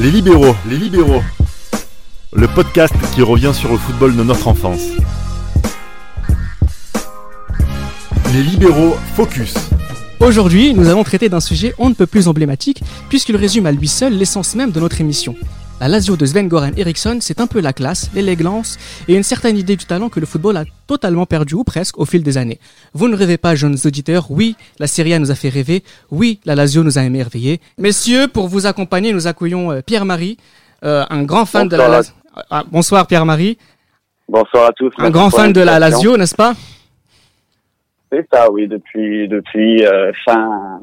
Les 0.00 0.12
libéraux, 0.12 0.54
les 0.68 0.76
libéraux. 0.76 1.22
Le 2.32 2.46
podcast 2.46 2.94
qui 3.16 3.22
revient 3.22 3.50
sur 3.52 3.72
le 3.72 3.78
football 3.78 4.14
de 4.14 4.22
notre 4.22 4.46
enfance. 4.46 4.82
Les 8.32 8.44
libéraux 8.44 8.96
focus. 9.16 9.54
Aujourd'hui, 10.20 10.72
nous 10.72 10.88
allons 10.88 11.02
traiter 11.02 11.28
d'un 11.28 11.40
sujet 11.40 11.74
on 11.78 11.88
ne 11.88 11.94
peut 11.94 12.06
plus 12.06 12.28
emblématique 12.28 12.80
puisqu'il 13.08 13.34
résume 13.34 13.66
à 13.66 13.72
lui 13.72 13.88
seul 13.88 14.16
l'essence 14.16 14.54
même 14.54 14.70
de 14.70 14.78
notre 14.78 15.00
émission. 15.00 15.34
La 15.80 15.86
Lazio 15.86 16.16
de 16.16 16.26
Sven-Goran 16.26 16.72
Eriksson, 16.76 17.18
c'est 17.20 17.40
un 17.40 17.46
peu 17.46 17.60
la 17.60 17.72
classe, 17.72 18.10
l'élégance 18.12 18.78
et 19.06 19.14
une 19.14 19.22
certaine 19.22 19.56
idée 19.56 19.76
du 19.76 19.84
talent 19.84 20.08
que 20.08 20.18
le 20.18 20.26
football 20.26 20.56
a 20.56 20.64
totalement 20.88 21.24
perdu 21.24 21.54
ou 21.54 21.62
presque 21.62 21.98
au 22.00 22.04
fil 22.04 22.24
des 22.24 22.36
années. 22.36 22.58
Vous 22.94 23.06
ne 23.06 23.14
rêvez 23.14 23.38
pas, 23.38 23.54
jeunes 23.54 23.76
auditeurs, 23.84 24.28
oui, 24.30 24.56
la 24.80 24.88
Serie 24.88 25.14
A 25.14 25.20
nous 25.20 25.30
a 25.30 25.36
fait 25.36 25.50
rêver, 25.50 25.84
oui, 26.10 26.40
la 26.44 26.56
Lazio 26.56 26.82
nous 26.82 26.98
a 26.98 27.04
émerveillés. 27.04 27.60
Messieurs, 27.78 28.26
pour 28.26 28.48
vous 28.48 28.66
accompagner, 28.66 29.12
nous 29.12 29.28
accueillons 29.28 29.70
euh, 29.70 29.80
Pierre-Marie, 29.80 30.36
euh, 30.82 31.04
un 31.10 31.22
grand 31.22 31.44
fan 31.44 31.68
de 31.68 31.76
la 31.76 31.86
Lazio. 31.86 32.12
Ah, 32.50 32.64
bonsoir 32.68 33.06
Pierre-Marie. 33.06 33.56
Bonsoir 34.28 34.70
à 34.70 34.72
tous. 34.72 34.92
Un 34.98 35.10
grand 35.10 35.30
fan 35.30 35.52
de 35.52 35.60
la 35.60 35.78
Lazio, 35.78 36.16
n'est-ce 36.16 36.34
pas? 36.34 36.54
C'est 38.10 38.26
ça, 38.32 38.50
oui, 38.50 38.66
depuis 38.66 39.28
depuis 39.28 39.86
euh, 39.86 40.10
fin 40.24 40.80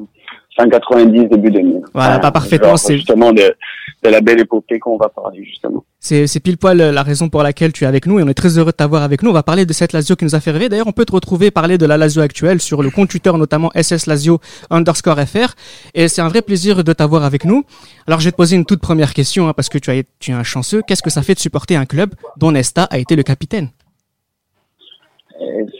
fin 0.56 0.68
90, 0.68 1.28
début 1.28 1.50
2000. 1.50 1.82
Voilà, 1.94 2.18
pas 2.18 2.32
parfaitement. 2.32 2.76
C'est 2.76 2.96
justement 2.96 3.32
de, 3.32 3.54
de 4.02 4.08
la 4.08 4.20
belle 4.20 4.40
épopée 4.40 4.78
qu'on 4.78 4.96
va 4.96 5.08
parler 5.08 5.44
justement. 5.44 5.84
C'est, 6.00 6.26
c'est 6.26 6.40
pile 6.40 6.56
poil 6.56 6.78
la 6.78 7.02
raison 7.02 7.28
pour 7.28 7.42
laquelle 7.42 7.72
tu 7.72 7.84
es 7.84 7.86
avec 7.86 8.06
nous 8.06 8.18
et 8.18 8.22
on 8.22 8.28
est 8.28 8.34
très 8.34 8.58
heureux 8.58 8.70
de 8.70 8.76
t'avoir 8.76 9.02
avec 9.02 9.22
nous. 9.22 9.30
On 9.30 9.34
va 9.34 9.42
parler 9.42 9.66
de 9.66 9.72
cette 9.72 9.92
Lazio 9.92 10.16
qui 10.16 10.24
nous 10.24 10.34
a 10.34 10.40
fait 10.40 10.50
rêver. 10.50 10.68
D'ailleurs, 10.68 10.86
on 10.86 10.92
peut 10.92 11.04
te 11.04 11.12
retrouver 11.12 11.50
parler 11.50 11.78
de 11.78 11.86
la 11.86 11.96
Lazio 11.96 12.22
actuelle 12.22 12.60
sur 12.60 12.82
le 12.82 12.90
compte 12.90 13.08
Twitter, 13.10 13.32
notamment 13.32 13.70
SS 13.74 14.06
Lazio 14.06 14.40
underscore 14.70 15.18
FR. 15.18 15.54
Et 15.94 16.08
c'est 16.08 16.22
un 16.22 16.28
vrai 16.28 16.42
plaisir 16.42 16.84
de 16.84 16.92
t'avoir 16.92 17.24
avec 17.24 17.44
nous. 17.44 17.64
Alors, 18.06 18.20
je 18.20 18.26
vais 18.26 18.32
te 18.32 18.36
poser 18.36 18.56
une 18.56 18.64
toute 18.64 18.80
première 18.80 19.14
question 19.14 19.48
hein, 19.48 19.52
parce 19.54 19.68
que 19.68 19.78
tu, 19.78 19.90
as, 19.90 20.02
tu 20.20 20.30
es 20.30 20.34
un 20.34 20.42
chanceux. 20.44 20.82
Qu'est-ce 20.86 21.02
que 21.02 21.10
ça 21.10 21.22
fait 21.22 21.34
de 21.34 21.40
supporter 21.40 21.76
un 21.76 21.86
club 21.86 22.14
dont 22.36 22.52
Nesta 22.52 22.84
a 22.84 22.98
été 22.98 23.16
le 23.16 23.22
capitaine? 23.22 23.70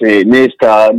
C'est 0.00 0.24
Nesta, 0.24 0.90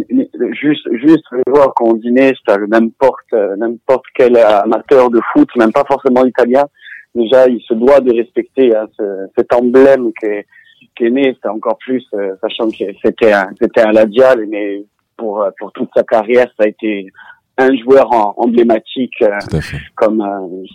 juste, 0.52 0.88
juste 0.94 1.26
le 1.32 1.42
joueur 1.48 1.74
qu'on 1.76 1.94
dit 1.94 2.12
Nesta, 2.12 2.58
n'importe, 2.68 3.32
n'importe 3.58 4.06
quel 4.16 4.38
amateur 4.38 5.10
de 5.10 5.20
foot, 5.32 5.50
même 5.58 5.72
pas 5.72 5.84
forcément 5.86 6.26
italien, 6.26 6.66
déjà 7.14 7.48
il 7.48 7.62
se 7.62 7.74
doit 7.74 8.00
de 8.00 8.14
respecter 8.14 8.76
hein, 8.76 8.88
ce, 8.98 9.28
cet 9.38 9.54
emblème 9.54 10.12
qu'est 10.20 10.46
qu'est 10.96 11.10
Nesta, 11.10 11.54
encore 11.54 11.78
plus 11.78 12.06
euh, 12.14 12.36
sachant 12.42 12.70
que 12.70 12.86
c'était 13.04 13.34
un, 13.34 13.50
c'était 13.60 13.82
un 13.82 13.92
Ladial, 13.92 14.46
mais 14.48 14.84
pour 15.16 15.46
pour 15.60 15.72
toute 15.74 15.90
sa 15.96 16.04
carrière 16.04 16.48
ça 16.58 16.66
a 16.66 16.68
été 16.68 17.08
un 17.58 17.76
joueur 17.78 18.10
emblématique 18.40 19.22
euh, 19.22 19.60
comme 19.96 20.22
euh, 20.22 20.66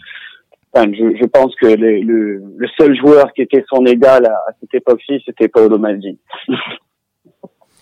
Enfin, 0.74 0.90
je, 0.90 1.16
je, 1.20 1.26
pense 1.26 1.54
que 1.56 1.66
le, 1.66 2.00
le, 2.00 2.42
le, 2.56 2.68
seul 2.78 2.96
joueur 2.96 3.30
qui 3.34 3.42
était 3.42 3.62
son 3.68 3.84
égal 3.84 4.24
à, 4.24 4.32
à 4.32 4.52
cette 4.58 4.72
époque-ci, 4.72 5.22
c'était 5.26 5.48
Paolo 5.48 5.76
Maldini. 5.76 6.18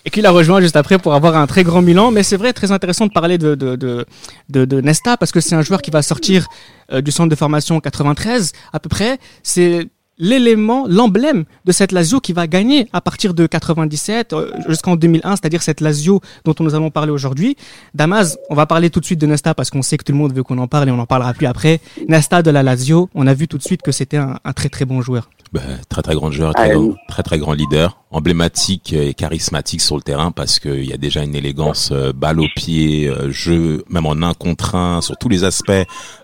et 0.04 0.10
qu'il 0.10 0.26
a 0.26 0.30
rejoint 0.30 0.60
juste 0.60 0.76
après 0.76 0.98
pour 0.98 1.14
avoir 1.14 1.36
un 1.36 1.46
très 1.46 1.64
grand 1.64 1.82
Milan. 1.82 2.10
Mais 2.10 2.22
c'est 2.22 2.36
vrai, 2.36 2.52
très 2.52 2.72
intéressant 2.72 3.06
de 3.06 3.12
parler 3.12 3.38
de, 3.38 3.54
de, 3.54 3.76
de, 3.76 4.06
de, 4.48 4.64
de 4.64 4.80
Nesta 4.80 5.16
parce 5.16 5.32
que 5.32 5.40
c'est 5.40 5.54
un 5.54 5.62
joueur 5.62 5.82
qui 5.82 5.90
va 5.90 6.02
sortir 6.02 6.46
euh, 6.92 7.00
du 7.00 7.10
centre 7.10 7.28
de 7.28 7.34
formation 7.34 7.80
93 7.80 8.52
à 8.72 8.80
peu 8.80 8.88
près. 8.88 9.18
C'est 9.42 9.88
l'élément, 10.20 10.86
l'emblème 10.86 11.44
de 11.64 11.72
cette 11.72 11.90
Lazio 11.90 12.20
qui 12.20 12.32
va 12.32 12.46
gagner 12.46 12.86
à 12.92 13.00
partir 13.00 13.34
de 13.34 13.46
97 13.46 14.32
euh, 14.32 14.52
jusqu'en 14.68 14.94
2001, 14.94 15.36
c'est-à-dire 15.36 15.62
cette 15.62 15.80
Lazio 15.80 16.20
dont 16.44 16.54
nous 16.60 16.74
allons 16.74 16.90
parler 16.90 17.10
aujourd'hui. 17.10 17.56
Damas, 17.94 18.36
on 18.50 18.54
va 18.54 18.66
parler 18.66 18.90
tout 18.90 19.00
de 19.00 19.04
suite 19.04 19.20
de 19.20 19.26
Nesta 19.26 19.54
parce 19.54 19.70
qu'on 19.70 19.82
sait 19.82 19.96
que 19.96 20.04
tout 20.04 20.12
le 20.12 20.18
monde 20.18 20.32
veut 20.32 20.44
qu'on 20.44 20.58
en 20.58 20.68
parle 20.68 20.88
et 20.88 20.92
on 20.92 20.98
en 20.98 21.06
parlera 21.06 21.32
plus 21.32 21.46
après. 21.46 21.80
Nesta 22.06 22.42
de 22.42 22.50
la 22.50 22.62
Lazio, 22.62 23.08
on 23.14 23.26
a 23.26 23.34
vu 23.34 23.48
tout 23.48 23.58
de 23.58 23.64
suite 23.64 23.82
que 23.82 23.92
c'était 23.92 24.18
un, 24.18 24.38
un 24.44 24.52
très 24.52 24.68
très 24.68 24.84
bon 24.84 25.00
joueur. 25.00 25.30
Ben, 25.52 25.80
très 25.88 26.02
très 26.02 26.14
grand 26.14 26.30
joueur, 26.30 26.54
très, 26.54 26.70
grand, 26.70 26.94
très 27.08 27.24
très 27.24 27.38
grand 27.38 27.54
leader, 27.54 27.98
emblématique 28.12 28.92
et 28.92 29.14
charismatique 29.14 29.80
sur 29.80 29.96
le 29.96 30.02
terrain 30.02 30.30
parce 30.30 30.60
qu'il 30.60 30.84
y 30.84 30.92
a 30.92 30.96
déjà 30.96 31.24
une 31.24 31.34
élégance, 31.34 31.90
euh, 31.90 32.12
balle 32.12 32.38
au 32.38 32.46
pied, 32.54 33.08
euh, 33.08 33.32
jeu, 33.32 33.84
même 33.90 34.06
en 34.06 34.22
un 34.22 34.32
contre 34.32 34.76
un, 34.76 35.00
sur 35.00 35.16
tous 35.16 35.28
les 35.28 35.42
aspects 35.42 35.72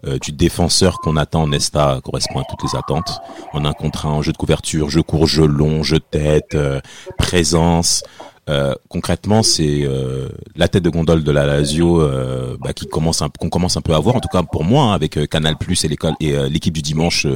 euh, 0.07 0.19
du 0.21 0.31
défenseur 0.31 1.01
qu'on 1.01 1.17
attend. 1.17 1.49
Nesta 1.49 2.01
correspond 2.05 2.39
à 2.39 2.45
toutes 2.49 2.63
les 2.63 2.79
attentes. 2.79 3.19
En 3.53 3.65
un 3.65 3.73
contre 3.73 3.86
en 4.05 4.23
jeu 4.23 4.33
de 4.33 4.37
couverture, 4.37 4.91
jeu 4.91 5.03
court, 5.03 5.27
jeu 5.27 5.47
long, 5.47 5.83
jeu 5.83 6.01
tête, 6.01 6.57
présence. 7.19 8.03
Euh, 8.49 8.75
concrètement, 8.89 9.43
c'est 9.43 9.83
euh, 9.83 10.29
la 10.55 10.69
tête 10.69 10.85
de 10.85 10.91
gondole 10.91 11.25
de 11.25 11.33
la 11.33 11.47
Lazio 11.47 12.01
euh, 12.01 12.57
bah, 12.61 12.73
qui 12.73 12.87
commence 12.87 13.23
qu'on 13.41 13.49
commence 13.49 13.77
un 13.77 13.81
peu 13.81 13.93
à 13.93 13.99
voir, 13.99 14.15
en 14.15 14.21
tout 14.21 14.29
cas 14.29 14.43
pour 14.45 14.63
moi, 14.63 14.85
hein, 14.85 14.93
avec 14.93 15.19
Canal 15.29 15.57
Plus 15.57 15.85
et 15.85 15.89
l'école 15.89 16.15
et 16.21 16.37
l'équipe 16.49 16.75
du 16.75 16.83
dimanche 16.83 17.27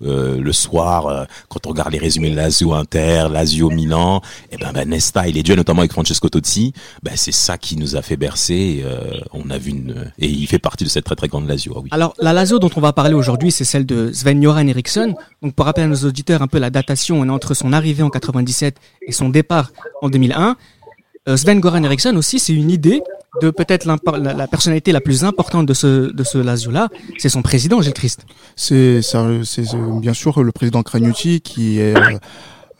le 0.00 0.52
soir, 0.52 1.26
quand 1.48 1.66
on 1.66 1.70
regarde 1.70 1.92
les 1.92 1.98
résumés 1.98 2.30
de 2.30 2.36
Lazio 2.36 2.72
Inter, 2.72 3.28
Lazio 3.30 3.70
Milan, 3.70 4.22
et 4.50 4.54
eh 4.54 4.56
ben, 4.56 4.72
ben 4.72 4.88
Nesta, 4.88 5.28
il 5.28 5.36
est 5.36 5.42
duel 5.42 5.58
notamment 5.58 5.80
avec 5.80 5.92
Francesco 5.92 6.28
Totti, 6.28 6.72
ben 7.02 7.12
c'est 7.16 7.32
ça 7.32 7.58
qui 7.58 7.76
nous 7.76 7.96
a 7.96 8.02
fait 8.02 8.16
bercer. 8.16 8.84
on 9.32 9.50
a 9.50 9.58
vu 9.58 9.70
une 9.70 10.12
et 10.18 10.28
il 10.28 10.46
fait 10.46 10.58
partie 10.58 10.84
de 10.84 10.88
cette 10.88 11.04
très 11.04 11.16
très 11.16 11.28
grande 11.28 11.48
Lazio. 11.48 11.74
Ah 11.76 11.80
oui. 11.82 11.88
Alors 11.92 12.14
la 12.18 12.32
Lazio 12.32 12.58
dont 12.58 12.70
on 12.76 12.80
va 12.80 12.92
parler 12.92 13.14
aujourd'hui, 13.14 13.52
c'est 13.52 13.64
celle 13.64 13.86
de 13.86 14.12
Sven 14.12 14.40
Göran 14.40 14.66
Eriksson. 14.66 15.14
Donc 15.42 15.54
pour 15.54 15.66
rappeler 15.66 15.84
à 15.84 15.88
nos 15.88 16.04
auditeurs 16.04 16.42
un 16.42 16.48
peu 16.48 16.58
la 16.58 16.70
datation, 16.70 17.20
on 17.20 17.26
est 17.26 17.30
entre 17.30 17.54
son 17.54 17.72
arrivée 17.72 18.02
en 18.02 18.10
97 18.10 18.76
et 19.06 19.12
son 19.12 19.28
départ 19.28 19.72
en 20.02 20.08
2001. 20.08 20.53
Euh, 21.28 21.36
Sven 21.36 21.60
Goran 21.60 21.82
Eriksson 21.84 22.14
aussi, 22.16 22.38
c'est 22.38 22.52
une 22.52 22.70
idée 22.70 23.02
de 23.40 23.50
peut-être 23.50 23.86
la, 23.86 23.96
la, 24.34 24.46
personnalité 24.46 24.92
la 24.92 25.00
plus 25.00 25.24
importante 25.24 25.66
de 25.66 25.74
ce 25.74 26.12
de 26.12 26.22
ce 26.22 26.38
Lazio-là, 26.38 26.88
c'est 27.18 27.28
son 27.28 27.42
président, 27.42 27.80
Gilles 27.80 27.94
Christ. 27.94 28.26
C'est 28.56 29.00
c'est 29.02 29.64
bien 30.00 30.12
sûr 30.12 30.42
le 30.42 30.52
président 30.52 30.82
Cragnotti 30.82 31.40
qui 31.40 31.80
est 31.80 31.96
euh, 31.96 32.18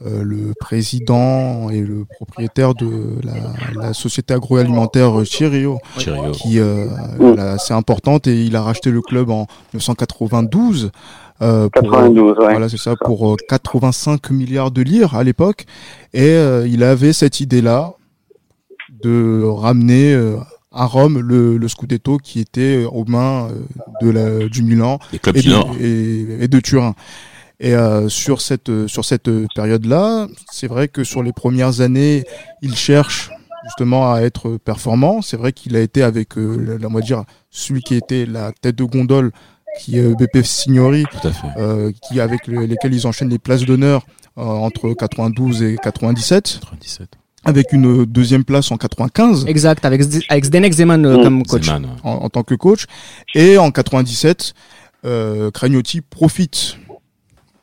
euh, 0.07 0.23
le 0.23 0.53
président 0.59 1.71
et 1.71 1.81
le 1.81 2.05
propriétaire 2.05 2.75
de 2.75 3.15
la, 3.23 3.83
la 3.87 3.95
société 3.95 4.35
agroalimentaire 4.35 5.25
Chirio, 5.25 5.79
qui 5.97 6.59
euh, 6.59 6.89
assez 7.39 7.73
importante 7.73 8.27
et 8.27 8.45
il 8.45 8.55
a 8.57 8.63
racheté 8.63 8.91
le 8.91 9.01
club 9.01 9.31
en 9.31 9.47
1992. 9.73 10.91
Euh, 11.43 11.69
pour, 11.71 11.91
92, 11.91 12.39
ouais. 12.39 12.51
Voilà, 12.51 12.69
c'est 12.69 12.77
ça, 12.77 12.97
pour 12.97 13.37
85 13.49 14.31
milliards 14.31 14.73
de 14.73 14.83
lire 14.83 15.15
à 15.15 15.25
l'époque. 15.25 15.65
Et 16.13 16.37
il 16.67 16.83
avait 16.83 17.13
cette 17.13 17.41
idée-là 17.41 17.95
de 19.05 19.43
ramener 19.45 20.15
euh, 20.15 20.37
à 20.73 20.87
Rome 20.87 21.21
le, 21.21 21.57
le 21.57 21.69
Scudetto 21.69 22.19
qui 22.19 22.41
était 22.41 22.85
aux 22.91 23.05
mains 23.05 23.49
euh, 23.49 23.55
de 24.03 24.11
la, 24.11 24.49
du 24.49 24.63
Milan 24.63 24.99
et 25.13 25.19
de, 25.19 25.81
et, 25.81 26.45
et, 26.45 26.49
de 26.49 26.61
Turin. 26.61 26.95
Et 27.61 27.75
euh, 27.75 28.09
sur 28.09 28.41
cette 28.41 28.87
sur 28.89 29.05
cette 29.05 29.31
période-là, 29.55 30.27
c'est 30.51 30.67
vrai 30.67 30.89
que 30.89 31.05
sur 31.05 31.23
les 31.23 31.33
premières 31.33 31.81
années, 31.81 32.25
il 32.63 32.75
cherche 32.75 33.31
justement 33.65 34.13
à 34.13 34.21
être 34.23 34.57
performant. 34.57 35.23
C'est 35.23 35.37
vrai 35.37 35.53
qu'il 35.53 35.77
a 35.77 35.81
été 35.81 36.03
avec, 36.03 36.37
euh, 36.37 36.79
la, 36.81 36.89
on 36.89 36.93
va 36.93 37.01
dire, 37.01 37.25
celui 37.51 37.81
qui 37.83 37.95
était 37.95 38.27
la 38.27 38.53
tête 38.53 38.77
de 38.77 38.85
gondole, 38.85 39.31
qui 39.79 39.99
est 39.99 40.15
BP 40.15 40.45
Signori, 40.45 41.05
euh, 41.57 41.93
qui 42.07 42.21
avec 42.21 42.47
lesquels 42.49 42.95
ils 42.95 43.07
enchaînent 43.07 43.31
les 43.31 43.39
places 43.39 43.65
d'honneur 43.65 44.05
entre 44.37 44.93
92 44.93 45.63
et 45.63 45.77
97. 45.83 46.61
97 46.81 47.24
avec 47.45 47.73
une 47.73 48.05
deuxième 48.05 48.45
place 48.45 48.71
en 48.71 48.77
95. 48.77 49.45
Exact, 49.47 49.85
avec, 49.85 50.03
avec 50.29 50.45
Zdenek 50.45 50.73
Zeman 50.73 51.05
euh, 51.05 51.23
comme 51.23 51.43
coach. 51.45 51.69
En, 52.03 52.29
tant 52.29 52.43
que 52.43 52.55
coach. 52.55 52.87
Et 53.35 53.59
en 53.59 53.71
97, 53.71 54.55
euh, 55.05 55.51
Cragnotti 55.51 56.01
profite, 56.01 56.77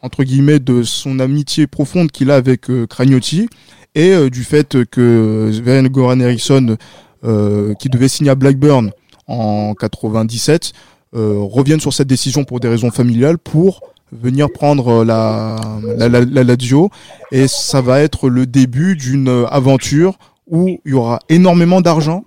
entre 0.01 0.23
guillemets, 0.23 0.59
de 0.59 0.83
son 0.83 1.19
amitié 1.19 1.67
profonde 1.67 2.11
qu'il 2.11 2.31
a 2.31 2.35
avec 2.35 2.69
euh, 2.69 2.85
Cragnotti 2.87 3.47
et 3.95 4.11
euh, 4.11 4.29
du 4.29 4.43
fait 4.43 4.85
que 4.85 5.51
Sven 5.53 5.87
Goran 5.87 6.19
Eriksson, 6.19 6.77
euh, 7.23 7.73
qui 7.75 7.89
devait 7.89 8.07
signer 8.07 8.31
à 8.31 8.35
Blackburn 8.35 8.91
en 9.27 9.73
97, 9.73 10.73
revienne 11.13 11.81
sur 11.81 11.91
cette 11.93 12.07
décision 12.07 12.45
pour 12.45 12.61
des 12.61 12.69
raisons 12.69 12.89
familiales 12.89 13.37
pour 13.37 13.81
venir 14.11 14.51
prendre 14.51 15.03
la, 15.03 15.55
la, 15.97 16.09
la, 16.09 16.21
la 16.21 16.43
Lazio 16.43 16.89
et 17.31 17.47
ça 17.47 17.81
va 17.81 18.01
être 18.01 18.29
le 18.29 18.45
début 18.45 18.95
d'une 18.95 19.45
aventure 19.49 20.17
où 20.47 20.79
il 20.85 20.91
y 20.91 20.93
aura 20.93 21.19
énormément 21.29 21.81
d'argent, 21.81 22.25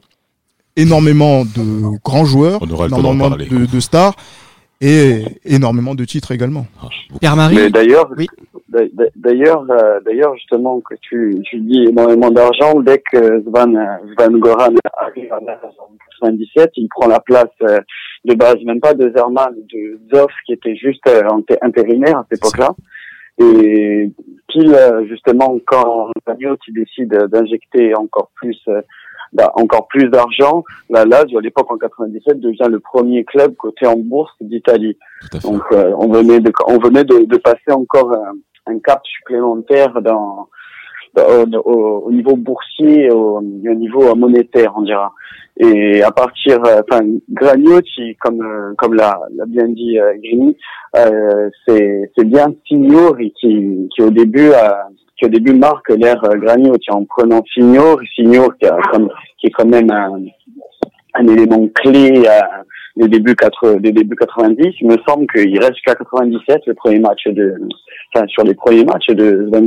énormément 0.77 1.45
de 1.45 1.99
grands 2.03 2.25
joueurs, 2.25 2.61
énormément 2.63 3.31
de, 3.31 3.67
de, 3.67 3.81
stars 3.81 4.15
et 4.81 5.25
énormément 5.45 5.95
de 5.95 6.05
titres 6.05 6.33
également. 6.33 6.67
Ah, 6.83 6.89
Pierre-Marie 7.21 7.71
D'ailleurs, 7.71 8.11
oui. 8.17 8.27
D'ailleurs, 9.15 9.65
euh, 9.71 10.01
d'ailleurs 10.05 10.35
justement 10.35 10.81
que 10.81 10.95
tu, 11.01 11.41
tu 11.45 11.61
dis 11.61 11.85
énormément 11.85 12.31
d'argent, 12.31 12.81
dès 12.81 12.99
que 12.99 13.41
Svan, 13.43 13.73
Svan 14.19 14.39
Goran 14.39 14.75
arrive 14.99 15.33
en 15.33 15.45
97, 16.21 16.73
il 16.77 16.89
prend 16.89 17.07
la 17.07 17.21
place 17.21 17.45
euh, 17.63 17.79
de 18.25 18.35
base, 18.35 18.57
même 18.65 18.81
pas 18.81 18.95
de 18.95 19.13
Zerman, 19.15 19.55
de 19.55 20.01
Zoff 20.15 20.33
qui 20.47 20.53
était 20.53 20.77
juste 20.77 21.07
euh, 21.09 21.23
intérimaire 21.63 22.19
à 22.19 22.27
cette 22.31 22.39
époque-là. 22.39 22.75
Et 23.39 24.13
pile 24.49 24.79
justement 25.09 25.59
quand 25.67 26.11
qui 26.65 26.73
décide 26.73 27.13
d'injecter 27.33 27.95
encore 27.97 28.31
plus 28.37 28.57
encore 29.57 29.89
plus 29.89 30.09
d'argent, 30.09 30.65
la 30.91 31.05
Lazio 31.05 31.39
à 31.39 31.43
l'époque 31.43 31.71
en 31.71 31.79
97 31.79 32.41
devient 32.41 32.69
le 32.69 32.81
premier 32.81 33.25
club 33.25 33.55
coté 33.57 33.87
en 33.87 33.97
bourse 33.97 34.35
d'Italie. 34.41 34.97
Donc 35.43 35.63
euh, 35.73 35.93
on 35.99 36.09
venait 36.09 36.41
de 36.41 36.53
on 36.67 36.79
venait 36.79 37.05
de, 37.05 37.25
de 37.25 37.37
passer 37.39 37.73
encore 37.73 38.13
un, 38.13 38.73
un, 38.73 38.79
cap 38.79 39.01
supplémentaire 39.05 40.01
dans, 40.03 40.49
au, 41.17 42.11
niveau 42.13 42.37
boursier, 42.37 43.11
au, 43.11 43.39
au, 43.39 43.75
niveau 43.75 44.15
monétaire, 44.15 44.73
on 44.77 44.83
dira. 44.83 45.13
Et 45.57 46.03
à 46.03 46.11
partir, 46.11 46.59
euh, 46.67 46.83
enfin, 46.89 47.05
Gragnotti, 47.31 48.17
comme 48.21 48.43
euh, 48.43 48.75
comme 48.77 48.95
l'a, 48.95 49.21
bien 49.47 49.69
dit 49.69 49.99
euh, 50.01 50.15
Grini, 50.21 50.57
euh, 50.97 51.49
c'est 51.67 52.11
c'est 52.17 52.25
bien 52.25 52.53
Signori 52.67 53.33
qui 53.41 53.89
qui 53.95 54.03
au 54.03 54.11
début 54.11 54.51
qui 55.17 55.27
au 55.27 55.29
début 55.29 55.55
marque 55.55 55.91
l'ère 55.91 56.21
Gragnotti 56.21 56.91
en 56.91 57.05
prenant 57.05 57.41
Signori, 57.55 58.05
Signori 58.17 58.49
qui, 58.61 58.67
a, 58.67 58.77
qui 59.39 59.47
est 59.47 59.51
quand 59.51 59.67
même 59.69 59.93
un, 59.93 60.25
un 61.15 61.29
élément 61.29 61.69
clé 61.69 62.27
à, 62.27 62.65
des 62.97 63.09
débuts 63.09 63.35
4, 63.35 63.77
des 63.81 63.93
débuts 63.93 64.17
90. 64.17 64.75
Il 64.81 64.89
me 64.89 64.97
semble 65.07 65.27
qu'il 65.29 65.59
reste 65.59 65.75
jusqu'à 65.75 65.95
97 65.95 66.63
le 66.67 66.75
premier 66.75 66.99
match 66.99 67.27
de, 67.27 67.55
enfin 68.15 68.27
sur 68.29 68.45
les 68.45 68.55
premiers 68.55 68.85
matchs 68.85 69.09
de 69.09 69.49
Van, 69.53 69.61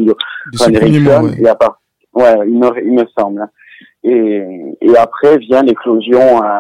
Van. 0.54 1.30
Et 1.38 1.48
à 1.48 1.56
part, 1.56 1.82
ouais, 2.14 2.36
il 2.48 2.58
me, 2.58 2.86
il 2.86 2.94
me 2.94 3.06
semble. 3.18 3.48
Et, 4.04 4.42
et 4.82 4.98
après 4.98 5.38
vient 5.38 5.64
l'éclosion, 5.64 6.44
euh, 6.44 6.60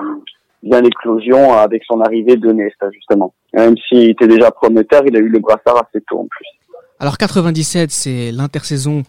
vient 0.63 0.81
l'éclosion 0.81 1.53
avec 1.53 1.83
son 1.85 2.01
arrivée 2.01 2.35
de 2.35 2.51
Nesta 2.51 2.89
justement. 2.91 3.33
Même 3.53 3.75
s'il 3.87 4.09
était 4.09 4.27
déjà 4.27 4.51
prometteur, 4.51 5.03
il 5.05 5.15
a 5.15 5.19
eu 5.19 5.29
le 5.29 5.39
brassard 5.39 5.77
assez 5.77 6.03
tôt 6.07 6.19
en 6.19 6.27
plus. 6.27 6.47
Alors 6.99 7.17
97, 7.17 7.91
c'est 7.91 8.31
l'intersaison 8.31 9.03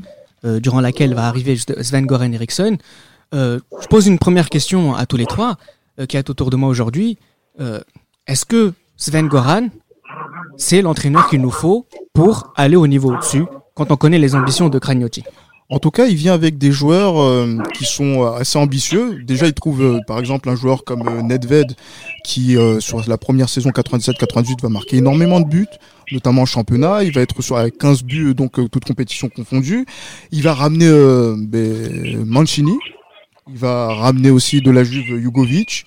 euh, 0.45 0.61
durant 0.61 0.81
laquelle 0.81 1.15
va 1.15 1.27
arriver 1.27 1.57
Sven 1.57 2.07
Goran 2.07 2.33
Eriksson. 2.33 2.77
Euh, 3.35 3.59
je 3.81 3.87
pose 3.89 4.07
une 4.07 4.19
première 4.19 4.51
question 4.51 4.95
à 4.95 5.05
tous 5.05 5.17
les 5.17 5.27
trois 5.27 5.57
euh, 5.99 6.07
qui 6.07 6.17
est 6.17 6.31
autour 6.31 6.51
de 6.51 6.57
moi 6.57 6.69
aujourd'hui. 6.69 7.19
Est-ce 8.29 8.45
que 8.45 8.73
Sven 8.97 9.27
Goran, 9.27 9.67
c'est 10.57 10.83
l'entraîneur 10.83 11.29
qu'il 11.29 11.41
nous 11.41 11.51
faut 11.51 11.87
pour 12.15 12.53
aller 12.57 12.77
au 12.77 12.87
niveau 12.87 13.13
au-dessus 13.13 13.45
quand 13.75 13.91
on 13.91 13.97
connaît 13.97 14.19
les 14.19 14.35
ambitions 14.35 14.69
de 14.69 14.79
Cragnotti 14.79 15.25
en 15.71 15.79
tout 15.79 15.91
cas, 15.91 16.07
il 16.07 16.15
vient 16.15 16.33
avec 16.33 16.57
des 16.57 16.73
joueurs 16.73 17.21
euh, 17.21 17.59
qui 17.75 17.85
sont 17.85 18.23
euh, 18.25 18.31
assez 18.31 18.59
ambitieux. 18.59 19.23
Déjà, 19.23 19.47
il 19.47 19.53
trouve 19.53 19.83
euh, 19.83 20.01
par 20.07 20.19
exemple 20.19 20.49
un 20.49 20.57
joueur 20.57 20.83
comme 20.83 21.03
Nedved 21.27 21.75
qui 22.25 22.57
sur 22.81 23.07
la 23.07 23.19
première 23.19 23.49
saison 23.49 23.71
97-98 23.71 24.63
va 24.63 24.69
marquer 24.69 24.97
énormément 24.97 25.41
de 25.41 25.47
buts, 25.47 25.67
notamment 26.13 26.43
en 26.43 26.47
championnat. 26.47 27.05
Il 27.05 27.13
va 27.13 27.21
être 27.21 27.41
sur 27.43 27.57
avec 27.57 27.77
15 27.79 28.03
buts 28.03 28.35
donc 28.35 28.53
toutes 28.71 28.85
compétitions 28.85 29.29
confondues. 29.29 29.87
Il 30.31 30.43
va 30.43 30.55
ramener 30.55 30.91
ben, 31.39 32.25
Mancini, 32.27 32.77
il 33.51 33.57
va 33.57 33.95
ramener 33.95 34.31
aussi 34.31 34.61
de 34.61 34.71
la 34.71 34.85
Juve 34.85 35.21
Jugovic, 35.21 35.87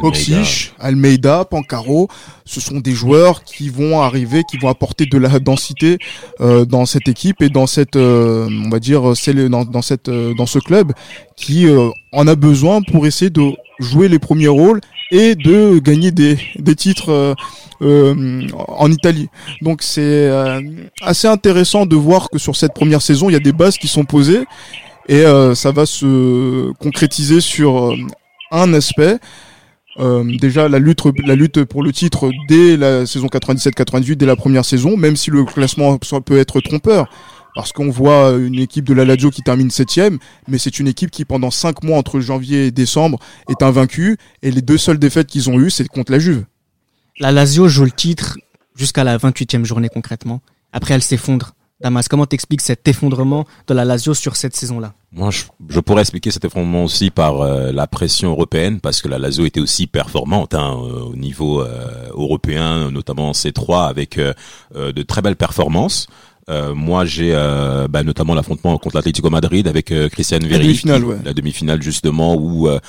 Boxic, 0.00 0.72
Almeida, 0.78 1.44
Pancaro. 1.44 2.08
Ce 2.44 2.60
sont 2.60 2.80
des 2.80 2.92
joueurs 2.92 3.44
qui 3.44 3.68
vont 3.68 4.00
arriver, 4.00 4.42
qui 4.50 4.56
vont 4.56 4.68
apporter 4.68 5.06
de 5.06 5.18
la 5.18 5.38
densité 5.38 5.98
euh, 6.40 6.64
dans 6.64 6.86
cette 6.86 7.08
équipe 7.08 7.42
et 7.42 7.48
dans 7.48 7.66
cette, 7.66 7.96
euh, 7.96 8.48
on 8.64 8.70
va 8.70 8.78
dire, 8.78 9.02
dans, 9.02 9.64
dans 9.64 9.82
cette, 9.82 10.08
euh, 10.08 10.34
dans 10.34 10.46
ce 10.46 10.58
club 10.58 10.92
qui 11.36 11.66
euh, 11.66 11.90
en 12.12 12.26
a 12.26 12.34
besoin 12.34 12.80
pour 12.82 13.06
essayer 13.06 13.30
de 13.30 13.52
jouer 13.78 14.08
les 14.08 14.18
premiers 14.18 14.48
rôles 14.48 14.80
et 15.10 15.34
de 15.34 15.78
gagner 15.78 16.12
des, 16.12 16.38
des 16.56 16.74
titres 16.74 17.34
en 17.80 18.90
Italie. 18.90 19.28
Donc 19.60 19.82
c'est 19.82 20.30
assez 21.02 21.28
intéressant 21.28 21.84
de 21.84 21.96
voir 21.96 22.30
que 22.30 22.38
sur 22.38 22.56
cette 22.56 22.72
première 22.72 23.02
saison, 23.02 23.28
il 23.28 23.32
y 23.34 23.36
a 23.36 23.40
des 23.40 23.52
bases 23.52 23.76
qui 23.76 23.88
sont 23.88 24.04
posées 24.04 24.44
et 25.08 25.24
euh, 25.24 25.54
ça 25.54 25.72
va 25.72 25.86
se 25.86 26.72
concrétiser 26.74 27.40
sur 27.40 27.90
euh, 27.90 27.96
un 28.50 28.72
aspect. 28.74 29.18
Euh, 29.98 30.24
déjà 30.38 30.68
la 30.68 30.78
lutte 30.78 31.02
la 31.26 31.34
lutte 31.34 31.64
pour 31.64 31.82
le 31.82 31.92
titre 31.92 32.30
dès 32.48 32.78
la 32.78 33.04
saison 33.04 33.26
97-98 33.26 34.14
dès 34.14 34.24
la 34.24 34.36
première 34.36 34.64
saison 34.64 34.96
même 34.96 35.16
si 35.16 35.30
le 35.30 35.44
classement 35.44 35.98
peut 35.98 36.38
être 36.38 36.62
trompeur 36.62 37.10
parce 37.54 37.72
qu'on 37.72 37.90
voit 37.90 38.30
une 38.30 38.58
équipe 38.58 38.86
de 38.86 38.94
la 38.94 39.04
Lazio 39.04 39.28
qui 39.28 39.42
termine 39.42 39.70
septième, 39.70 40.18
mais 40.48 40.56
c'est 40.56 40.78
une 40.78 40.88
équipe 40.88 41.10
qui 41.10 41.26
pendant 41.26 41.50
cinq 41.50 41.82
mois 41.84 41.98
entre 41.98 42.20
janvier 42.20 42.68
et 42.68 42.70
décembre 42.70 43.18
est 43.50 43.62
invaincue 43.62 44.16
et 44.40 44.50
les 44.50 44.62
deux 44.62 44.78
seules 44.78 44.98
défaites 44.98 45.26
qu'ils 45.26 45.50
ont 45.50 45.60
eues 45.60 45.68
c'est 45.68 45.86
contre 45.88 46.10
la 46.10 46.18
Juve. 46.18 46.46
La 47.18 47.30
Lazio 47.30 47.68
joue 47.68 47.84
le 47.84 47.90
titre 47.90 48.38
jusqu'à 48.74 49.04
la 49.04 49.18
28e 49.18 49.64
journée 49.64 49.90
concrètement. 49.90 50.40
Après 50.72 50.94
elle 50.94 51.02
s'effondre. 51.02 51.52
Damas, 51.82 52.06
comment 52.06 52.26
t'expliques 52.26 52.60
cet 52.60 52.86
effondrement 52.86 53.44
de 53.66 53.74
la 53.74 53.84
Lazio 53.84 54.14
sur 54.14 54.36
cette 54.36 54.54
saison-là 54.54 54.92
Moi, 55.10 55.30
je, 55.30 55.80
pourrais 55.80 56.02
expliquer 56.02 56.30
cet 56.30 56.44
effondrement 56.44 56.84
aussi 56.84 57.10
par 57.10 57.40
euh, 57.40 57.72
la 57.72 57.88
pression 57.88 58.30
européenne, 58.30 58.80
parce 58.80 59.02
que 59.02 59.08
la 59.08 59.18
Lazio 59.18 59.44
était 59.46 59.60
aussi 59.60 59.88
performante 59.88 60.54
hein, 60.54 60.70
au 60.74 61.16
niveau 61.16 61.60
euh, 61.60 62.08
européen, 62.12 62.92
notamment 62.92 63.30
en 63.30 63.32
C3, 63.32 63.88
avec 63.88 64.18
euh, 64.18 64.32
de 64.74 65.02
très 65.02 65.22
belles 65.22 65.36
performances. 65.36 66.06
Euh, 66.50 66.74
moi, 66.74 67.04
j'ai 67.04 67.32
euh, 67.34 67.86
bah, 67.88 68.02
notamment 68.02 68.34
l'affrontement 68.34 68.76
contre 68.76 68.96
l'Atlético 68.96 69.30
Madrid 69.30 69.68
avec 69.68 69.92
euh, 69.92 70.08
Christian 70.08 70.38
Vieri, 70.38 70.52
la 70.52 70.58
demi-finale, 70.58 71.04
ouais. 71.04 71.16
la 71.24 71.32
demi-finale 71.32 71.82
justement 71.82 72.34
où 72.34 72.68
euh, 72.68 72.80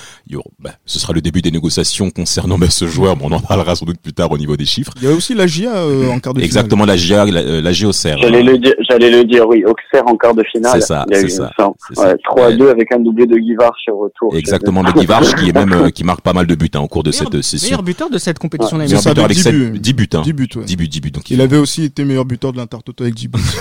bah, 0.58 0.72
ce 0.84 0.98
sera 0.98 1.12
le 1.12 1.20
début 1.20 1.40
des 1.40 1.52
négociations 1.52 2.10
concernant 2.10 2.58
bah, 2.58 2.68
ce 2.68 2.86
joueur. 2.86 3.16
Bon, 3.16 3.28
on 3.30 3.32
en 3.32 3.40
parlera 3.40 3.76
sans 3.76 3.86
doute 3.86 4.00
plus 4.00 4.12
tard 4.12 4.32
au 4.32 4.38
niveau 4.38 4.56
des 4.56 4.64
chiffres. 4.64 4.92
Il 5.00 5.08
y 5.08 5.12
a 5.12 5.14
aussi 5.14 5.34
la 5.34 5.46
GIA 5.46 5.70
en 5.70 6.18
quart 6.18 6.34
de 6.34 6.40
finale. 6.40 6.44
Exactement, 6.44 6.84
la 6.84 6.96
GIA, 6.96 7.26
la, 7.26 7.60
la 7.60 7.70
Auxerre. 7.86 8.18
J'allais 8.20 8.42
le 8.42 8.58
dire, 8.58 8.74
j'allais 8.88 9.10
le 9.10 9.24
dire, 9.24 9.46
oui, 9.46 9.64
Auxerre 9.64 10.06
en 10.06 10.16
quart 10.16 10.34
de 10.34 10.42
finale. 10.50 10.80
C'est 10.80 10.86
ça, 10.86 11.06
c'est 11.12 11.28
ça. 11.28 11.50
Ouais, 11.96 12.16
3 12.24 12.52
2 12.52 12.70
avec 12.70 12.92
un 12.92 12.98
doublé 12.98 13.26
de 13.26 13.36
Guivarch 13.36 13.88
au 13.92 13.98
retour. 13.98 14.34
Exactement, 14.36 14.82
mais 14.82 14.92
Guivarch 14.92 15.34
qui 15.36 15.50
est 15.50 15.52
même 15.52 15.90
qui 15.92 16.02
marque 16.02 16.22
pas 16.22 16.32
mal 16.32 16.46
de 16.46 16.54
buts 16.56 16.70
hein, 16.74 16.80
au 16.80 16.88
cours 16.88 17.04
de 17.04 17.10
meilleur, 17.10 17.28
cette 17.32 17.42
session. 17.42 17.66
Meilleur 17.68 17.82
buteur 17.84 18.10
de 18.10 18.18
cette 18.18 18.38
compétition. 18.40 18.76
Ouais. 18.78 18.84
Meilleur 18.84 19.02
buteur 19.02 19.24
avec 19.24 19.36
10 19.36 19.50
buts, 19.50 19.78
10 19.78 19.92
buts, 19.92 20.08
hein. 20.14 20.22
10 20.24 20.32
buts, 20.32 20.48
ouais. 20.56 20.64
10 20.64 20.76
buts, 20.76 20.88
10 20.88 21.00
buts. 21.00 21.10
Donc 21.12 21.30
il, 21.30 21.34
il 21.34 21.40
avait 21.40 21.58
aussi 21.58 21.84
été 21.84 22.04
meilleur 22.04 22.24
buteur 22.24 22.52
de 22.52 22.56
l'Intertoto 22.56 23.04
avec 23.04 23.14
10 23.14 23.28
buts. 23.28 23.40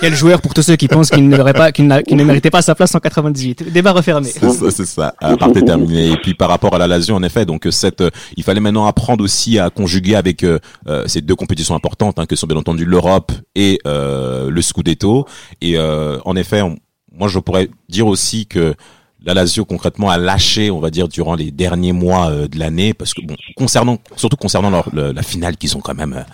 Quel 0.00 0.14
joueur 0.14 0.40
pour 0.40 0.54
tous 0.54 0.62
ceux 0.62 0.76
qui 0.76 0.88
pensent 0.88 1.10
qu'il 1.10 1.28
n'aurait 1.28 1.52
pas, 1.52 1.72
qu'il, 1.72 1.86
ne 1.86 2.24
méritait 2.24 2.50
pas 2.50 2.62
sa 2.62 2.74
place 2.74 2.94
en 2.94 3.00
98. 3.00 3.70
Débat 3.70 3.92
refermé. 3.92 4.30
C'est 4.30 4.50
ça, 4.50 4.70
c'est 4.70 4.86
ça. 4.86 5.14
À 5.20 5.36
part 5.36 5.52
terminé. 5.52 6.12
Et 6.12 6.16
puis 6.16 6.32
par 6.32 6.48
rapport 6.48 6.74
à 6.74 6.78
la 6.78 6.86
Lazio, 6.86 7.14
en 7.14 7.22
effet, 7.22 7.44
donc 7.44 7.68
cette, 7.70 8.02
il 8.34 8.42
fallait 8.42 8.60
maintenant 8.60 8.86
apprendre 8.86 9.22
aussi 9.22 9.58
à 9.58 9.68
conjuguer 9.68 10.14
avec 10.14 10.42
euh, 10.42 10.58
ces 11.06 11.20
deux 11.20 11.34
compétitions 11.34 11.74
importantes, 11.74 12.18
hein, 12.18 12.24
que 12.24 12.34
sont 12.34 12.46
bien 12.46 12.56
entendu 12.56 12.86
l'Europe 12.86 13.30
et 13.54 13.78
euh, 13.86 14.48
le 14.50 14.62
Scudetto. 14.62 15.26
Et 15.60 15.76
euh, 15.76 16.18
en 16.24 16.34
effet, 16.34 16.62
moi 17.12 17.28
je 17.28 17.38
pourrais 17.38 17.68
dire 17.90 18.06
aussi 18.06 18.46
que 18.46 18.74
la 19.22 19.34
Lazio 19.34 19.66
concrètement 19.66 20.08
a 20.08 20.16
lâché, 20.16 20.70
on 20.70 20.80
va 20.80 20.88
dire, 20.88 21.08
durant 21.08 21.34
les 21.34 21.50
derniers 21.50 21.92
mois 21.92 22.30
de 22.30 22.58
l'année, 22.58 22.94
parce 22.94 23.12
que 23.12 23.20
bon, 23.20 23.36
concernant, 23.54 23.98
surtout 24.16 24.38
concernant 24.38 24.70
leur, 24.70 24.88
le, 24.94 25.12
la 25.12 25.22
finale 25.22 25.58
qu'ils 25.58 25.76
ont 25.76 25.80
quand 25.80 25.94
même 25.94 26.24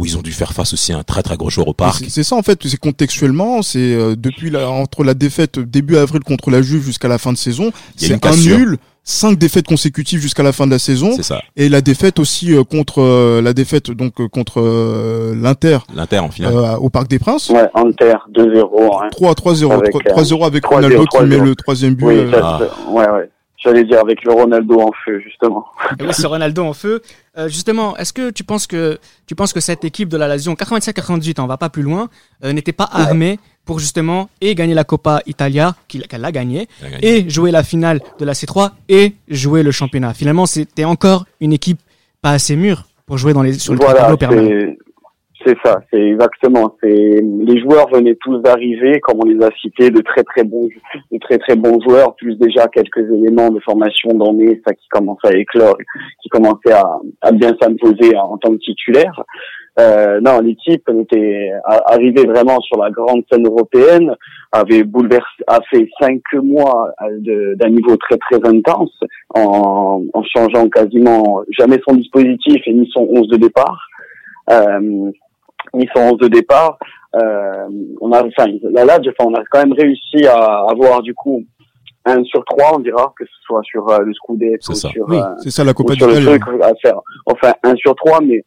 où 0.00 0.06
ils 0.06 0.16
ont 0.16 0.22
dû 0.22 0.32
faire 0.32 0.52
face 0.54 0.72
aussi 0.72 0.92
à 0.92 0.98
un 0.98 1.02
très 1.02 1.22
très 1.22 1.36
gros 1.36 1.50
joueur 1.50 1.68
au 1.68 1.74
parc. 1.74 2.06
C'est 2.08 2.24
ça 2.24 2.34
en 2.34 2.42
fait, 2.42 2.58
c'est 2.66 2.80
contextuellement, 2.80 3.60
c'est 3.60 3.78
euh, 3.94 4.16
depuis 4.16 4.48
la, 4.48 4.70
entre 4.70 5.04
la 5.04 5.12
défaite 5.12 5.58
début 5.58 5.98
avril 5.98 6.24
contre 6.24 6.50
la 6.50 6.62
Juve 6.62 6.84
jusqu'à 6.86 7.08
la 7.08 7.18
fin 7.18 7.32
de 7.32 7.38
saison, 7.38 7.70
c'est 7.96 8.24
un 8.24 8.36
nul, 8.36 8.78
cinq 9.04 9.38
défaites 9.38 9.66
consécutives 9.66 10.20
jusqu'à 10.20 10.42
la 10.42 10.52
fin 10.52 10.66
de 10.66 10.70
la 10.70 10.78
saison. 10.78 11.12
C'est 11.14 11.22
ça. 11.22 11.42
Et 11.54 11.68
la 11.68 11.82
défaite 11.82 12.18
aussi 12.18 12.54
euh, 12.54 12.64
contre 12.64 13.02
euh, 13.02 13.42
la 13.42 13.52
défaite 13.52 13.90
donc 13.90 14.26
contre 14.28 15.34
l'Inter. 15.36 15.78
L'Inter 15.94 16.20
en 16.20 16.30
finale. 16.30 16.54
au 16.80 16.88
Parc 16.88 17.08
des 17.08 17.18
Princes. 17.18 17.50
Ouais, 17.50 17.68
Inter 17.74 18.16
2-0. 18.34 19.04
Hein. 19.04 19.08
3 19.10 19.34
3-0 19.34 19.90
3-0 19.90 20.46
avec 20.46 20.64
Ronaldo 20.64 21.04
qui 21.04 21.24
met 21.24 21.38
le 21.38 21.54
troisième 21.54 21.94
but. 21.94 22.06
Oui, 22.06 22.30
ça, 22.30 22.58
ouais 22.90 23.08
ouais. 23.10 23.30
J'allais 23.62 23.84
dire 23.84 24.00
avec 24.00 24.24
le 24.24 24.32
Ronaldo 24.32 24.80
en 24.80 24.90
feu 25.04 25.20
justement. 25.20 25.66
Et 25.98 26.04
oui, 26.04 26.14
ce 26.14 26.26
Ronaldo 26.26 26.64
en 26.64 26.72
feu. 26.72 27.02
Euh, 27.36 27.48
justement, 27.48 27.96
est-ce 27.98 28.12
que 28.12 28.30
tu 28.30 28.42
penses 28.42 28.66
que 28.66 28.98
tu 29.26 29.34
penses 29.34 29.52
que 29.52 29.60
cette 29.60 29.84
équipe 29.84 30.08
de 30.08 30.16
la 30.16 30.28
Lazio 30.28 30.52
87-98, 30.54 31.40
on 31.40 31.46
va 31.46 31.58
pas 31.58 31.68
plus 31.68 31.82
loin, 31.82 32.08
euh, 32.42 32.52
n'était 32.52 32.72
pas 32.72 32.88
armée 32.90 33.38
pour 33.66 33.78
justement 33.78 34.30
et 34.40 34.54
gagner 34.54 34.74
la 34.74 34.84
Coppa 34.84 35.20
Italia 35.26 35.76
qu'elle 35.88 36.24
a 36.24 36.32
gagné 36.32 36.68
et 37.02 37.28
jouer 37.28 37.50
la 37.50 37.62
finale 37.62 38.00
de 38.18 38.24
la 38.24 38.32
C3 38.32 38.70
et 38.88 39.14
jouer 39.28 39.62
le 39.62 39.70
championnat? 39.72 40.14
Finalement, 40.14 40.46
c'était 40.46 40.84
encore 40.84 41.26
une 41.40 41.52
équipe 41.52 41.80
pas 42.22 42.30
assez 42.30 42.56
mûre 42.56 42.86
pour 43.06 43.18
jouer 43.18 43.34
dans 43.34 43.42
les 43.42 43.54
sur 43.54 43.74
le 43.74 43.80
voilà, 43.80 44.00
tableau 44.00 44.16
permanent. 44.16 44.72
C'est 45.46 45.56
ça, 45.64 45.80
c'est 45.90 46.00
exactement. 46.00 46.76
C'est 46.82 46.88
les 46.88 47.60
joueurs 47.60 47.88
venaient 47.90 48.16
tous 48.16 48.38
d'arriver, 48.40 49.00
comme 49.00 49.20
on 49.24 49.26
les 49.26 49.42
a 49.42 49.48
cités, 49.58 49.90
de 49.90 50.02
très 50.02 50.22
très 50.22 50.44
bons, 50.44 50.68
de 51.10 51.18
très 51.18 51.38
très 51.38 51.56
bons 51.56 51.80
joueurs, 51.80 52.14
plus 52.16 52.36
déjà 52.36 52.68
quelques 52.68 53.10
éléments 53.10 53.48
de 53.48 53.58
formation 53.60 54.10
dans 54.12 54.36
ça 54.66 54.74
qui 54.74 54.86
commençaient 54.90 55.34
à 55.34 55.38
éclore, 55.38 55.78
qui 56.22 56.28
commençaient 56.28 56.72
à, 56.72 56.84
à 57.22 57.32
bien 57.32 57.56
s'imposer 57.60 58.14
en, 58.18 58.36
tant 58.36 58.50
que 58.50 58.58
titulaire. 58.58 59.22
Euh, 59.78 60.20
non, 60.20 60.40
l'équipe 60.40 60.86
était 61.00 61.52
arrivée 61.64 62.26
vraiment 62.26 62.60
sur 62.60 62.76
la 62.76 62.90
grande 62.90 63.22
scène 63.32 63.46
européenne, 63.46 64.14
avait 64.52 64.82
bouleversé, 64.82 65.24
a 65.46 65.60
fait 65.70 65.88
cinq 66.00 66.20
mois 66.42 66.92
d'un 67.56 67.70
niveau 67.70 67.96
très 67.96 68.18
très 68.18 68.46
intense, 68.46 68.92
en, 69.34 70.02
en 70.12 70.22
changeant 70.24 70.68
quasiment 70.68 71.40
jamais 71.58 71.78
son 71.88 71.94
dispositif 71.96 72.60
et 72.66 72.74
ni 72.74 72.90
son 72.92 73.06
11 73.10 73.28
de 73.28 73.36
départ. 73.38 73.86
Euh, 74.50 75.10
ni 75.74 75.88
son 75.94 76.02
11 76.12 76.18
de 76.18 76.28
départ. 76.28 76.78
Euh, 77.16 77.68
on 78.00 78.12
a, 78.12 78.24
enfin, 78.24 78.46
là, 78.62 78.84
là, 78.84 78.98
enfin, 79.00 79.30
on 79.30 79.34
a 79.34 79.42
quand 79.50 79.58
même 79.58 79.72
réussi 79.72 80.26
à 80.26 80.66
avoir 80.70 81.02
du 81.02 81.14
coup 81.14 81.44
un 82.04 82.22
sur 82.24 82.44
trois, 82.44 82.76
on 82.76 82.78
dira, 82.78 83.12
que 83.18 83.24
ce 83.24 83.42
soit 83.44 83.62
sur 83.64 83.88
euh, 83.88 83.98
le 84.00 84.12
Scudetto, 84.14 84.74
sur, 84.74 84.90
Oui, 85.08 85.18
euh, 85.18 85.34
c'est 85.38 85.50
ça 85.50 85.64
la 85.64 85.74
Copa 85.74 85.94
sur 85.94 86.08
le 86.08 86.38
truc 86.38 86.42
à 86.62 86.72
faire. 86.80 86.98
Enfin, 87.26 87.52
un 87.62 87.74
sur 87.76 87.94
trois, 87.94 88.20
mais 88.20 88.44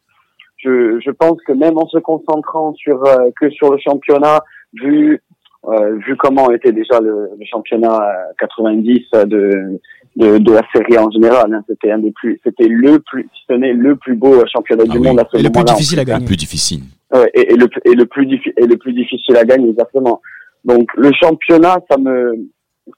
je, 0.56 0.98
je 1.04 1.10
pense 1.10 1.38
que 1.46 1.52
même 1.52 1.76
en 1.78 1.86
se 1.86 1.98
concentrant 1.98 2.74
sur 2.74 3.04
euh, 3.04 3.30
que 3.40 3.50
sur 3.50 3.72
le 3.72 3.78
championnat, 3.78 4.42
vu 4.72 5.22
euh, 5.66 5.96
vu 6.06 6.16
comment 6.16 6.50
était 6.50 6.72
déjà 6.72 7.00
le, 7.00 7.30
le 7.38 7.46
championnat 7.46 7.96
euh, 8.02 8.32
90 8.38 9.00
de, 9.26 9.80
de 10.16 10.38
de 10.38 10.52
la 10.52 10.62
série 10.74 10.96
en 10.98 11.10
général, 11.10 11.52
hein, 11.52 11.62
c'était 11.68 11.90
un 11.90 11.98
des 11.98 12.12
plus, 12.12 12.40
c'était 12.44 12.68
le 12.68 12.98
plus, 13.00 13.22
si 13.34 13.42
ce 13.48 13.54
n'est 13.54 13.72
le 13.72 13.96
plus 13.96 14.14
beau 14.14 14.34
championnat 14.52 14.84
Ah 14.88 14.92
du 14.92 14.98
oui. 14.98 15.06
monde 15.08 15.20
à 15.20 15.26
ce 15.30 15.36
Et 15.38 15.42
le 15.42 15.50
plus 15.50 15.58
moment-là. 15.58 15.72
difficile 15.74 15.98
à 15.98 16.02
Un 16.02 16.04
gagner. 16.04 16.26
peu 16.26 16.34
difficile. 16.36 16.80
Ouais, 17.12 17.30
et, 17.34 17.52
et 17.52 17.56
le 17.56 17.68
et 17.84 17.94
le 17.94 18.06
plus 18.06 18.26
diffi- 18.26 18.52
et 18.56 18.66
le 18.66 18.76
plus 18.76 18.92
difficile 18.92 19.36
à 19.36 19.44
gagner 19.44 19.70
exactement. 19.70 20.20
Donc 20.64 20.88
le 20.96 21.10
championnat, 21.20 21.78
ça 21.90 21.96
me 21.98 22.32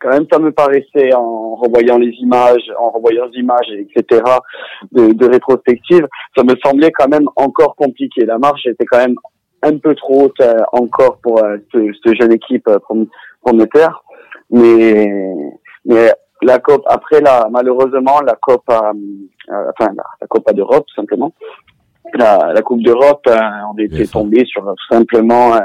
quand 0.00 0.10
même 0.10 0.26
ça 0.32 0.38
me 0.38 0.50
paraissait 0.52 1.14
en 1.14 1.54
revoyant 1.56 1.96
les 1.98 2.10
images, 2.20 2.70
en 2.78 2.90
revoyant 2.90 3.26
les 3.32 3.38
images 3.40 3.70
etc. 3.70 4.20
de, 4.92 5.12
de 5.12 5.26
rétrospective, 5.26 6.06
ça 6.36 6.42
me 6.44 6.54
semblait 6.64 6.90
quand 6.92 7.08
même 7.08 7.28
encore 7.36 7.76
compliqué. 7.76 8.24
La 8.26 8.38
marche 8.38 8.66
était 8.66 8.84
quand 8.84 8.98
même 8.98 9.16
un 9.62 9.78
peu 9.78 9.94
trop 9.94 10.24
haute 10.24 10.40
euh, 10.40 10.54
encore 10.72 11.18
pour 11.22 11.42
euh, 11.42 11.56
ce, 11.72 11.78
ce 12.04 12.14
jeune 12.14 12.32
équipe 12.32 12.68
euh, 12.68 12.78
mais 14.50 15.08
mais 15.84 16.12
la 16.46 16.58
COP 16.58 16.82
après 16.86 17.20
la 17.20 17.48
malheureusement 17.50 18.20
la 18.20 18.34
COP 18.40 18.62
euh, 18.70 18.74
euh, 19.50 19.70
enfin 19.72 19.90
la, 19.96 20.04
la 20.20 20.26
Copa 20.28 20.52
d'Europe 20.52 20.84
tout 20.86 20.94
simplement. 21.00 21.32
La, 22.14 22.52
la 22.54 22.62
Coupe 22.62 22.82
d'Europe, 22.84 23.26
euh, 23.26 23.36
on 23.74 23.76
était 23.78 24.06
tombé 24.06 24.44
sur 24.46 24.62
tout 24.62 24.94
simplement 24.94 25.54
euh, 25.54 25.58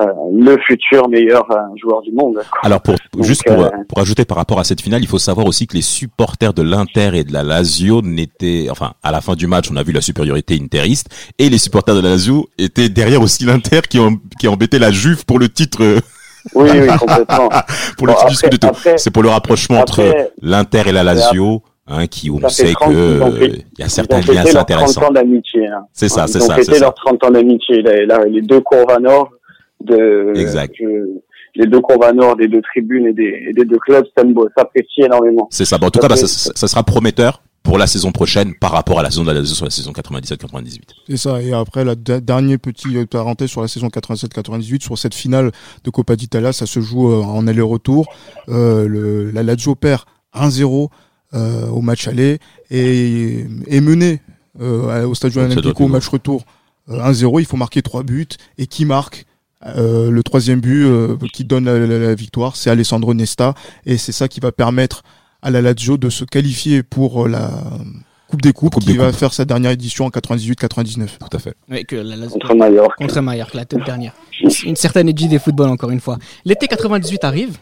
euh, 0.00 0.04
le 0.30 0.58
futur 0.66 1.08
meilleur 1.08 1.50
euh, 1.50 1.60
joueur 1.80 2.02
du 2.02 2.12
monde. 2.12 2.42
Alors 2.62 2.82
pour 2.82 2.94
Donc, 3.14 3.24
juste 3.24 3.42
pour, 3.46 3.58
euh, 3.64 3.70
pour 3.88 3.98
ajouter 3.98 4.26
par 4.26 4.36
rapport 4.36 4.60
à 4.60 4.64
cette 4.64 4.82
finale, 4.82 5.00
il 5.00 5.08
faut 5.08 5.18
savoir 5.18 5.46
aussi 5.46 5.66
que 5.66 5.74
les 5.74 5.82
supporters 5.82 6.52
de 6.52 6.60
l'Inter 6.62 7.12
et 7.14 7.24
de 7.24 7.32
la 7.32 7.42
Lazio 7.42 8.02
n'étaient 8.02 8.66
enfin 8.70 8.92
à 9.02 9.10
la 9.12 9.22
fin 9.22 9.34
du 9.34 9.46
match, 9.46 9.70
on 9.72 9.76
a 9.76 9.82
vu 9.82 9.92
la 9.92 10.02
supériorité 10.02 10.58
interiste 10.62 11.08
et 11.38 11.48
les 11.48 11.58
supporters 11.58 11.94
de 11.94 12.02
la 12.02 12.10
Lazio 12.10 12.50
étaient 12.58 12.90
derrière 12.90 13.22
aussi 13.22 13.46
l'Inter 13.46 13.80
qui 13.88 13.98
ont 13.98 14.20
qui 14.38 14.48
embêtait 14.48 14.78
la 14.78 14.90
Juve 14.90 15.24
pour 15.24 15.38
le 15.38 15.48
titre 15.48 15.82
euh, 15.82 16.00
Oui, 16.54 16.68
oui, 16.74 16.88
complètement. 16.98 17.48
pour 17.98 18.06
le 18.06 18.12
Bon, 18.12 18.18
titre 18.18 18.26
du 18.28 18.34
après- 18.34 18.34
Scudetto. 18.34 18.66
après- 18.68 18.98
C'est 18.98 19.10
pour 19.10 19.22
le 19.22 19.28
rapprochement 19.28 19.80
entre 19.80 20.02
Après, 20.04 20.30
l'Inter 20.42 20.82
et 20.86 20.92
la 20.92 21.02
Lazio. 21.02 21.62
Hein, 21.88 22.06
qui 22.06 22.30
on 22.30 22.38
Ça 22.42 22.48
sait 22.48 22.72
30 22.72 22.92
que 22.92 23.44
il 23.44 23.64
y 23.76 23.82
a 23.82 23.88
certains 23.88 24.20
liens 24.20 24.40
assez 24.42 24.52
leurs 24.54 24.64
30 24.64 24.70
intéressants. 24.70 25.02
ans 25.02 25.10
d'amitié. 25.10 25.66
hein. 25.66 25.82
C'est 25.92 26.08
ça, 26.08 26.28
c'est 26.28 26.38
Ils 26.38 26.42
ont 26.44 26.46
ça, 26.46 26.54
fêté 26.54 26.74
ça. 26.74 26.78
leurs 26.80 26.94
30 26.94 27.24
ans 27.24 27.30
d'amitié. 27.32 27.82
Les, 27.82 28.40
deux 28.40 28.60
Corvanor 28.60 29.30
de 29.84 30.32
Exact. 30.36 30.72
je- 30.78 30.84
les 31.56 31.66
deux 31.66 31.80
Corvanor 31.80 32.36
des 32.36 32.46
deux 32.46 32.62
tribunes 32.62 33.06
et 33.08 33.12
des, 33.12 33.46
et 33.48 33.52
des 33.52 33.64
deux 33.64 33.78
clubs 33.78 34.04
s'aiment- 34.16 34.32
s'apprécient 34.56 35.06
énormément. 35.06 35.48
C'est 35.50 35.64
ça. 35.64 35.76
Bon, 35.76 35.88
en 35.88 35.90
tout 35.90 35.98
Ça 36.00 36.06
cas, 36.08 36.14
bah, 36.14 36.16
ça, 36.16 36.52
ça 36.54 36.66
sera 36.68 36.84
prometteur 36.84 37.42
pour 37.62 37.78
la 37.78 37.86
saison 37.86 38.10
prochaine 38.12 38.54
par 38.54 38.72
rapport 38.72 38.98
à 38.98 39.02
la 39.02 39.10
saison 39.10 39.24
de 39.24 39.30
la 39.32 39.44
sur 39.44 39.64
la 39.64 39.70
saison 39.70 39.92
97-98. 39.92 40.80
C'est 41.08 41.16
ça. 41.16 41.40
Et 41.42 41.52
après, 41.52 41.84
la 41.84 41.94
dernier 41.94 42.58
petit 42.58 42.96
euh, 42.96 43.06
parenthèse 43.06 43.50
sur 43.50 43.62
la 43.62 43.68
saison 43.68 43.88
87-98, 43.88 44.82
sur 44.82 44.98
cette 44.98 45.14
finale 45.14 45.52
de 45.84 45.90
Coppa 45.90 46.16
d'Italia, 46.16 46.52
ça 46.52 46.66
se 46.66 46.80
joue 46.80 47.10
euh, 47.12 47.22
en 47.22 47.46
aller-retour. 47.46 48.06
Euh, 48.48 48.86
le, 48.88 49.30
la 49.30 49.42
Lazio 49.42 49.74
perd 49.74 50.02
1-0 50.34 50.88
euh, 51.34 51.68
au 51.68 51.80
match 51.80 52.08
aller 52.08 52.38
et 52.70 53.46
est 53.68 53.80
mené 53.80 54.20
euh, 54.60 55.06
au 55.06 55.14
Stadio 55.14 55.40
Olimpico 55.46 55.84
au 55.84 55.88
match 55.88 56.08
retour 56.08 56.44
euh, 56.90 56.98
1-0. 57.10 57.40
Il 57.40 57.46
faut 57.46 57.56
marquer 57.56 57.80
trois 57.82 58.02
buts. 58.02 58.26
Et 58.58 58.66
qui 58.66 58.84
marque 58.84 59.24
Euh, 59.64 60.10
le 60.10 60.22
troisième 60.24 60.60
but 60.60 60.82
euh, 60.84 61.16
qui 61.32 61.44
donne 61.44 61.66
la, 61.66 61.78
la- 61.78 61.98
la 62.00 62.14
victoire, 62.16 62.56
c'est 62.56 62.68
Alessandro 62.68 63.14
Nesta. 63.14 63.54
Et 63.86 63.96
c'est 63.96 64.10
ça 64.10 64.26
qui 64.26 64.40
va 64.40 64.50
permettre 64.50 65.04
à 65.42 65.50
la 65.50 65.60
Lazio 65.60 65.96
de 65.96 66.08
se 66.10 66.24
qualifier 66.24 66.82
pour 66.82 67.24
euh, 67.26 67.28
la 67.28 67.50
Coupe 68.28 68.40
des 68.42 68.52
Coupes 68.52 68.72
Coupe 68.74 68.84
qui 68.84 68.92
des 68.92 68.98
va 68.98 69.08
Coupes. 69.10 69.16
faire 69.18 69.32
sa 69.34 69.44
dernière 69.44 69.72
édition 69.72 70.06
en 70.06 70.08
98-99. 70.10 71.06
Tout 71.18 71.36
à 71.36 71.38
fait. 71.38 71.54
Oui, 71.70 71.84
que 71.84 71.96
la, 71.96 72.16
la- 72.16 72.28
Contre 72.28 72.54
Mallorca. 72.54 72.94
contre 73.04 73.20
Mallorca, 73.20 73.58
la 73.58 73.64
toute 73.64 73.84
dernière. 73.84 74.12
Une 74.64 74.76
certaine 74.76 75.08
edgy 75.08 75.28
des 75.28 75.38
footballs, 75.38 75.68
encore 75.68 75.90
une 75.90 76.00
fois. 76.00 76.18
L'été 76.44 76.66
98 76.66 77.24
arrive. 77.24 77.58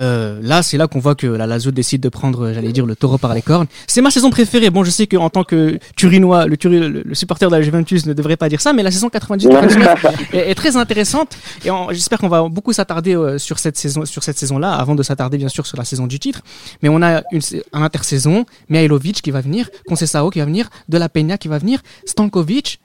Euh, 0.00 0.38
là, 0.42 0.62
c'est 0.62 0.76
là 0.76 0.86
qu'on 0.86 1.00
voit 1.00 1.14
que 1.16 1.26
la 1.26 1.46
Lazio 1.46 1.72
décide 1.72 2.00
de 2.00 2.08
prendre, 2.08 2.52
j'allais 2.52 2.72
dire, 2.72 2.86
le 2.86 2.94
taureau 2.94 3.18
par 3.18 3.34
les 3.34 3.42
cornes. 3.42 3.66
C'est 3.86 4.00
ma 4.00 4.10
saison 4.10 4.30
préférée. 4.30 4.70
Bon, 4.70 4.84
je 4.84 4.90
sais 4.90 5.06
qu'en 5.06 5.28
tant 5.28 5.42
que 5.42 5.78
Turinois, 5.96 6.46
le, 6.46 6.56
le, 6.62 7.02
le 7.02 7.14
supporter 7.14 7.50
de 7.50 7.56
la 7.56 7.62
Juventus 7.62 8.06
ne 8.06 8.12
devrait 8.12 8.36
pas 8.36 8.48
dire 8.48 8.60
ça, 8.60 8.72
mais 8.72 8.82
la 8.82 8.90
saison 8.90 9.08
98-99 9.08 10.34
est, 10.34 10.54
très 10.54 10.76
intéressante. 10.76 11.36
Et 11.64 11.70
j'espère 11.90 12.18
qu'on 12.18 12.28
va 12.28 12.48
beaucoup 12.48 12.72
s'attarder 12.72 13.16
euh, 13.16 13.38
sur 13.38 13.58
cette 13.58 13.76
saison, 13.76 14.04
sur 14.04 14.22
cette 14.22 14.38
saison-là, 14.38 14.72
avant 14.72 14.94
de 14.94 15.02
s'attarder 15.02 15.36
bien 15.36 15.48
sûr 15.48 15.66
sur 15.66 15.76
la 15.76 15.84
saison 15.84 16.06
du 16.06 16.18
titre. 16.18 16.42
Mais 16.82 16.88
on 16.88 17.02
a 17.02 17.22
une 17.32 17.40
un 17.72 17.82
intersaison, 17.82 18.44
Mihailovic 18.68 19.22
qui 19.22 19.30
va 19.30 19.40
venir, 19.40 19.70
Conceição 19.86 20.30
qui 20.30 20.38
va 20.38 20.44
venir, 20.44 20.68
De 20.88 20.98
La 20.98 21.08
Peña 21.08 21.38
qui 21.38 21.48
va 21.48 21.58
venir, 21.58 21.80
Stankovic, 22.04 22.80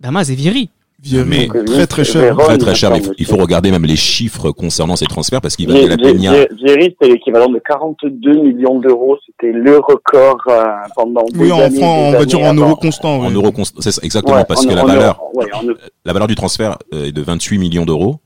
Damas 0.00 0.28
et 0.30 0.34
Vieri. 0.34 0.70
Mais- 1.26 1.46
très 1.64 1.86
très 1.86 2.04
cher. 2.04 2.22
Véron, 2.22 2.44
Très 2.44 2.58
très 2.58 2.74
cher. 2.74 2.90
il 2.96 3.02
faut, 3.04 3.12
il 3.18 3.24
faut 3.24 3.36
regarder 3.36 3.70
même 3.70 3.84
les 3.84 3.94
chiffres 3.96 4.50
concernant 4.50 4.96
ces 4.96 5.06
transferts 5.06 5.40
parce 5.40 5.54
qu'il 5.54 5.68
va 5.68 5.74
la 5.86 5.96
Peña. 5.96 6.32
Vie- 6.32 6.46
Vieri, 6.64 6.84
c'était 7.00 7.12
l'équivalent 7.12 7.48
de 7.48 7.60
42 7.60 8.32
millions 8.42 8.80
d'euros. 8.80 9.16
C'était 9.24 9.52
le 9.52 9.78
record 9.78 10.38
euh, 10.48 10.64
pendant 10.96 11.22
des 11.32 11.38
Oui, 11.38 11.52
en 11.52 11.60
années, 11.60 11.76
francs, 11.78 12.10
des 12.10 12.16
on 12.16 12.18
va 12.18 12.24
dire 12.24 12.40
en 12.42 12.54
euros 12.54 12.74
constants. 12.76 13.20
En 13.20 13.30
euros 13.30 13.50
const- 13.50 13.74
c'est 13.78 13.92
ça, 13.92 14.00
exactement 14.02 14.36
Ouais, 14.38 14.44
parce 14.46 14.66
en- 14.66 14.68
que 14.68 14.74
la 14.74 14.84
valeur, 14.84 15.20
ouais, 15.34 15.46
en 15.54 15.62
la 16.04 16.12
valeur 16.12 16.26
du 16.28 16.34
transfert 16.34 16.76
euh, 16.92 17.04
est 17.06 17.12
de 17.12 17.22
28 17.22 17.58
millions 17.58 17.84
d'euros. 17.86 18.16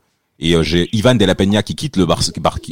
Et 0.45 0.55
euh, 0.57 0.63
j'ai 0.65 0.89
Ivan 0.93 1.15
de 1.15 1.25
la 1.25 1.35
Peña 1.37 1.63
qui 1.63 1.75
quitte 1.77 1.97
le, 1.97 2.05
Bar- 2.05 2.21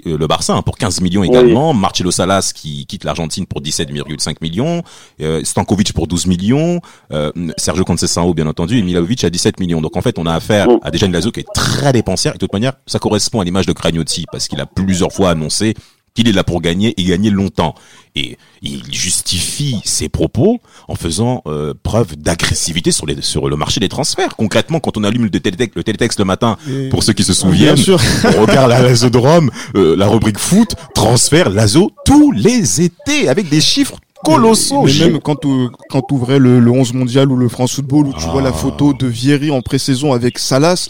euh, 0.07 0.19
le 0.19 0.27
Barça 0.27 0.55
hein, 0.55 0.63
pour 0.63 0.77
15 0.77 1.01
millions 1.01 1.23
également. 1.23 1.73
Marcelo 1.73 2.11
Salas 2.11 2.53
qui 2.55 2.85
quitte 2.87 3.05
l'Argentine 3.05 3.47
pour 3.47 3.63
17,5 3.63 4.37
millions. 4.43 4.83
Euh, 5.21 5.43
Stankovic 5.45 5.93
pour 5.93 6.09
12 6.09 6.27
millions. 6.27 6.81
Euh, 7.13 7.31
Sergio 7.57 7.85
Conceição 7.85 8.31
bien 8.33 8.47
entendu. 8.49 8.77
Et 8.79 8.83
Milovic 8.83 9.23
à 9.25 9.31
17 9.31 9.61
millions. 9.61 9.81
Donc 9.81 9.97
en 9.97 10.03
fait 10.03 10.19
on 10.19 10.27
a 10.27 10.35
affaire 10.35 10.67
à 10.83 10.91
déjà 10.91 11.07
une 11.07 11.13
Lazio 11.13 11.31
qui 11.31 11.41
est 11.41 11.47
très 11.55 11.93
dépensière. 11.93 12.33
Et 12.33 12.37
de 12.37 12.41
toute 12.41 12.53
manière 12.53 12.73
ça 12.87 12.99
correspond 12.99 13.41
à 13.41 13.45
l'image 13.45 13.67
de 13.67 13.73
Cragnotti 13.73 14.27
parce 14.33 14.49
qu'il 14.49 14.61
a 14.61 14.67
plusieurs 14.67 15.13
fois 15.13 15.31
annoncé 15.31 15.75
qu'il 16.13 16.29
est 16.29 16.33
là 16.33 16.43
pour 16.43 16.61
gagner 16.61 16.93
et 17.01 17.05
gagner 17.05 17.31
longtemps. 17.31 17.77
Et 18.17 18.37
il 18.63 18.83
justifie 18.93 19.81
ses 19.85 20.09
propos 20.09 20.59
en 20.89 20.95
faisant 20.97 21.43
euh, 21.47 21.75
preuve 21.83 22.17
d'agressivité 22.17 22.91
sur, 22.91 23.07
les, 23.07 23.23
sur 23.23 23.49
le 23.49 23.57
marché 23.57 23.79
des 23.81 23.89
transferts. 23.89 24.37
Concrètement, 24.37 24.81
quand 24.81 24.97
on 24.97 25.05
allume 25.05 25.25
le 25.25 25.31
télétexte 25.31 25.77
le, 25.77 25.85
télétexte 25.85 26.19
le 26.19 26.25
matin, 26.25 26.57
Et- 26.69 26.89
pour 26.89 27.03
ceux 27.05 27.13
qui 27.13 27.23
se 27.25 27.33
souviennent, 27.33 27.77
sûr. 27.77 28.01
on 28.37 28.41
regarde 28.43 28.69
la 28.71 28.83
Lazo 28.83 29.11
de 29.11 29.19
Rome, 29.19 29.51
euh, 29.77 29.95
la 29.97 30.09
rubrique 30.09 30.39
foot, 30.39 30.75
transfert, 30.95 31.51
Lazo, 31.51 31.91
tous 32.05 32.33
les 32.33 32.81
étés, 32.83 33.29
avec 33.29 33.49
des 33.49 33.61
chiffres 33.61 33.97
colossaux. 34.25 34.83
Mais 34.85 34.93
même 35.11 35.21
quand 35.21 35.37
tu 35.37 35.49
quand 35.89 36.03
tu 36.03 36.15
ouvrais 36.15 36.39
le, 36.39 36.61
le 36.61 36.71
11 36.71 36.93
mondial 36.95 37.31
ou 37.31 37.37
le 37.37 37.49
France 37.49 37.75
Football 37.75 38.09
où 38.09 38.13
tu 38.13 38.25
Ah. 38.27 38.33
vois 38.33 38.43
la 38.43 38.53
photo 38.53 38.93
de 38.93 39.07
Vieri 39.07 39.51
en 39.51 39.63
pré-saison 39.63 40.13
avec 40.13 40.39
Salas, 40.39 40.89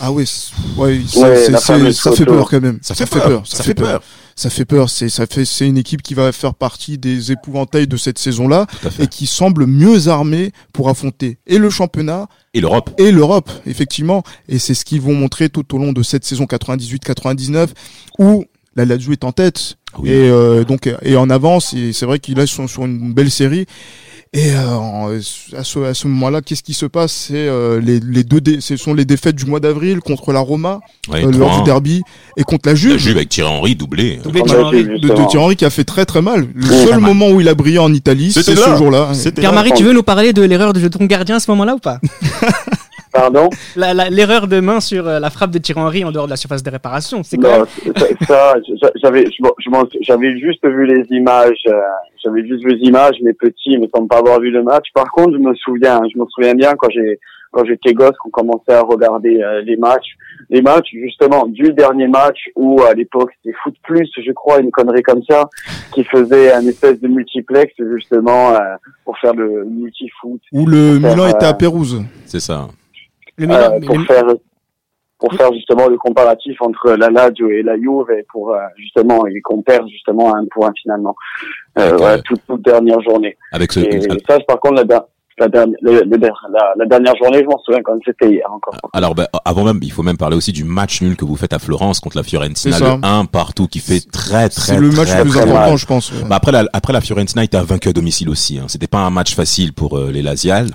ah 0.00 0.12
ouais, 0.12 0.24
c'est- 0.26 0.52
ouais, 0.76 1.00
Ouais, 1.16 1.36
ça 1.58 1.78
fait 1.78 1.92
photo. 1.92 2.24
peur 2.24 2.48
quand 2.50 2.60
même. 2.60 2.78
Ça 2.82 2.94
fait 2.94 3.06
peur, 3.06 3.42
ça 3.46 3.62
fait 3.62 3.74
peur. 3.74 4.02
Ça 4.38 4.50
fait 4.50 4.64
peur. 4.64 4.88
C'est 4.88 5.08
ça 5.08 5.26
fait 5.26 5.44
c'est 5.44 5.66
une 5.66 5.76
équipe 5.78 6.00
qui 6.00 6.14
va 6.14 6.30
faire 6.30 6.54
partie 6.54 6.96
des 6.96 7.32
épouvantails 7.32 7.88
de 7.88 7.96
cette 7.96 8.18
saison-là 8.18 8.66
et 9.00 9.08
qui 9.08 9.26
semble 9.26 9.66
mieux 9.66 10.06
armée 10.06 10.52
pour 10.72 10.88
affronter 10.88 11.38
et 11.48 11.58
le 11.58 11.70
championnat 11.70 12.28
Et 12.54 12.60
l'Europe. 12.60 12.90
et 12.98 13.10
l'Europe, 13.10 13.50
effectivement. 13.66 14.22
Et 14.48 14.58
c'est 14.60 14.74
ce 14.74 14.84
qu'ils 14.84 15.00
vont 15.00 15.14
montrer 15.14 15.48
tout 15.48 15.74
au 15.74 15.78
long 15.78 15.92
de 15.92 16.04
cette 16.04 16.24
saison 16.24 16.44
98-99 16.44 17.68
où 18.20 18.44
la 18.76 18.84
Lazio 18.84 19.10
est 19.12 19.24
en 19.24 19.32
tête 19.32 19.76
Oui. 19.98 20.10
et 20.10 20.30
euh, 20.30 20.62
donc 20.64 20.88
et 21.02 21.16
en 21.16 21.30
avance. 21.30 21.74
Et 21.74 21.92
c'est 21.92 22.06
vrai 22.06 22.20
qu'ils 22.20 22.46
sont 22.46 22.68
sur 22.68 22.84
une 22.84 23.12
belle 23.12 23.32
série. 23.32 23.66
Et 24.34 24.50
euh, 24.52 25.18
à 25.56 25.64
ce, 25.64 25.78
à 25.80 25.94
ce 25.94 26.06
moment-là, 26.06 26.42
qu'est-ce 26.42 26.62
qui 26.62 26.74
se 26.74 26.84
passe? 26.84 27.12
C'est 27.12 27.34
euh, 27.48 27.80
les, 27.80 27.98
les 27.98 28.24
deux, 28.24 28.42
dé- 28.42 28.60
ce 28.60 28.76
sont 28.76 28.92
les 28.92 29.06
défaites 29.06 29.36
du 29.36 29.46
mois 29.46 29.58
d'avril 29.58 30.00
contre 30.00 30.32
la 30.32 30.40
Roma 30.40 30.80
Ouais, 31.08 31.24
euh, 31.24 31.32
lors 31.32 31.50
3-1. 31.54 31.58
du 31.58 31.64
derby 31.64 32.02
et 32.36 32.42
contre 32.44 32.68
la 32.68 32.72
La 32.72 32.76
Juve. 32.76 32.98
Juve 32.98 33.16
avec 33.16 33.30
Thierry 33.30 33.48
Henry 33.50 33.74
doublé. 33.74 34.20
Doublé 34.22 34.42
On 34.42 34.44
de 34.44 34.50
a 34.50 34.54
Thierry 34.54 34.82
vu, 34.84 34.90
Henry. 34.90 35.00
de. 35.00 35.08
Thierry 35.14 35.36
Henry 35.38 35.56
qui 35.56 35.64
a 35.64 35.70
fait 35.70 35.84
très 35.84 36.04
très 36.04 36.20
mal. 36.20 36.46
Le 36.54 36.66
Très 36.66 36.84
seul 36.84 37.00
mal. 37.00 37.14
moment 37.14 37.30
où 37.30 37.40
il 37.40 37.48
a 37.48 37.54
brillé 37.54 37.78
en 37.78 37.92
Italie, 37.92 38.30
c'est 38.30 38.42
C'était 38.42 38.60
ce 38.60 38.68
là. 38.68 38.76
jour-là. 38.76 39.12
Pierre-Marie, 39.34 39.72
tu 39.74 39.82
veux 39.84 39.94
nous 39.94 40.02
parler 40.02 40.34
de 40.34 40.42
l'erreur 40.42 40.74
de 40.74 40.86
ton 40.88 41.06
gardien 41.06 41.36
à 41.36 41.40
ce 41.40 41.50
moment-là 41.50 41.74
ou 41.76 41.78
pas? 41.78 41.98
Pardon 43.20 43.48
La- 43.76 43.94
la- 43.94 44.10
L'erreur 44.10 44.46
de 44.46 44.60
main 44.60 44.80
sur 44.80 45.06
euh, 45.06 45.18
la 45.20 45.30
frappe 45.30 45.50
de 45.50 45.58
Thierry 45.58 45.80
Henry 45.80 46.04
en 46.04 46.12
dehors 46.12 46.26
de 46.26 46.30
la 46.30 46.36
surface 46.36 46.62
de 46.62 46.70
réparation, 46.70 47.22
c'est 47.22 47.36
même... 47.38 47.64
ça- 47.96 48.06
ça, 48.26 48.54
j'a- 48.80 48.90
j'avais, 49.02 49.24
je 49.26 49.42
m'en- 49.42 49.54
je 49.58 49.70
m'en- 49.70 49.88
j'avais 50.02 50.38
juste 50.38 50.64
vu 50.66 50.86
les 50.86 51.04
images. 51.16 51.62
euh, 51.68 51.72
J'avais 52.24 52.44
juste 52.46 52.64
vu 52.64 52.74
les 52.74 52.88
images, 52.88 53.14
mais 53.22 53.32
petit, 53.32 53.70
il 53.70 53.80
me 53.80 53.86
semble 53.94 54.08
pas 54.08 54.18
avoir 54.18 54.40
vu 54.40 54.50
le 54.50 54.62
match. 54.64 54.86
Par 54.92 55.06
contre, 55.12 55.32
je 55.34 55.38
me 55.38 55.54
souviens, 55.54 56.00
je 56.12 56.18
me 56.18 56.24
souviens 56.28 56.54
bien 56.54 56.72
quand 56.76 56.88
j'ai, 56.90 57.20
quand 57.52 57.64
j'étais 57.64 57.94
gosse, 57.94 58.16
qu'on 58.22 58.30
commençait 58.30 58.72
à 58.74 58.80
regarder 58.82 59.40
euh, 59.40 59.62
les 59.62 59.76
matchs, 59.76 60.16
les 60.50 60.60
matchs 60.60 60.88
justement 60.92 61.46
du 61.46 61.72
dernier 61.74 62.08
match 62.08 62.38
où 62.56 62.82
à 62.82 62.92
l'époque 62.94 63.30
c'était 63.36 63.56
Foot 63.62 63.74
Plus, 63.84 64.08
je 64.26 64.32
crois, 64.32 64.58
une 64.60 64.72
connerie 64.72 65.02
comme 65.02 65.22
ça, 65.30 65.48
qui 65.94 66.02
faisait 66.04 66.52
un 66.52 66.66
espèce 66.66 67.00
de 67.00 67.06
multiplex 67.08 67.72
justement 67.94 68.50
euh, 68.54 68.58
pour 69.04 69.16
faire 69.18 69.34
le 69.34 69.64
multi-foot, 69.64 70.40
Où 70.52 70.66
le 70.66 70.98
faire, 71.00 71.10
Milan 71.14 71.28
était 71.28 71.46
euh, 71.46 71.50
à 71.50 71.54
Pérouse. 71.54 72.02
C'est 72.26 72.40
ça. 72.40 72.66
Le 73.38 73.46
Milan, 73.46 73.72
euh, 73.72 73.80
pour 73.86 73.96
le- 73.98 74.04
faire 74.04 74.24
pour 75.18 75.34
faire 75.34 75.52
justement 75.52 75.88
le 75.88 75.96
comparatif 75.96 76.56
entre 76.62 76.92
la 76.92 77.10
Lazio 77.10 77.50
et 77.50 77.62
la 77.62 77.74
Juve 77.76 78.08
et 78.16 78.24
pour 78.32 78.52
euh, 78.54 78.58
justement 78.76 79.26
et 79.26 79.40
qu'on 79.40 79.62
perd 79.62 79.88
justement 79.88 80.34
un 80.34 80.44
point 80.50 80.70
finalement 80.80 81.16
euh, 81.78 81.96
voilà, 81.96 82.18
toute, 82.22 82.40
toute, 82.46 82.62
dernière 82.62 83.00
journée. 83.00 83.36
Avec 83.52 83.72
ce, 83.72 83.80
et 83.80 84.00
ça, 84.28 84.38
par 84.46 84.60
contre, 84.60 84.84
la, 84.88 85.06
la, 85.38 85.48
dernière, 85.48 85.76
la, 86.52 86.74
la 86.76 86.86
dernière 86.86 87.16
journée, 87.16 87.40
je 87.40 87.46
m'en 87.46 87.58
souviens 87.58 87.82
quand 87.82 87.98
c'était 88.04 88.30
hier 88.30 88.46
encore. 88.52 88.74
Alors, 88.92 89.14
ben, 89.16 89.26
avant 89.44 89.64
même, 89.64 89.80
il 89.82 89.90
faut 89.92 90.02
même 90.04 90.16
parler 90.16 90.36
aussi 90.36 90.52
du 90.52 90.62
match 90.64 91.02
nul 91.02 91.16
que 91.16 91.24
vous 91.24 91.36
faites 91.36 91.52
à 91.52 91.58
Florence 91.58 91.98
contre 92.00 92.16
la 92.16 92.22
Fiorentina, 92.22 92.78
le 92.78 93.04
1 93.04 93.24
partout, 93.26 93.66
qui 93.66 93.80
fait 93.80 94.00
très, 94.10 94.48
très, 94.48 94.72
C'est 94.72 94.78
le 94.78 94.90
match 94.90 95.08
très, 95.08 95.24
le 95.24 95.30
plus 95.30 95.40
important, 95.40 95.76
je 95.76 95.86
pense. 95.86 96.12
Bah 96.28 96.36
après, 96.36 96.52
la, 96.52 96.64
après 96.72 96.92
la 96.92 97.00
Fiorentina 97.00 97.42
était 97.42 97.60
vaincu 97.60 97.88
à 97.88 97.92
domicile 97.92 98.28
aussi. 98.28 98.58
Hein. 98.58 98.66
C'était 98.68 98.86
pas 98.86 98.98
un 99.00 99.10
match 99.10 99.34
facile 99.34 99.72
pour 99.72 99.98
euh, 99.98 100.10
les 100.12 100.22
Lasiales. 100.22 100.70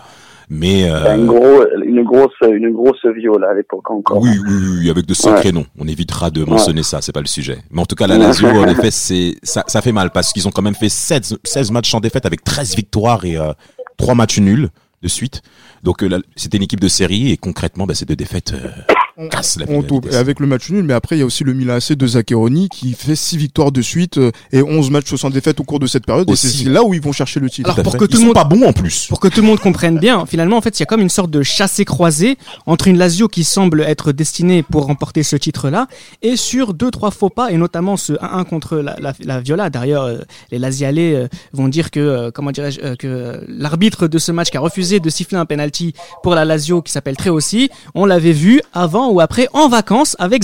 Mais 0.50 0.90
euh... 0.90 1.16
une, 1.16 1.26
gros, 1.26 1.64
une 1.84 2.04
grosse, 2.04 2.32
une 2.42 2.72
grosse 2.72 3.06
viole 3.16 3.44
à 3.46 3.54
l'époque 3.54 3.90
encore. 3.90 4.22
Oui, 4.22 4.32
oui, 4.46 4.54
oui, 4.80 4.90
avec 4.90 5.06
de 5.06 5.14
sacrés 5.14 5.50
ouais. 5.50 5.52
noms. 5.54 5.66
On 5.78 5.88
évitera 5.88 6.30
de 6.30 6.44
mentionner 6.44 6.80
ouais. 6.80 6.84
ça, 6.84 7.02
c'est 7.02 7.12
pas 7.12 7.22
le 7.22 7.28
sujet. 7.28 7.58
Mais 7.72 7.82
en 7.82 7.86
tout 7.86 7.96
cas, 7.96 8.08
la 8.08 8.18
Lazio, 8.18 8.48
en 8.48 8.68
effet, 8.68 8.92
c'est 8.92 9.36
ça, 9.44 9.64
ça 9.68 9.82
fait 9.82 9.92
mal 9.92 10.12
parce 10.12 10.34
qu'ils 10.34 10.48
ont 10.48 10.52
quand 10.52 10.62
même 10.62 10.76
fait 10.76 10.90
16, 10.90 11.38
16 11.44 11.72
matchs 11.72 11.92
sans 11.92 12.00
défaite 12.00 12.26
avec 12.26 12.44
13 12.44 12.76
victoires 12.76 13.26
et 13.26 13.38
euh, 13.38 13.54
3 13.98 14.16
matchs 14.16 14.40
nuls 14.40 14.70
de 15.02 15.08
suite. 15.08 15.42
Donc 15.84 16.04
euh, 16.04 16.22
c'était 16.36 16.58
une 16.58 16.64
équipe 16.64 16.80
de 16.80 16.88
série 16.88 17.32
et 17.32 17.38
concrètement, 17.38 17.86
bah, 17.86 17.94
ces 17.94 18.06
deux 18.06 18.16
défaites 18.16 18.54
euh, 18.54 18.94
on, 19.18 19.30
on 19.70 20.00
avec 20.14 20.40
le 20.40 20.48
match 20.48 20.70
nul, 20.70 20.84
mais 20.84 20.94
après 20.94 21.16
il 21.16 21.20
y 21.20 21.22
a 21.22 21.26
aussi 21.26 21.44
le 21.44 21.54
Milan 21.54 21.76
AC 21.76 21.94
de 21.94 22.08
Zaccheroni 22.08 22.70
qui 22.70 22.94
fait 22.94 23.16
six 23.16 23.38
victoires 23.38 23.72
de 23.72 23.82
suite 23.82 24.18
euh, 24.18 24.32
et 24.52 24.62
11 24.64 24.90
matchs 24.92 25.14
sans 25.16 25.30
défaite 25.30 25.60
au 25.60 25.64
cours 25.64 25.80
de 25.80 25.88
cette 25.88 26.06
période. 26.06 26.30
Aussi. 26.30 26.48
Et 26.48 26.50
c'est 26.64 26.70
là 26.70 26.84
où 26.84 26.94
ils 26.94 27.02
vont 27.02 27.12
chercher 27.12 27.40
le 27.40 27.50
titre. 27.50 27.70
Alors 27.70 27.84
pour 27.84 27.98
que 27.98 28.06
Ils 28.06 28.08
tout 28.08 28.14
le 28.14 28.20
sont 28.20 28.26
monde 28.28 28.34
pas 28.34 28.44
bons 28.44 28.66
en 28.66 28.74
plus. 28.74 29.08
pour 29.08 29.20
que 29.20 29.28
tout 29.28 29.42
le 29.42 29.48
monde 29.48 29.60
comprenne 29.60 30.00
bien, 30.00 30.26
finalement 30.26 30.58
en 30.58 30.62
fait 30.62 30.80
il 30.80 30.82
y 30.82 30.84
a 30.84 30.86
comme 30.88 31.02
une 31.02 31.10
sorte 31.10 31.30
de 31.32 31.44
chassé 31.44 31.86
croisé 31.86 32.38
entre 32.66 32.88
une 32.88 32.98
Lazio 32.98 33.28
qui 33.28 33.44
semble 33.44 33.82
être 33.82 34.12
destinée 34.12 34.64
pour 34.64 34.86
remporter 34.86 35.24
ce 35.24 35.36
titre-là 35.36 35.88
et 36.22 36.36
sur 36.36 36.74
deux 36.74 36.92
trois 36.92 37.12
faux 37.12 37.30
pas 37.30 37.52
et 37.52 37.58
notamment 37.58 37.98
ce 37.98 38.14
1-1 38.14 38.46
contre 38.46 38.78
la, 38.78 38.96
la, 39.00 39.14
la 39.24 39.40
Viola. 39.42 39.70
D'ailleurs 39.70 40.04
euh, 40.04 40.18
les 40.52 40.60
Lazialais 40.60 41.16
euh, 41.16 41.28
vont 41.54 41.68
dire 41.68 41.92
que 41.92 42.00
euh, 42.00 42.32
comment 42.32 42.52
dirais-je 42.52 42.96
que 42.96 43.44
l'arbitre 43.48 44.08
de 44.08 44.18
ce 44.18 44.32
match 44.32 44.50
qui 44.50 44.58
a 44.58 44.60
refusé 44.60 45.00
de 45.00 45.10
siffler 45.10 45.38
un 45.38 45.46
penalty 45.46 45.94
pour 46.24 46.36
la 46.36 46.46
Lazio 46.46 46.82
qui 46.82 46.92
s'appelle 46.92 47.16
Très 47.18 47.30
aussi, 47.30 47.70
on 47.96 48.06
l'avait 48.06 48.32
vu 48.32 48.62
avant 48.74 49.03
ou 49.12 49.20
après 49.22 49.48
en 49.54 49.68
vacances 49.70 50.16
avec 50.20 50.44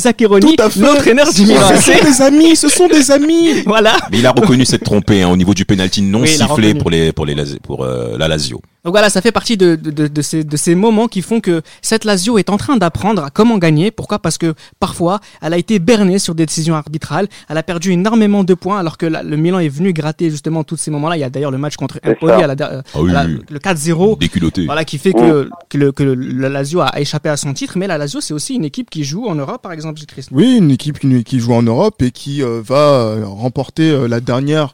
à 0.60 0.70
fait. 0.70 0.80
l'entraîneur 0.80 1.32
du 1.34 1.42
Milan 1.44 1.62
Ce 1.76 1.82
sont 1.92 2.04
des 2.04 2.22
amis, 2.22 2.56
ce 2.56 2.70
sont 2.70 2.88
des 2.88 3.12
amis. 3.12 3.62
Voilà. 3.66 3.98
Mais 4.12 4.20
il 4.20 4.26
a 4.26 4.32
reconnu 4.32 4.66
s'être 4.66 4.84
trompé 4.84 5.22
hein, 5.22 5.30
au 5.30 5.38
niveau 5.38 5.54
du 5.54 5.66
penalty 5.66 6.02
non 6.02 6.22
Oui, 6.22 6.28
sifflé 6.28 6.74
pour 6.76 6.90
les 6.90 7.12
pour 7.12 7.26
les 7.26 7.36
pour 7.64 7.84
euh, 7.84 8.18
la 8.18 8.28
Lazio. 8.28 8.62
Donc 8.86 8.94
voilà, 8.94 9.10
ça 9.10 9.22
fait 9.22 9.34
partie 9.34 9.58
de, 9.58 9.76
de, 9.76 9.92
de, 9.92 10.08
de 10.08 10.22
ces, 10.22 10.46
de 10.46 10.56
ces 10.58 10.74
moments 10.74 11.10
qui 11.10 11.22
font 11.22 11.42
que 11.42 11.62
cette 11.82 12.06
Lazio 12.06 12.38
est 12.38 12.50
en 12.50 12.56
train 12.56 12.78
d'apprendre 12.78 13.26
à 13.26 13.30
comment 13.30 13.58
gagner. 13.58 13.92
Pourquoi? 13.92 14.20
Parce 14.20 14.38
que 14.38 14.54
parfois, 14.80 15.20
elle 15.42 15.54
a 15.54 15.58
été 15.58 15.80
bernée 15.80 16.18
sur 16.18 16.34
des 16.34 16.46
décisions 16.46 16.76
arbitrales. 16.76 17.28
Elle 17.50 17.58
a 17.58 17.64
perdu 17.64 17.92
énormément 17.92 18.46
de 18.46 18.54
points 18.54 18.80
alors 18.80 18.98
que 18.98 19.06
la- 19.06 19.22
le 19.22 19.36
Milan 19.36 19.60
est 19.60 19.68
venu 19.68 19.92
gratter 19.92 20.30
justement 20.30 20.64
tous 20.64 20.78
ces 20.78 20.92
moments-là. 20.92 21.18
Il 21.18 21.20
y 21.20 21.24
a 21.26 21.30
d'ailleurs 21.30 21.52
le 21.52 21.58
match 21.58 21.76
contre 21.76 22.00
Empoli 22.08 22.32
à 22.42 22.48
la, 22.48 22.54
euh, 22.72 22.82
Ah 22.96 23.02
oui, 23.02 23.12
à 23.12 23.14
la- 23.24 23.26
oui. 23.30 23.40
le 23.50 23.60
4-0. 23.60 24.18
Déculotté. 24.18 24.66
Voilà, 24.66 24.86
qui 24.86 24.98
fait 24.98 25.12
que, 25.12 25.50
que, 25.68 25.78
le, 25.78 25.92
que 25.92 26.04
le- 26.04 26.16
la 26.16 26.48
Lazio 26.48 26.80
a 26.80 27.00
échappé 27.02 27.28
à 27.28 27.36
son 27.36 27.54
titre. 27.54 27.74
Mais 27.78 27.86
la 27.86 27.98
Lazio, 27.98 28.22
c'est 28.22 28.34
aussi 28.34 28.49
une 28.56 28.66
équipe 28.66 28.90
qui 28.90 29.04
joue 29.04 29.28
en 29.28 29.36
Europe, 29.36 29.62
par 29.62 29.72
exemple, 29.72 30.00
Chris. 30.08 30.28
Oui, 30.32 30.58
une 30.58 30.72
équipe 30.72 31.00
qui, 31.00 31.24
qui 31.24 31.40
joue 31.40 31.54
en 31.54 31.64
Europe 31.64 32.02
et 32.02 32.12
qui 32.12 32.44
euh, 32.44 32.62
va 32.64 32.76
euh, 32.76 33.26
remporter 33.26 33.90
euh, 33.90 34.08
la 34.08 34.20
dernière 34.20 34.74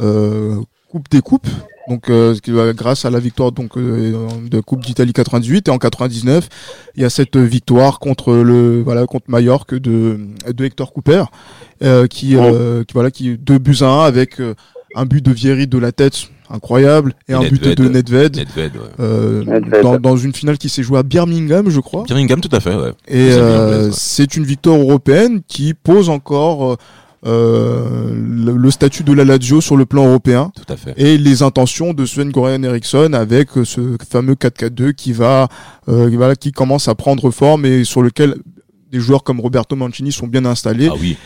euh, 0.00 0.60
Coupe 0.88 1.10
des 1.10 1.20
Coupes. 1.20 1.48
Donc 1.88 2.08
euh, 2.08 2.34
grâce 2.72 3.04
à 3.04 3.10
la 3.10 3.20
victoire 3.20 3.52
donc 3.52 3.76
euh, 3.76 4.26
de 4.48 4.60
Coupe 4.60 4.84
d'Italie 4.84 5.12
98 5.12 5.68
et 5.68 5.70
en 5.70 5.76
99, 5.78 6.48
il 6.96 7.02
y 7.02 7.04
a 7.04 7.10
cette 7.10 7.36
victoire 7.36 7.98
contre 7.98 8.32
le 8.32 8.80
voilà 8.82 9.04
contre 9.06 9.26
Majorque 9.28 9.74
de 9.74 10.18
de 10.48 10.64
Hector 10.64 10.94
Cooper 10.94 11.24
euh, 11.82 12.06
qui 12.06 12.36
euh, 12.36 12.84
qui 12.84 12.94
voilà 12.94 13.10
qui 13.10 13.36
deux 13.36 13.58
buts 13.58 13.76
à 13.82 13.86
un 13.86 14.04
avec 14.04 14.40
euh, 14.40 14.54
un 14.94 15.04
but 15.04 15.22
de 15.22 15.30
Vieri 15.30 15.66
de 15.66 15.76
la 15.76 15.92
tête 15.92 16.30
incroyable 16.50 17.14
et, 17.28 17.32
Et 17.32 17.34
un 17.34 17.40
but 17.40 17.62
Nedved. 17.64 17.74
de 17.78 17.88
Nedved 17.88 18.36
Nedved, 18.36 18.76
ouais. 18.76 18.82
euh, 19.00 19.44
Nedved. 19.44 19.82
dans, 19.82 19.98
dans 19.98 20.16
une 20.16 20.34
finale 20.34 20.58
qui 20.58 20.68
s'est 20.68 20.82
jouée 20.82 20.98
à 20.98 21.02
Birmingham, 21.02 21.70
je 21.70 21.80
crois. 21.80 22.04
Birmingham, 22.04 22.40
tout 22.40 22.54
à 22.54 22.60
fait. 22.60 22.74
Ouais. 22.74 22.92
Et 23.08 23.32
euh, 23.32 23.90
c'est 23.92 24.36
une 24.36 24.44
victoire 24.44 24.78
européenne 24.78 25.40
qui 25.48 25.74
pose 25.74 26.08
encore 26.10 26.76
euh, 27.26 28.12
le, 28.14 28.52
le 28.56 28.70
statut 28.70 29.02
de 29.02 29.12
la 29.14 29.24
Lazio 29.24 29.60
sur 29.62 29.76
le 29.78 29.86
plan 29.86 30.06
européen 30.06 30.52
Tout 30.54 30.70
à 30.70 30.76
fait. 30.76 30.92
et 30.98 31.16
les 31.16 31.42
intentions 31.42 31.94
de 31.94 32.04
Sven 32.04 32.30
Goran 32.30 32.62
Eriksson 32.62 33.12
avec 33.14 33.48
ce 33.64 33.96
fameux 34.10 34.34
4-4-2 34.34 34.92
qui 34.92 35.14
va 35.14 35.48
euh, 35.88 36.10
voilà 36.14 36.36
qui 36.36 36.52
commence 36.52 36.86
à 36.88 36.94
prendre 36.94 37.30
forme 37.30 37.64
et 37.64 37.84
sur 37.84 38.02
lequel 38.02 38.36
des 38.92 39.00
joueurs 39.00 39.24
comme 39.24 39.40
Roberto 39.40 39.74
Mancini 39.74 40.12
sont 40.12 40.26
bien 40.26 40.44
installés. 40.44 40.88
Ah 40.92 40.96
oui. 41.00 41.16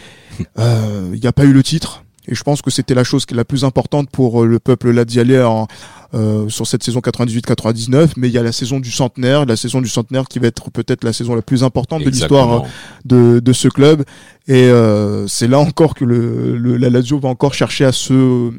Euh, 0.60 1.10
Il 1.14 1.20
n'y 1.20 1.26
a 1.26 1.32
pas 1.32 1.44
eu 1.44 1.52
le 1.52 1.62
titre. 1.64 2.04
Et 2.28 2.34
je 2.34 2.42
pense 2.42 2.60
que 2.62 2.70
c'était 2.70 2.94
la 2.94 3.04
chose 3.04 3.24
qui 3.26 3.34
est 3.34 3.36
la 3.36 3.44
plus 3.44 3.64
importante 3.64 4.10
pour 4.10 4.42
euh, 4.42 4.46
le 4.46 4.58
peuple 4.58 4.90
lazialais 4.90 5.42
en, 5.42 5.66
euh, 6.14 6.48
sur 6.48 6.66
cette 6.66 6.82
saison 6.84 7.00
98-99. 7.00 8.10
Mais 8.16 8.28
il 8.28 8.32
y 8.34 8.38
a 8.38 8.42
la 8.42 8.52
saison 8.52 8.80
du 8.80 8.90
centenaire, 8.90 9.46
la 9.46 9.56
saison 9.56 9.80
du 9.80 9.88
centenaire 9.88 10.24
qui 10.28 10.38
va 10.38 10.46
être 10.48 10.70
peut-être 10.70 11.04
la 11.04 11.12
saison 11.12 11.34
la 11.34 11.42
plus 11.42 11.64
importante 11.64 12.04
de 12.04 12.10
l'histoire 12.10 12.64
Exactement. 12.66 12.68
de, 13.06 13.40
de 13.40 13.52
ce 13.52 13.68
club. 13.68 14.04
Et 14.46 14.64
euh, 14.68 15.26
c'est 15.26 15.48
là 15.48 15.58
encore 15.58 15.94
que 15.94 16.04
le, 16.04 16.56
le- 16.56 16.76
la 16.76 16.90
Lazio 16.90 17.18
va 17.18 17.28
encore 17.30 17.54
chercher 17.54 17.84
à 17.86 17.92
se 17.92 18.50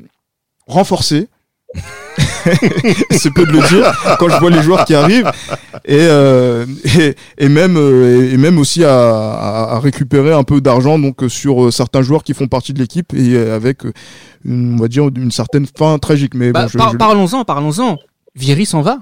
renforcer. 0.68 1.28
c'est 3.12 3.34
peu 3.34 3.46
de 3.46 3.52
le 3.52 3.68
dire 3.68 3.92
quand 4.20 4.30
je 4.30 4.38
vois 4.40 4.50
les 4.50 4.62
joueurs 4.62 4.86
qui 4.86 4.94
arrivent 4.96 5.30
et 5.86 5.98
euh, 6.00 6.66
et, 7.00 7.16
et 7.38 7.50
même 7.50 7.76
euh, 7.78 8.32
et 8.32 8.38
même 8.38 8.58
aussi 8.58 8.84
à, 8.84 8.94
à, 8.98 9.76
à 9.76 9.80
récupérer 9.80 10.34
un 10.34 10.44
peu 10.44 10.62
d'argent 10.62 10.98
donc 11.00 11.18
sur 11.28 11.66
euh, 11.66 11.72
certains 11.72 12.02
joueurs 12.02 12.24
qui 12.24 12.34
font 12.34 12.48
partie 12.48 12.74
de 12.74 12.80
l'équipe 12.80 13.14
et 13.14 13.36
euh, 13.36 13.56
avec 13.56 13.84
une, 14.46 14.76
on 14.76 14.82
va 14.82 14.88
dire 14.88 15.08
une 15.16 15.32
certaine 15.32 15.66
fin 15.78 15.98
tragique 16.00 16.34
mais 16.36 16.52
Bah, 16.52 16.64
bon 16.64 16.68
je, 16.70 16.78
par- 16.78 16.92
je- 16.92 16.98
Parlons-en, 16.98 17.44
parlons-en. 17.46 17.98
Vieri 18.36 18.66
s'en 18.66 18.82
va. 18.82 19.00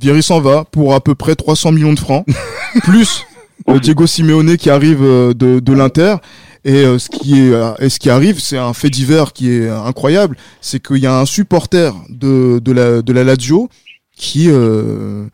Vieri 0.00 0.22
s'en 0.22 0.40
va 0.40 0.64
pour 0.64 0.94
à 0.94 1.00
peu 1.00 1.14
près 1.14 1.34
300 1.34 1.72
millions 1.72 1.92
de 1.92 1.98
francs, 1.98 2.24
plus 2.84 3.24
Diego 3.82 4.06
Simeone 4.06 4.56
qui 4.56 4.70
arrive 4.70 5.00
de, 5.02 5.32
de 5.60 5.72
l'Inter. 5.72 6.16
Et 6.64 6.84
euh, 6.84 6.98
ce 6.98 7.08
qui 7.08 7.38
est, 7.40 7.52
euh, 7.52 7.72
et 7.78 7.88
ce 7.88 7.98
qui 7.98 8.10
arrive, 8.10 8.40
c'est 8.40 8.58
un 8.58 8.72
fait 8.72 8.90
divers 8.90 9.32
qui 9.32 9.50
est 9.50 9.68
incroyable, 9.68 10.36
c'est 10.60 10.84
qu'il 10.84 10.98
y 10.98 11.06
a 11.06 11.18
un 11.18 11.24
supporter 11.26 11.94
de, 12.08 12.58
de 12.58 12.72
la 12.72 13.02
de 13.02 13.12
la 13.12 13.24
Lazio 13.24 13.68
qui 14.16 14.46
euh, 14.48 15.26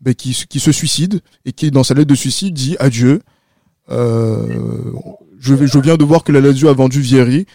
ben, 0.00 0.14
qui 0.14 0.34
qui 0.48 0.60
se 0.60 0.72
suicide 0.72 1.20
et 1.44 1.52
qui 1.52 1.70
dans 1.70 1.82
sa 1.84 1.94
lettre 1.94 2.08
de 2.10 2.14
suicide 2.14 2.54
dit 2.54 2.76
adieu. 2.78 3.20
Euh, 3.90 4.46
je 5.40 5.54
vais, 5.54 5.66
je 5.66 5.78
viens 5.78 5.96
de 5.96 6.04
voir 6.04 6.24
que 6.24 6.32
la 6.32 6.40
Lazio 6.40 6.68
a 6.68 6.72
vendu 6.72 7.00
Vieri. 7.00 7.46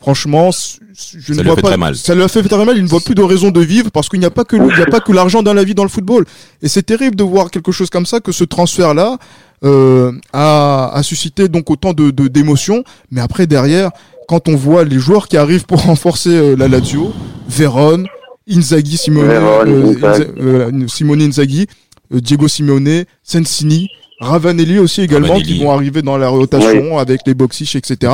Franchement, 0.00 0.50
je 0.50 1.32
Ça 1.32 1.32
ne 1.32 1.36
lui 1.38 1.44
vois 1.44 1.52
a 1.52 1.56
fait 1.56 1.62
pas. 1.62 1.68
très 1.68 1.76
mal. 1.78 1.96
Ça 1.96 2.14
lui 2.14 2.22
a 2.22 2.28
fait 2.28 2.42
très 2.42 2.64
mal. 2.64 2.76
Il 2.76 2.82
ne 2.82 2.88
voit 2.88 3.00
plus 3.00 3.14
de 3.14 3.22
raison 3.22 3.50
de 3.50 3.60
vivre 3.60 3.90
parce 3.90 4.08
qu'il 4.08 4.18
n'y 4.20 4.26
a 4.26 4.30
pas 4.30 4.44
que 4.44 4.56
il 4.56 4.62
n'y 4.62 4.82
a 4.82 4.86
pas 4.86 5.00
que 5.00 5.12
l'argent 5.12 5.42
dans 5.42 5.54
la 5.54 5.64
vie 5.64 5.74
dans 5.74 5.82
le 5.82 5.88
football. 5.88 6.26
Et 6.60 6.68
c'est 6.68 6.82
terrible 6.82 7.16
de 7.16 7.22
voir 7.24 7.50
quelque 7.50 7.72
chose 7.72 7.88
comme 7.88 8.04
ça, 8.04 8.20
que 8.20 8.32
ce 8.32 8.44
transfert-là 8.44 9.18
euh, 9.64 10.12
a, 10.32 10.90
a 10.94 11.02
suscité 11.02 11.48
donc 11.48 11.70
autant 11.70 11.92
de 11.92 12.10
de- 12.10 12.28
d'émotions. 12.28 12.84
Mais 13.10 13.20
après 13.20 13.46
derrière, 13.46 13.90
quand 14.28 14.48
on 14.48 14.56
voit 14.56 14.84
les 14.84 14.98
joueurs 14.98 15.28
qui 15.28 15.36
arrivent 15.36 15.64
pour 15.66 15.82
renforcer 15.86 16.30
euh, 16.30 16.56
la 16.56 16.68
Lazio, 16.68 17.12
Véron, 17.48 18.04
Inzaghi, 18.48 18.96
Simone, 18.96 19.26
Veron, 19.26 19.66
euh, 19.66 20.24
euh, 20.38 20.88
Simone 20.88 21.22
Inzaghi, 21.22 21.66
euh, 22.12 22.20
Diego 22.20 22.46
Simeone, 22.48 23.04
Sensini, 23.22 23.88
Ravanelli 24.20 24.78
aussi 24.78 25.00
également 25.02 25.28
Ravanelli. 25.28 25.54
qui 25.58 25.62
vont 25.64 25.72
arriver 25.72 26.02
dans 26.02 26.16
la 26.16 26.28
rotation 26.28 26.98
avec 26.98 27.20
les 27.26 27.34
boxish, 27.34 27.74
etc. 27.76 28.12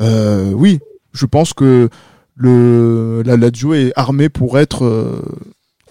Euh, 0.00 0.52
oui, 0.54 0.78
je 1.12 1.26
pense 1.26 1.52
que 1.52 1.88
le 2.36 3.22
la 3.26 3.36
Lazio 3.36 3.74
est 3.74 3.92
armée 3.96 4.28
pour 4.28 4.58
être, 4.58 4.84
euh, 4.84 5.20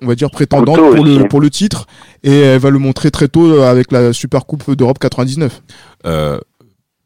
on 0.01 0.07
va 0.07 0.15
dire, 0.15 0.31
prétendante 0.31 0.77
pour 0.77 1.03
le, 1.03 1.27
pour 1.27 1.41
le 1.41 1.49
titre 1.49 1.88
et 2.23 2.39
elle 2.39 2.60
va 2.60 2.69
le 2.69 2.79
montrer 2.79 3.12
très 3.12 3.27
tôt 3.27 3.45
euh, 3.45 3.69
avec 3.69 3.91
la 3.91 4.13
Super 4.13 4.45
Coupe 4.45 4.71
d'Europe 4.75 4.99
99. 4.99 5.62
Euh, 6.05 6.39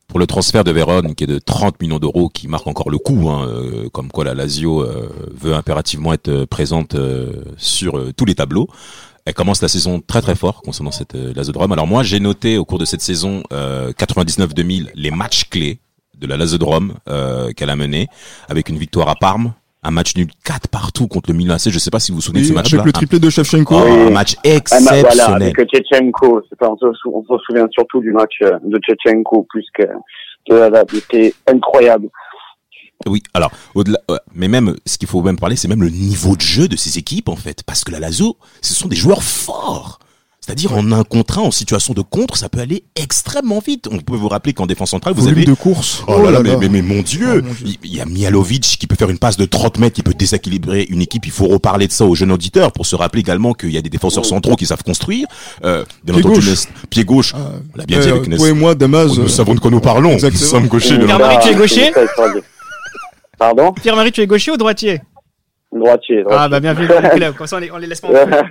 pour 0.08 0.20
le 0.20 0.28
transfert 0.28 0.66
de 0.66 0.72
Vérone, 0.72 1.16
qui 1.16 1.24
est 1.24 1.28
de 1.28 1.40
30 1.40 1.82
millions 1.82 1.98
d'euros, 2.00 2.28
qui 2.28 2.50
marque 2.50 2.68
encore 2.68 2.90
le 2.90 2.98
coup, 2.98 3.30
hein, 3.30 3.48
euh, 3.48 3.90
comme 3.90 4.10
quoi 4.10 4.26
la 4.26 4.34
Lazio 4.34 4.82
euh, 4.82 5.10
veut 5.34 5.54
impérativement 5.54 6.12
être 6.12 6.44
présente 6.46 6.96
euh, 6.96 7.32
sur 7.56 7.98
euh, 7.98 8.12
tous 8.16 8.26
les 8.26 8.36
tableaux. 8.36 8.68
Elle 9.24 9.34
commence 9.34 9.62
la 9.62 9.70
saison 9.70 10.02
très 10.06 10.22
très 10.22 10.36
fort 10.36 10.62
concernant 10.64 10.92
cette 10.92 11.16
euh, 11.16 11.32
Lazio 11.34 11.54
de 11.54 11.58
Rome. 11.58 11.72
Alors 11.72 11.88
moi, 11.88 12.04
j'ai 12.04 12.20
noté 12.20 12.58
au 12.58 12.66
cours 12.66 12.78
de 12.78 12.84
cette 12.84 13.02
saison 13.02 13.44
euh, 13.54 13.94
99-2000 13.94 14.90
les 14.96 15.12
matchs 15.12 15.46
clés 15.50 15.80
de 16.18 16.28
la 16.28 16.36
Lazio 16.36 16.58
de 16.58 16.66
Rome 16.66 16.96
euh, 17.08 17.52
qu'elle 17.54 17.70
a 17.70 17.76
mené, 17.78 18.08
avec 18.50 18.68
une 18.68 18.78
victoire 18.78 19.08
à 19.08 19.16
Parme, 19.16 19.54
un 19.84 19.92
match 19.92 20.16
nul 20.16 20.28
4 20.44 20.68
partout 20.68 21.08
contre 21.08 21.32
le 21.32 21.38
Milan 21.38 21.56
AC. 21.56 21.70
Je 21.70 21.80
sais 21.80 21.90
pas 21.90 22.00
si 22.00 22.12
vous 22.12 22.18
vous 22.18 22.22
souvenez 22.22 22.42
de 22.44 22.48
ce 22.48 22.54
match-là. 22.54 22.80
avec 22.82 22.86
le 22.86 22.92
triplé 22.94 23.20
de 23.20 23.30
Shevchenko. 23.30 23.76
Un, 23.76 23.84
Oui. 23.84 24.08
un 24.08 24.10
match 24.12 24.36
Ah, 24.38 24.42
bah, 24.44 24.50
exceptionnel. 24.56 25.02
voilà, 25.02 25.26
avec 25.36 25.56
pas- 26.60 26.70
on, 26.70 26.78
se, 26.78 26.94
sou- 27.02 27.12
on 27.14 27.24
se 27.24 27.44
souvient 27.46 27.68
surtout 27.72 28.00
du 28.02 28.12
match 28.12 28.34
euh, 28.44 28.52
de 28.64 28.78
Tchetchenko 28.80 29.48
plus 29.50 29.66
que 29.74 29.84
de 30.50 30.56
la 30.56 30.70
date. 30.70 30.90
C'était 30.92 31.34
incroyable. 31.48 32.10
Oui, 33.08 33.24
alors 33.34 33.50
au-delà, 33.74 33.98
ouais, 34.10 34.20
mais 34.36 34.48
même 34.48 34.76
ce 34.86 35.00
qu'il 35.00 35.08
faut 35.08 35.24
même 35.24 35.40
parler, 35.40 35.56
c'est 35.56 35.68
même 35.68 35.82
le 35.82 35.90
niveau 35.90 36.36
de 36.36 36.42
jeu 36.42 36.68
de 36.68 36.76
ces 36.76 37.00
équipes 37.00 37.30
en 37.30 37.36
fait, 37.36 37.64
parce 37.64 37.84
que 37.84 37.92
la 37.92 38.00
Lazio, 38.00 38.38
ce 38.62 38.76
sont 38.76 38.88
des 38.88 38.96
joueurs 38.96 39.24
forts. 39.24 39.98
C'est-à-dire 40.44 40.74
en 40.74 40.92
un 40.92 41.04
contre 41.04 41.38
un, 41.38 41.44
en 41.44 41.52
situation 41.52 41.94
de 41.94 42.02
contre, 42.02 42.36
ça 42.36 42.50
peut 42.50 42.60
aller 42.60 42.84
extrêmement 42.96 43.60
vite. 43.64 43.88
On 43.92 44.00
peut 44.00 44.16
vous 44.16 44.28
rappeler 44.28 44.54
qu'en 44.54 44.66
défense 44.66 44.90
centrale, 44.90 45.14
vous 45.14 45.22
Volume 45.22 45.38
avez 45.38 45.46
de 45.46 45.54
course. 45.54 46.04
Oh, 46.08 46.24
là 46.24 46.32
là, 46.32 46.40
mais, 46.42 46.58
mais, 46.58 46.68
mais 46.68 46.82
mon 46.82 47.04
Dieu, 47.04 47.44
il 47.64 47.78
il 47.84 47.96
y 47.96 48.02
a 48.02 48.06
Mialovic 48.06 48.62
qui 48.80 48.88
peut 48.88 48.96
faire 48.96 49.12
une 49.12 49.20
passe 49.20 49.38
de 49.38 49.46
30 49.46 49.78
mètres, 49.78 49.96
qui 49.96 50.02
peut 50.02 50.16
déséquilibrer 50.16 50.88
une 50.90 51.00
équipe. 51.04 51.28
Il 51.28 51.32
faut 51.32 51.46
reparler 51.48 51.86
de 51.86 51.92
ça 51.92 52.06
aux 52.06 52.16
jeunes 52.16 52.32
auditeurs 52.32 52.72
pour 52.72 52.88
se 52.88 52.96
rappeler 52.96 53.20
également 53.20 53.54
qu'il 53.54 53.70
y 53.72 53.78
a 53.78 53.84
des 53.84 53.90
défenseurs 53.92 54.26
centraux 54.26 54.56
qui 54.56 54.66
savent 54.66 54.82
construire. 54.84 55.28
Euh, 55.64 55.86
bien 56.04 56.16
Pied 56.16 56.24
entendu, 56.26 56.36
gauche. 56.40 56.50
Nest- 56.50 56.70
pied 56.90 57.04
gauche. 57.06 57.34
on 57.36 57.78
l'a 57.78 57.86
bien 57.86 58.00
dit 58.00 58.08
Euh, 58.08 58.16
avec 58.16 58.28
et 58.42 58.54
moi, 58.54 58.74
Damas. 58.74 59.16
Nous 59.16 59.28
savons 59.28 59.54
de 59.54 59.60
quoi 59.60 59.70
nous 59.70 59.80
parlons. 59.80 60.14
Exactement. 60.14 60.42
Nous 60.42 60.48
sommes 60.48 60.68
gauchers. 60.68 60.98
Pierre-Marie, 60.98 61.38
tu 61.44 61.50
es 61.50 61.54
Ah, 61.54 61.58
gaucher 61.60 61.92
Pardon? 63.38 63.74
Pierre-Marie, 63.74 64.12
tu 64.12 64.22
es 64.22 64.28
gaucher 64.28 64.52
ou 64.52 64.58
droitier? 64.58 65.02
Droitier, 65.74 66.24
droitier. 66.24 66.38
Ah 66.38 66.50
bah 66.50 67.32
comme 67.38 67.48
ça 67.48 67.56
on 67.56 67.60
les, 67.60 67.72
on 67.72 67.78
les 67.78 67.88
laisse 67.88 68.02
pas. 68.02 68.10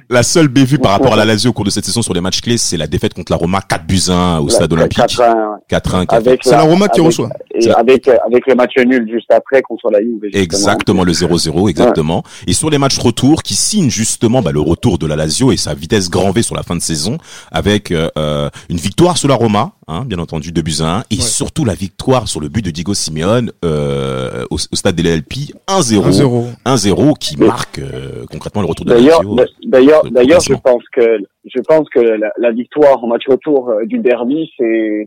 La 0.08 0.22
seule 0.22 0.48
bévue 0.48 0.78
par 0.78 0.92
rapport 0.92 1.12
à 1.12 1.16
la 1.16 1.26
Lazio 1.26 1.50
au 1.50 1.52
cours 1.52 1.66
de 1.66 1.70
cette 1.70 1.84
saison 1.84 2.00
sur 2.00 2.14
les 2.14 2.20
matchs 2.22 2.40
clés, 2.40 2.56
c'est 2.56 2.78
la 2.78 2.86
défaite 2.86 3.12
contre 3.12 3.30
la 3.32 3.36
Roma 3.36 3.60
4 3.60 3.86
buts 3.86 4.00
à 4.08 4.12
1 4.36 4.38
au 4.40 4.48
stade 4.48 4.72
olympique. 4.72 4.98
4-1, 4.98 5.58
4-1. 5.68 6.06
qui 6.06 6.14
a 6.14 6.16
Avec 6.16 6.40
C'est 6.42 6.52
la 6.52 6.62
Roma 6.62 6.88
qui 6.88 7.00
avec- 7.00 7.06
reçoit. 7.06 7.28
Et 7.54 7.70
avec, 7.72 8.08
euh, 8.08 8.16
avec 8.26 8.46
le 8.46 8.54
match 8.54 8.72
nul 8.78 9.06
juste 9.10 9.30
après 9.30 9.60
contre 9.60 9.90
la 9.90 10.00
Juve. 10.00 10.22
Exactement 10.32 11.04
le 11.04 11.12
0-0, 11.12 11.68
exactement. 11.68 12.22
Et 12.46 12.54
sur 12.54 12.70
les 12.70 12.78
matchs 12.78 12.98
retour, 12.98 13.42
qui 13.42 13.54
signent 13.54 13.90
justement 13.90 14.40
bah, 14.40 14.52
le 14.52 14.60
retour 14.60 14.96
de 14.96 15.06
la 15.06 15.14
Lazio 15.16 15.52
et 15.52 15.58
sa 15.58 15.74
vitesse 15.74 16.08
grand 16.08 16.30
V 16.30 16.42
sur 16.42 16.56
la 16.56 16.62
fin 16.62 16.74
de 16.74 16.80
saison, 16.80 17.18
avec 17.52 17.90
euh, 17.90 18.08
euh, 18.16 18.48
une 18.70 18.78
victoire 18.78 19.18
sur 19.18 19.28
la 19.28 19.34
Roma, 19.34 19.72
hein, 19.90 20.04
bien 20.06 20.18
entendu, 20.18 20.52
2 20.52 20.62
buts 20.62 20.80
à 20.80 20.98
1, 20.98 21.02
et 21.10 21.16
surtout 21.16 21.64
la 21.64 21.74
victoire 21.74 22.28
sur 22.28 22.40
le 22.40 22.48
but 22.48 22.64
de 22.64 22.70
Diego 22.70 22.94
Simeone 22.94 23.50
euh, 23.64 24.44
au, 24.50 24.54
au 24.54 24.76
stade 24.76 24.94
de 24.96 25.02
l'LP, 25.02 25.52
1-0, 25.68 26.10
1-0. 26.10 26.44
1-0, 26.64 27.18
qui 27.18 27.36
marque 27.38 27.78
euh, 27.78 28.24
concrètement 28.30 28.62
le 28.62 28.68
retour 28.68 28.86
de 28.86 28.90
la 28.92 28.96
D'ailleurs, 28.96 29.22
d'ailleurs, 29.66 30.04
Le 30.04 30.10
d'ailleurs, 30.10 30.40
je 30.40 30.54
pense 30.54 30.82
que, 30.94 31.18
je 31.44 31.60
pense 31.68 31.88
que 31.94 32.00
la, 32.00 32.30
la 32.38 32.52
victoire 32.52 33.02
en 33.02 33.08
match 33.08 33.24
retour 33.28 33.70
euh, 33.70 33.84
du 33.86 33.98
derby, 33.98 34.50
c'est, 34.58 35.06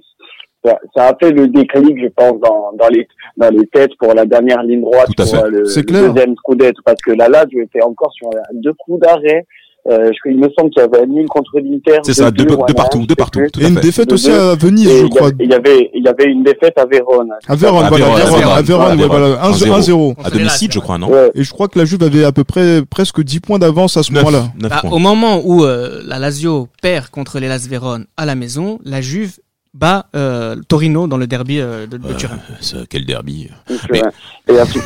ça, 0.65 0.77
ça 0.95 1.07
a 1.09 1.15
fait 1.19 1.31
le 1.31 1.47
déclic, 1.47 1.97
je 2.01 2.07
pense, 2.15 2.39
dans, 2.41 2.71
dans 2.79 2.87
les, 2.89 3.07
dans 3.37 3.49
les 3.49 3.67
têtes 3.67 3.91
pour 3.99 4.13
la 4.13 4.25
dernière 4.25 4.63
ligne 4.63 4.81
droite 4.81 5.09
pour 5.15 5.35
euh, 5.35 5.47
le, 5.49 5.65
C'est 5.65 5.81
le 5.81 5.85
clair. 5.87 6.13
deuxième 6.13 6.35
scudetto, 6.37 6.81
parce 6.85 7.01
que 7.01 7.11
la 7.11 7.27
Lazio 7.29 7.61
était 7.61 7.81
encore 7.81 8.13
sur 8.13 8.29
deux 8.53 8.73
coups 8.73 9.01
d'arrêt. 9.01 9.45
Euh, 9.91 10.11
je, 10.13 10.29
il 10.31 10.37
me 10.39 10.49
semble 10.57 10.69
qu'il 10.69 10.81
y 10.81 10.85
avait 10.85 11.01
un 11.01 11.05
nul 11.05 11.27
contre 11.27 11.59
l'Inter. 11.59 11.99
C'est 12.03 12.13
ça, 12.13 12.31
de, 12.31 12.37
deux 12.37 12.45
de 12.45 12.73
partout, 12.73 13.05
de 13.05 13.13
partout, 13.15 13.41
tout 13.51 13.59
Et 13.59 13.65
à 13.65 13.67
une 13.67 13.75
fait. 13.75 13.81
défaite 13.81 14.07
De 14.09 14.13
aussi 14.13 14.27
deux. 14.27 14.39
à 14.39 14.55
Venise, 14.55 14.87
Et 14.87 15.01
je 15.01 15.07
crois. 15.07 15.29
il 15.39 15.49
y 15.49 15.53
avait, 15.53 15.91
il 15.93 16.03
y 16.03 16.07
avait 16.07 16.23
une 16.31 16.41
défaite 16.43 16.77
à 16.77 16.85
Vérone. 16.85 17.29
À 17.49 17.55
Vérone, 17.55 17.87
voilà, 17.89 18.05
à 18.05 18.61
Vérone, 18.61 18.95
voilà. 19.05 19.35
voilà, 19.35 19.51
1-0. 19.51 19.81
1-0. 19.81 20.15
À 20.23 20.29
domicile, 20.29 20.71
je 20.71 20.79
crois, 20.79 20.97
non 20.97 21.09
Ouais. 21.11 21.31
Et 21.35 21.43
je 21.43 21.51
crois 21.51 21.67
que 21.67 21.77
la 21.77 21.83
Juve 21.83 22.01
avait 22.03 22.23
à 22.23 22.31
peu 22.31 22.45
près 22.45 22.81
presque 22.89 23.21
10 23.21 23.41
points 23.41 23.59
d'avance 23.59 23.97
à 23.97 24.03
ce 24.03 24.13
moment-là. 24.13 24.45
Bah, 24.57 24.81
au 24.89 24.99
moment 24.99 25.41
où 25.43 25.65
euh, 25.65 26.01
la 26.05 26.17
Lazio 26.17 26.69
perd 26.81 27.09
contre 27.09 27.39
les 27.39 27.49
Las 27.49 27.67
Vérone 27.67 28.05
à 28.15 28.25
la 28.25 28.35
maison, 28.35 28.79
la 28.85 29.01
Juve 29.01 29.33
bat 29.73 30.05
euh, 30.15 30.55
Torino 30.69 31.07
dans 31.07 31.17
le 31.17 31.27
derby 31.27 31.59
euh, 31.59 31.87
de, 31.87 31.97
de 31.97 32.07
Euh, 32.07 32.13
Turin. 32.13 32.37
c'est- 32.61 32.87
quel 32.89 33.05
derby. 33.05 33.49
Mais- 33.91 34.01
et 34.47 34.59
après- 34.59 34.79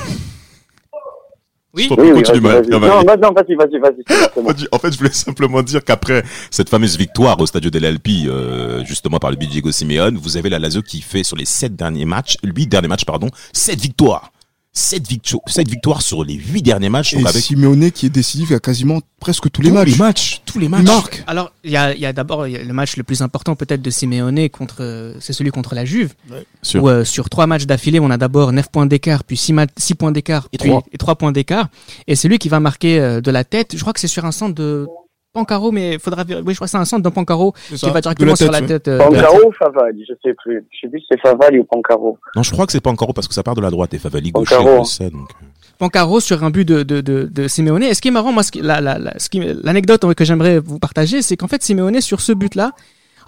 Oui, 1.77 1.87
oui, 1.97 2.11
oui, 2.11 2.23
continue, 2.23 2.41
Non, 2.41 2.79
vas-y, 2.79 3.55
vas-y, 3.55 3.79
vas-y. 3.79 4.67
En 4.71 4.79
fait, 4.79 4.91
je 4.91 4.97
voulais 4.97 5.11
simplement 5.11 5.61
dire 5.61 5.83
qu'après 5.83 6.23
cette 6.49 6.69
fameuse 6.69 6.97
victoire 6.97 7.39
au 7.39 7.45
Stadio 7.45 7.69
dell'Alpi, 7.69 8.25
euh, 8.27 8.83
justement 8.83 9.19
par 9.19 9.29
le 9.29 9.37
Diego 9.37 9.71
Simeone, 9.71 10.17
vous 10.17 10.37
avez 10.37 10.49
la 10.49 10.59
Lazio 10.59 10.81
qui 10.81 11.01
fait 11.01 11.23
sur 11.23 11.37
les 11.37 11.45
sept 11.45 11.75
derniers 11.75 12.05
matchs, 12.05 12.37
huit 12.43 12.67
derniers 12.67 12.87
matchs, 12.87 13.05
pardon, 13.05 13.29
sept 13.53 13.79
victoires. 13.79 14.31
Sept, 14.77 15.07
victo- 15.09 15.41
sept 15.47 15.67
victoires 15.67 16.03
sur 16.03 16.23
les 16.23 16.35
huit 16.35 16.61
derniers 16.61 16.89
matchs. 16.89 17.13
Et 17.13 17.17
Donc 17.17 17.25
avec 17.27 17.41
Simeone 17.43 17.89
qui 17.91 18.05
est 18.05 18.09
décisif 18.09 18.51
à 18.51 18.59
quasiment 18.59 18.99
presque 19.19 19.49
tous 19.49 19.63
les 19.63 19.69
tous 19.69 19.73
matchs. 19.73 19.87
les 19.89 19.95
matchs, 19.97 20.41
tous 20.45 20.59
les 20.59 20.69
matchs. 20.69 20.83
Marque. 20.83 21.23
Alors, 21.25 21.51
il 21.63 21.71
y 21.71 21.77
a, 21.77 21.95
y 21.95 22.05
a 22.05 22.13
d'abord 22.13 22.45
le 22.45 22.71
match 22.73 22.95
le 22.95 23.03
plus 23.03 23.23
important 23.23 23.55
peut-être 23.55 23.81
de 23.81 23.89
Simeone 23.89 24.47
contre, 24.49 25.15
c'est 25.19 25.33
celui 25.33 25.49
contre 25.49 25.73
la 25.73 25.83
Juve. 25.83 26.13
Sûr. 26.61 26.83
Où, 26.83 26.89
euh, 26.89 27.03
sur 27.03 27.27
trois 27.27 27.47
matchs 27.47 27.65
d'affilée, 27.65 27.99
on 27.99 28.11
a 28.11 28.17
d'abord 28.17 28.51
9 28.51 28.69
points 28.71 28.85
d'écart, 28.85 29.23
puis 29.23 29.35
6, 29.35 29.53
points 29.97 30.11
d'écart, 30.11 30.47
Et 30.53 30.59
puis- 30.59 30.69
trois. 30.69 30.83
et 30.91 30.97
3 30.99 31.15
points 31.15 31.31
d'écart. 31.31 31.69
Et 32.05 32.15
c'est 32.15 32.27
lui 32.27 32.37
qui 32.37 32.47
va 32.49 32.59
marquer 32.59 32.99
euh, 32.99 33.19
de 33.19 33.31
la 33.31 33.43
tête. 33.43 33.75
Je 33.75 33.81
crois 33.81 33.93
que 33.93 33.99
c'est 33.99 34.07
sur 34.07 34.25
un 34.25 34.31
centre 34.31 34.53
de 34.53 34.85
Pancaro, 35.38 35.71
mais 35.71 36.00
faudra 36.00 36.23
vérifier. 36.23 36.45
Oui, 36.47 36.54
je 36.54 36.58
crois 36.58 36.65
que 36.67 36.71
c'est 36.71 36.78
un 36.78 36.86
centre 36.86 37.04
de 37.04 37.10
Pancaro 37.10 37.54
qui 37.76 37.89
va 37.89 38.02
directement 38.02 38.32
la 38.32 38.36
sur 38.36 38.52
la 38.52 38.62
tête. 38.62 38.88
euh, 38.88 38.97
Pancaro 38.97 39.47
ou 39.47 39.52
Favali, 39.52 40.04
je 40.08 40.13
sais 40.23 40.34
plus. 40.43 40.63
Je 40.71 40.80
sais 40.82 40.88
plus 40.89 41.00
si 41.02 41.06
c'est 41.12 41.19
Favali 41.21 41.60
ou 41.60 41.63
Pancaro. 41.63 42.17
Non, 42.36 42.43
je 42.43 42.52
crois 42.52 42.65
que 42.65 42.71
c'est 42.71 42.82
pas 42.82 42.89
encore 42.89 43.13
parce 43.13 43.28
que 43.28 43.34
ça 43.34 43.43
part 43.43 43.56
de 43.56 43.62
la 43.62 43.69
droite 43.69 43.93
et 43.93 44.00
Favali 44.00 44.32
gaucher, 44.32 44.56
le 44.63 44.84
sait, 44.84 45.10
donc. 45.10 45.30
euh. 45.41 45.45
Pancaro 45.78 46.19
sur 46.19 46.43
un 46.43 46.50
but 46.50 46.65
de, 46.67 46.82
de, 46.82 47.02
de, 47.02 47.30
de 47.32 47.47
Simeone. 47.47 47.84
Et 47.84 47.93
ce 47.93 48.02
qui 48.02 48.08
est 48.08 48.12
marrant, 48.12 48.32
moi, 48.32 48.41
ce 48.41 48.52
qui, 48.52 48.62
la, 48.62 48.82
la, 48.82 48.97
la- 48.97 49.13
ce 49.19 49.30
qui, 49.30 49.39
l'anecdote 49.63 50.12
que 50.15 50.26
j'aimerais 50.26 50.58
vous 50.60 50.80
partager, 50.80 51.21
c'est 51.21 51.38
qu'en 51.38 51.47
fait, 51.47 51.62
Simeone, 51.62 52.02
sur 52.02 52.19
ce 52.21 52.32
but-là, 52.34 52.71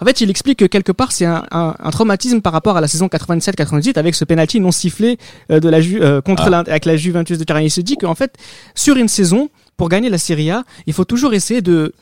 en 0.02 0.04
fait, 0.06 0.20
il 0.22 0.30
explique 0.30 0.58
que 0.58 0.64
quelque 0.64 0.90
part, 0.92 1.12
c'est 1.12 1.26
un, 1.26 1.44
un, 1.52 1.74
un 1.78 1.90
traumatisme 1.90 2.40
par 2.40 2.52
rapport 2.54 2.76
à 2.76 2.80
la 2.80 2.88
saison 2.88 3.06
97-98 3.06 3.98
avec 3.98 4.14
ce 4.14 4.24
penalty 4.24 4.58
non 4.58 4.72
sifflé 4.72 5.18
euh, 5.52 5.60
de 5.60 5.68
la 5.68 5.80
Ju- 5.80 6.02
euh, 6.02 6.20
contre 6.22 6.44
Ah. 6.46 6.50
la, 6.50 6.58
avec 6.60 6.86
la 6.86 6.96
Juventus 6.96 7.38
de 7.38 7.44
Turin. 7.44 7.60
Il 7.60 7.70
se 7.70 7.82
dit 7.82 7.96
qu'en 7.96 8.14
fait, 8.14 8.34
sur 8.74 8.96
une 8.96 9.08
saison, 9.08 9.48
pour 9.80 9.88
gagner 9.88 10.10
la 10.10 10.18
Serie 10.18 10.50
A, 10.50 10.64
il 10.86 10.92
faut 10.92 11.06
toujours 11.06 11.32
essayer 11.32 11.62
de 11.62 11.94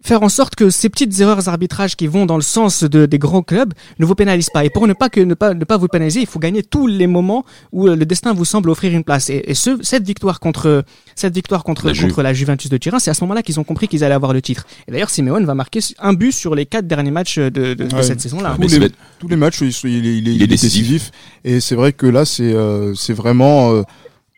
faire 0.00 0.22
en 0.22 0.28
sorte 0.28 0.54
que 0.54 0.70
ces 0.70 0.88
petites 0.88 1.18
erreurs 1.18 1.42
d'arbitrage 1.42 1.96
qui 1.96 2.06
vont 2.06 2.24
dans 2.24 2.36
le 2.36 2.42
sens 2.56 2.84
de, 2.84 3.04
des 3.06 3.18
grands 3.18 3.42
clubs 3.42 3.72
ne 3.98 4.06
vous 4.06 4.14
pénalisent 4.14 4.50
pas. 4.56 4.64
Et 4.64 4.70
pour 4.70 4.86
ne 4.86 4.92
pas 4.92 5.08
que 5.08 5.18
ne 5.18 5.34
pas 5.34 5.54
ne 5.54 5.64
pas 5.64 5.76
vous 5.76 5.88
pénaliser, 5.88 6.20
il 6.20 6.28
faut 6.28 6.38
gagner 6.38 6.62
tous 6.62 6.86
les 6.86 7.08
moments 7.08 7.42
où 7.72 7.88
euh, 7.88 7.96
le 7.96 8.06
destin 8.06 8.32
vous 8.32 8.44
semble 8.44 8.70
offrir 8.70 8.92
une 8.92 9.02
place. 9.02 9.28
Et, 9.28 9.42
et 9.50 9.54
ce, 9.54 9.70
cette 9.82 10.06
victoire 10.06 10.38
contre 10.38 10.84
cette 11.16 11.34
victoire 11.34 11.64
contre 11.64 11.88
La 11.90 11.94
contre 12.00 12.22
la 12.22 12.32
Juventus 12.32 12.70
de 12.70 12.76
Turin, 12.76 13.00
c'est 13.00 13.10
à 13.10 13.14
ce 13.14 13.24
moment-là 13.24 13.42
qu'ils 13.42 13.58
ont 13.58 13.64
compris 13.64 13.88
qu'ils 13.88 14.04
allaient 14.04 14.14
avoir 14.22 14.32
le 14.32 14.40
titre. 14.40 14.62
Et 14.86 14.92
d'ailleurs, 14.92 15.10
Simeone 15.10 15.44
va 15.44 15.56
marquer 15.56 15.80
un 15.98 16.12
but 16.12 16.30
sur 16.30 16.54
les 16.54 16.66
quatre 16.66 16.86
derniers 16.86 17.10
matchs 17.10 17.40
de, 17.40 17.48
de, 17.48 17.74
de 17.74 17.92
Ouais. 17.96 18.04
cette 18.04 18.20
saison-là. 18.20 18.54
Tous 18.54 18.62
les, 18.62 18.68
c'est- 18.68 18.92
tous 19.18 19.26
les 19.26 19.34
matchs, 19.44 19.62
il, 19.62 19.72
il 19.90 20.06
est, 20.06 20.18
il 20.18 20.28
est- 20.28 20.30
Il 20.30 20.30
est 20.30 20.34
il 20.36 20.42
est 20.44 20.46
décisif. 20.46 20.82
décisif. 20.92 21.10
Et 21.44 21.58
c'est 21.58 21.74
vrai 21.74 21.92
que 21.92 22.06
là, 22.06 22.24
c'est 22.24 22.52
euh, 22.54 22.94
c'est 22.94 23.14
vraiment, 23.14 23.72
euh, 23.72 23.82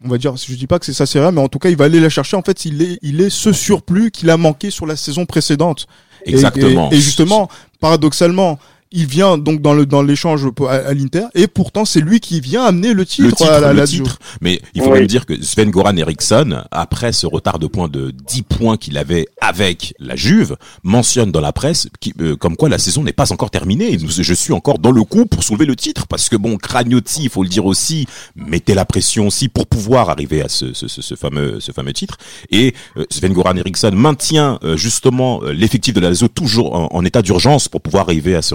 on 0.04 0.08
va 0.08 0.18
dire, 0.18 0.34
je 0.36 0.54
dis 0.54 0.66
pas 0.66 0.78
que 0.78 0.86
c'est 0.86 0.92
ça, 0.94 1.04
c'est 1.06 1.18
vrai, 1.18 1.30
mais 1.32 1.40
en 1.40 1.48
tout 1.48 1.58
cas, 1.58 1.68
il 1.68 1.76
va 1.76 1.84
aller 1.84 2.00
la 2.00 2.08
chercher. 2.08 2.36
En 2.36 2.42
fait, 2.42 2.64
il 2.64 2.80
est, 2.82 2.98
il 3.02 3.20
est 3.20 3.30
ce 3.30 3.52
surplus 3.52 4.10
qu'il 4.10 4.30
a 4.30 4.36
manqué 4.36 4.70
sur 4.70 4.86
la 4.86 4.96
saison 4.96 5.26
précédente. 5.26 5.86
Et- 6.24 6.30
Exactement. 6.30 6.90
Et, 6.90 6.96
et 6.96 7.00
justement, 7.00 7.48
paradoxalement, 7.80 8.58
il 8.92 9.06
vient 9.06 9.38
donc 9.38 9.62
dans 9.62 9.72
le 9.74 9.86
dans 9.86 10.02
l'échange 10.02 10.46
à, 10.68 10.72
à 10.72 10.94
l'Inter, 10.94 11.24
et 11.34 11.46
pourtant 11.46 11.84
c'est 11.84 12.00
lui 12.00 12.20
qui 12.20 12.40
vient 12.40 12.64
amener 12.64 12.92
le 12.92 13.06
titre, 13.06 13.28
le 13.28 13.32
titre, 13.32 13.50
à 13.50 13.60
la 13.60 13.72
le 13.72 13.78
Lazio. 13.78 14.04
titre. 14.04 14.18
Mais 14.40 14.60
il 14.74 14.82
faut 14.82 14.88
Oui. 14.90 14.98
même 14.98 15.06
dire 15.06 15.26
que 15.26 15.40
Sven 15.42 15.70
Goran 15.70 15.96
Eriksson, 15.96 16.62
après 16.70 17.12
ce 17.12 17.26
retard 17.26 17.58
de 17.58 17.66
points 17.66 17.88
de 17.88 18.10
10 18.26 18.42
points 18.42 18.76
qu'il 18.76 18.98
avait 18.98 19.26
avec 19.40 19.94
la 19.98 20.16
Juve, 20.16 20.56
mentionne 20.82 21.30
dans 21.32 21.40
la 21.40 21.52
presse 21.52 21.88
qui, 22.00 22.12
euh, 22.20 22.36
comme 22.36 22.56
quoi 22.56 22.68
la 22.68 22.78
saison 22.78 23.02
n'est 23.04 23.12
pas 23.12 23.32
encore 23.32 23.50
terminée. 23.50 23.96
Nous- 23.96 24.10
Je 24.10 24.34
suis 24.34 24.52
encore 24.52 24.78
dans 24.78 24.90
le 24.92 25.04
coup 25.04 25.26
pour 25.26 25.42
soulever 25.44 25.66
le 25.66 25.76
titre 25.76 26.06
parce 26.06 26.28
que 26.28 26.36
bon, 26.36 26.56
Cragnotti, 26.56 27.22
il 27.24 27.30
faut 27.30 27.42
le 27.42 27.48
dire 27.48 27.66
aussi, 27.66 28.06
mettait 28.36 28.74
la 28.74 28.84
pression 28.84 29.26
aussi 29.28 29.48
pour 29.48 29.66
pouvoir 29.66 30.10
arriver 30.10 30.42
à 30.42 30.48
ce, 30.48 30.72
ce, 30.72 30.88
ce, 30.88 31.00
ce 31.02 31.14
fameux 31.14 31.58
ce 31.60 31.72
fameux 31.72 31.92
titre. 31.92 32.16
Et 32.50 32.74
euh, 32.96 33.04
Sven 33.10 33.32
Goran 33.32 33.56
Eriksson 33.56 33.92
maintient 33.94 34.58
euh, 34.64 34.76
justement 34.76 35.40
euh, 35.42 35.52
l'effectif 35.52 35.94
de 35.94 36.00
la 36.00 36.08
Lazio 36.08 36.28
toujours 36.28 36.74
en, 36.74 36.88
en 36.90 37.04
état 37.04 37.22
d'urgence 37.22 37.68
pour 37.68 37.80
pouvoir 37.80 38.04
arriver 38.08 38.34
à 38.34 38.42
ce 38.42 38.54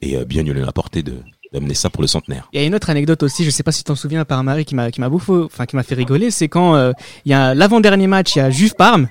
Et 0.00 0.16
euh, 0.16 0.24
bien 0.24 0.42
il 0.42 1.02
de 1.02 1.14
d'amener 1.52 1.74
ça 1.74 1.90
pour 1.90 2.02
le 2.02 2.08
centenaire. 2.08 2.48
Il 2.52 2.60
y 2.60 2.62
a 2.64 2.66
une 2.66 2.74
autre 2.74 2.90
anecdote 2.90 3.22
aussi, 3.22 3.44
je 3.44 3.50
sais 3.50 3.62
pas 3.62 3.72
si 3.72 3.78
tu 3.78 3.84
t'en 3.84 3.94
souviens 3.94 4.24
par 4.24 4.42
Marie 4.42 4.64
qui 4.64 4.74
m'a 4.74 4.90
qui 4.90 5.00
m'a 5.00 5.08
bouffé, 5.08 5.32
enfin 5.32 5.64
qui 5.64 5.76
m'a 5.76 5.84
fait 5.84 5.94
rigoler, 5.94 6.30
c'est 6.30 6.48
quand 6.48 6.74
euh, 6.74 6.92
il 7.24 7.30
y 7.30 7.34
a 7.34 7.54
l'avant-dernier 7.54 8.08
match, 8.08 8.36
il 8.36 8.40
y 8.40 8.42
Juve 8.50 8.74
Parme, 8.74 9.08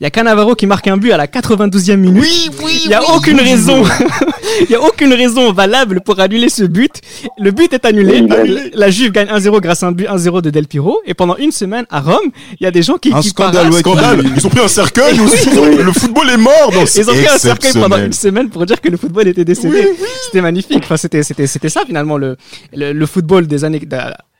il 0.00 0.04
y 0.04 0.06
a 0.06 0.10
Cannavaro 0.10 0.54
qui 0.54 0.66
marque 0.66 0.88
un 0.88 0.96
but 0.96 1.12
à 1.12 1.18
la 1.18 1.26
92e 1.26 1.96
minute. 1.96 2.22
Oui, 2.22 2.50
oui, 2.64 2.80
Il 2.86 2.90
y 2.90 2.94
a 2.94 3.02
aucune 3.14 3.38
raison, 3.38 3.82
il 4.62 4.70
y 4.70 4.74
a 4.74 4.80
aucune 4.80 5.12
raison 5.12 5.52
valable 5.52 6.00
pour 6.00 6.18
annuler 6.20 6.48
ce 6.48 6.64
but. 6.64 7.02
Le 7.38 7.50
but 7.50 7.72
est 7.74 7.84
annulé. 7.84 8.22
Oui, 8.22 8.70
La- 8.74 8.90
Juve 8.90 9.12
gagne 9.12 9.28
1-0 9.28 9.60
grâce 9.60 9.82
à 9.82 9.88
un 9.88 9.92
but 9.92 10.06
1-0 10.08 10.40
de 10.42 10.48
Del 10.50 10.66
Piro 10.66 11.00
et 11.04 11.12
pendant 11.14 11.36
une 11.36 11.52
semaine 11.52 11.84
à 11.90 12.00
Rome, 12.00 12.30
il 12.58 12.64
y 12.64 12.66
a 12.66 12.70
des 12.70 12.82
gens 12.82 12.96
qui 12.96 13.12
Un 13.12 13.20
qui 13.20 13.28
scandale, 13.28 13.70
ouais, 13.70 13.80
Scandale 13.80 14.24
Ils 14.36 14.46
ont 14.46 14.50
pris 14.50 14.60
un 14.60 14.68
cercueil 14.68 15.20
aussi 15.20 15.50
Le 15.50 15.92
football 15.92 16.30
est 16.30 16.36
mort 16.38 16.70
donc 16.72 16.88
Ils 16.96 17.08
ont 17.10 17.12
pris 17.12 17.28
un 17.28 17.38
cercueil 17.38 17.72
pendant 17.74 17.98
une 17.98 18.12
semaine 18.12 18.48
pour 18.48 18.64
dire 18.66 18.80
que 18.80 18.88
le 18.88 18.96
football 18.96 19.28
était 19.28 19.44
décédé. 19.44 19.86
C'était 20.24 20.40
magnifique. 20.40 20.80
Enfin, 20.84 20.96
c'était, 20.96 21.22
c'était, 21.22 21.46
c'était 21.46 21.68
ça 21.68 21.82
finalement 21.86 22.16
le, 22.16 22.36
le, 22.74 22.92
le 22.92 23.06
football 23.06 23.46
des 23.46 23.64
années, 23.64 23.80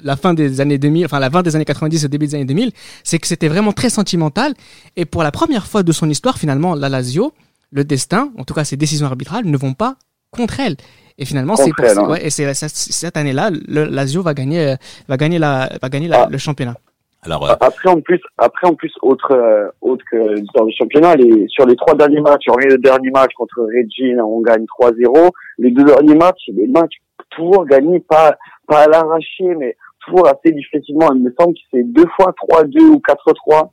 la 0.03 0.17
fin 0.17 0.35
des 0.35 0.61
années 0.61 0.79
2000, 0.79 1.05
enfin 1.07 1.19
la 1.19 1.31
fin 1.31 1.43
des 1.43 1.55
années 1.57 1.65
90 1.65 2.05
et 2.05 2.09
début 2.09 2.27
des 2.27 2.35
années 2.35 2.45
2000, 2.45 2.71
c'est 3.05 3.19
que 3.19 3.27
c'était 3.27 3.49
vraiment 3.49 3.73
très 3.73 3.91
sentimental. 3.91 4.53
Et 4.97 5.05
pour 5.05 5.23
la 5.23 5.31
première 5.31 5.67
fois 5.67 5.83
de 5.83 5.93
son 5.93 6.09
histoire, 6.09 6.39
finalement, 6.39 6.75
la 6.75 6.89
Lazio, 6.89 7.33
le 7.73 7.85
destin, 7.85 8.31
en 8.39 8.45
tout 8.45 8.55
cas 8.55 8.65
ses 8.65 8.77
décisions 8.77 9.07
arbitrales, 9.07 9.45
ne 9.45 9.57
vont 9.57 9.75
pas 9.75 9.97
contre 10.31 10.61
elle. 10.61 10.77
Et 11.19 11.25
finalement, 11.25 11.55
c'est 11.57 11.71
hein. 11.71 12.09
ouais, 12.09 12.25
et 12.27 12.31
c'est 12.31 12.53
c'est- 12.55 12.69
cette 12.93 13.17
année-là, 13.17 13.51
le 13.51 13.85
Lazio 13.85 14.23
va 14.23 14.33
gagner, 14.35 14.75
va 15.09 15.17
gagner 15.17 15.39
la, 15.39 15.71
va 15.83 15.89
gagner 15.89 16.09
la- 16.09 16.23
Ah. 16.23 16.29
le 16.31 16.39
championnat. 16.39 16.77
Alors, 17.23 17.47
euh, 17.51 17.53
Après, 17.61 17.91
en 17.91 18.01
plus, 18.01 18.19
après, 18.39 18.67
en 18.67 18.73
plus, 18.75 18.91
autre, 19.03 19.33
euh, 19.33 19.69
autre 19.83 20.03
que 20.11 20.17
dans 20.57 20.65
le 20.65 20.73
championnat, 20.79 21.17
les, 21.17 21.47
sur 21.49 21.67
les 21.67 21.77
trois 21.77 21.95
derniers 21.95 22.23
matchs, 22.23 22.45
hormis 22.49 22.65
le 22.65 22.79
dernier 22.79 23.11
match 23.11 23.33
contre 23.37 23.61
Regine, 23.61 24.19
on 24.23 24.41
gagne 24.41 24.65
3-0. 24.65 25.31
Les 25.59 25.71
deux 25.71 25.85
derniers 25.85 26.15
matchs, 26.15 26.39
c'est 26.47 26.55
des 26.57 26.67
matchs 26.69 26.97
toujours 27.29 27.67
gagnés, 27.67 28.01
pas, 28.01 28.35
pas 28.67 28.85
à 28.85 28.89
l'arraché, 28.89 29.45
mais 29.59 29.77
toujours 30.11 30.27
assez 30.27 30.53
difficilement. 30.53 31.09
Il 31.15 31.23
me 31.23 31.35
semble 31.39 31.55
que 31.55 31.61
c'est 31.73 31.85
deux 31.85 32.07
fois 32.17 32.35
3-2 32.51 32.81
ou 32.83 33.01
4-3, 33.07 33.71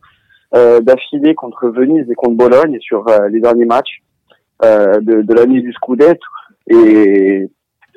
euh, 0.55 0.79
d'affilée 0.79 1.35
contre 1.35 1.67
Venise 1.67 2.05
et 2.09 2.15
contre 2.15 2.37
Bologne 2.37 2.77
sur 2.79 3.07
euh, 3.09 3.27
les 3.29 3.41
derniers 3.41 3.65
matchs. 3.65 4.01
euh, 4.63 4.99
de, 5.01 5.21
de 5.21 5.33
l'année 5.33 5.61
du 5.61 5.71
Scudetto. 5.73 6.19
Et 6.69 7.47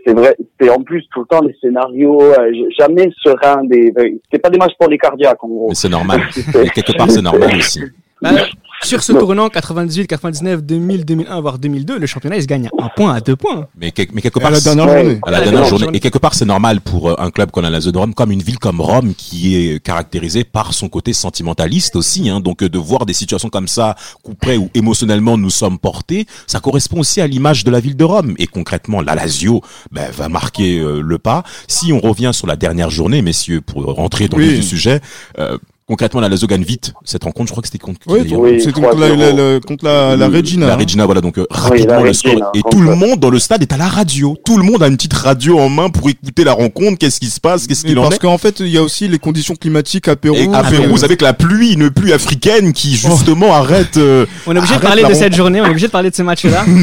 c'est 0.04 0.14
vrai, 0.14 0.36
c'est 0.60 0.70
en 0.70 0.82
plus 0.82 1.06
tout 1.12 1.20
le 1.20 1.26
temps 1.26 1.40
les 1.42 1.54
scénarios, 1.60 2.20
euh, 2.22 2.52
jamais 2.78 3.10
serein 3.22 3.64
des, 3.64 3.92
c'est 4.30 4.38
pas 4.38 4.50
des 4.50 4.58
matchs 4.58 4.74
pour 4.78 4.88
les 4.88 4.98
cardiaques 4.98 5.42
en 5.42 5.48
gros. 5.48 5.68
Mais 5.68 5.74
c'est 5.74 5.88
normal. 5.88 6.20
Et 6.36 6.68
quelque 6.70 6.96
part, 6.96 7.10
c'est 7.10 7.22
normal 7.22 7.56
aussi. 7.56 7.80
Bah, 8.22 8.32
sur 8.82 9.02
ce 9.02 9.12
tournant 9.12 9.50
98, 9.50 10.06
99, 10.06 10.62
2000, 10.62 11.04
2001, 11.04 11.40
voire 11.42 11.58
2002, 11.58 11.98
le 11.98 12.06
championnat 12.06 12.36
il 12.36 12.42
se 12.42 12.46
gagne 12.46 12.70
un 12.78 12.88
point 12.96 13.12
à 13.14 13.20
deux 13.20 13.36
points. 13.36 13.66
Mais, 13.78 13.90
quel- 13.92 14.08
mais 14.14 14.22
quelque 14.22 14.38
À 14.38 14.42
part, 14.42 14.50
la 14.50 14.58
c'est- 14.58 14.64
dernière 14.74 14.86
Ouais. 14.86 15.02
journée. 15.02 15.18
à 15.26 15.30
la 15.30 15.40
dernière 15.42 15.64
journée. 15.66 15.88
Et 15.92 16.00
quelque 16.00 16.16
part, 16.18 16.34
c'est 16.34 16.46
normal 16.46 16.80
pour 16.80 17.10
euh, 17.10 17.14
un 17.18 17.30
club 17.30 17.50
comme 17.50 17.64
la 17.64 17.78
de 17.78 17.98
Rome, 17.98 18.14
comme 18.14 18.30
une 18.32 18.42
ville 18.42 18.58
comme 18.58 18.80
Rome, 18.80 19.12
qui 19.14 19.54
est 19.56 19.80
caractérisée 19.80 20.44
par 20.44 20.72
son 20.72 20.88
côté 20.88 21.12
sentimentaliste 21.12 21.94
aussi. 21.96 22.30
Hein. 22.30 22.40
Donc, 22.40 22.62
euh, 22.62 22.70
de 22.70 22.78
voir 22.78 23.04
des 23.04 23.12
situations 23.12 23.50
comme 23.50 23.68
ça, 23.68 23.96
coup 24.22 24.34
près 24.34 24.56
où 24.56 24.70
émotionnellement 24.74 25.36
nous 25.36 25.50
sommes 25.50 25.78
portés, 25.78 26.26
ça 26.46 26.60
correspond 26.60 27.00
aussi 27.00 27.20
à 27.20 27.26
l'image 27.26 27.64
de 27.64 27.70
la 27.70 27.80
ville 27.80 27.96
de 27.96 28.04
Rome. 28.04 28.34
Et 28.38 28.46
concrètement, 28.46 29.02
la 29.02 29.14
Lazio 29.14 29.60
ben, 29.92 30.10
va 30.10 30.30
marquer 30.30 30.78
euh, 30.78 31.02
le 31.02 31.18
pas. 31.18 31.42
Si 31.68 31.92
on 31.92 32.00
revient 32.00 32.30
sur 32.32 32.46
la 32.46 32.56
dernière 32.56 32.88
journée, 32.88 33.20
messieurs, 33.20 33.60
pour 33.60 33.84
rentrer 33.94 34.28
dans 34.28 34.38
le 34.38 34.44
Oui. 34.44 34.62
sujet, 34.62 35.00
euh, 35.38 35.58
concrètement, 35.90 36.20
la 36.20 36.28
Lazio 36.28 36.46
gagne 36.46 36.62
vite 36.62 36.92
cette 37.04 37.24
rencontre. 37.24 37.48
Je 37.48 37.52
crois 37.52 37.60
que 37.62 37.68
c'était 37.68 37.78
contre 37.78 37.98
qui, 38.00 38.08
Oui, 38.08 38.20
d'ailleurs 38.22 38.40
Oui, 38.40 38.60
c'était 38.60 38.72
contre 38.72 38.96
la, 38.96 39.08
3-0. 39.08 39.16
la- 39.18 39.32
la- 39.54 39.60
contre 39.60 39.84
la, 39.84 40.16
la 40.16 40.28
Regina. 40.28 40.66
la 40.68 40.72
hein. 40.74 40.76
Regina, 40.78 41.04
voilà, 41.04 41.20
donc 41.20 41.36
euh, 41.38 41.46
rapidement 41.50 42.02
le 42.02 42.12
score. 42.12 42.32
Regina, 42.32 42.50
Et 42.54 42.60
tout 42.70 42.80
le 42.80 42.94
monde 42.94 43.18
dans 43.20 43.30
le 43.30 43.38
stade 43.38 43.60
est 43.62 43.72
à 43.72 43.76
la 43.76 43.88
radio. 43.88 44.36
Tout 44.44 44.56
le 44.56 44.62
monde 44.64 44.82
a 44.82 44.86
une 44.86 44.96
petite 44.96 45.12
radio 45.12 45.58
en 45.58 45.68
main 45.68 45.90
pour 45.90 46.08
écouter 46.08 46.44
la 46.44 46.52
rencontre. 46.52 46.96
Qu'est-ce 46.98 47.20
qui 47.20 47.26
se 47.28 47.40
passe 47.40 47.66
Qu'est-ce 47.66 47.84
qu'il 47.84 47.98
en 47.98 48.02
parce 48.04 48.14
est 48.14 48.18
qu'en 48.20 48.38
fait, 48.38 48.60
il 48.60 48.68
y 48.68 48.78
a 48.78 48.82
aussi 48.82 49.08
les 49.08 49.18
conditions 49.18 49.54
climatiques 49.56 50.08
à 50.08 50.16
Pérou. 50.16 50.36
Et 50.36 50.48
à 50.54 50.60
Euh, 50.64 50.70
Pérouse 50.70 51.04
avec 51.04 51.20
la 51.20 51.32
pluie, 51.32 51.72
une 51.74 51.90
pluie 51.90 52.12
africaine 52.12 52.72
qui 52.72 52.96
justement 52.96 53.54
arrête. 53.54 53.96
euh, 53.96 54.26
On 54.46 54.54
est 54.54 54.58
obligé 54.58 54.76
de 54.76 54.80
parler 54.80 55.04
de 55.04 55.14
cette 55.14 55.34
journée, 55.34 55.60
on 55.60 55.66
est 55.66 55.70
obligé 55.70 55.86
de 55.88 55.92
parler 55.92 56.10
de 56.10 56.14
ce 56.16 56.22
match-là. 56.22 56.64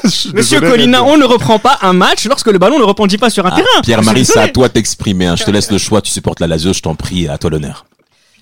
Monsieur 0.04 0.32
désolé, 0.60 0.70
Colina, 0.70 1.04
on 1.04 1.18
ne 1.18 1.24
reprend 1.24 1.58
pas 1.58 1.78
un 1.82 1.92
match 1.92 2.24
lorsque 2.26 2.46
le 2.46 2.58
ballon 2.58 2.78
ne 2.78 2.84
rebondit 2.84 3.18
pas 3.18 3.28
sur 3.28 3.44
un 3.44 3.50
Ah, 3.52 3.56
terrain. 3.56 3.80
Pierre-Marie, 3.82 4.24
c'est 4.24 4.38
à 4.38 4.48
toi 4.48 4.68
de 4.68 4.72
t'exprimer. 4.72 5.26
hein. 5.26 5.36
Je 5.36 5.44
te 5.44 5.50
laisse 5.50 5.70
le 5.70 5.76
choix. 5.78 6.00
Tu 6.00 6.10
supportes 6.10 6.40
la 6.40 6.46
Lazio, 6.46 6.72
je 6.72 6.80
t'en 6.80 6.94
prie. 6.94 7.28
À 7.28 7.36
toi 7.36 7.50
l'honneur. 7.50 7.84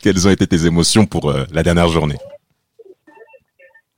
Quelles 0.01 0.27
ont 0.27 0.31
été 0.31 0.47
tes 0.47 0.67
émotions 0.67 1.07
pour 1.07 1.31
euh, 1.31 1.45
la 1.53 1.63
dernière 1.63 1.89
journée? 1.89 2.19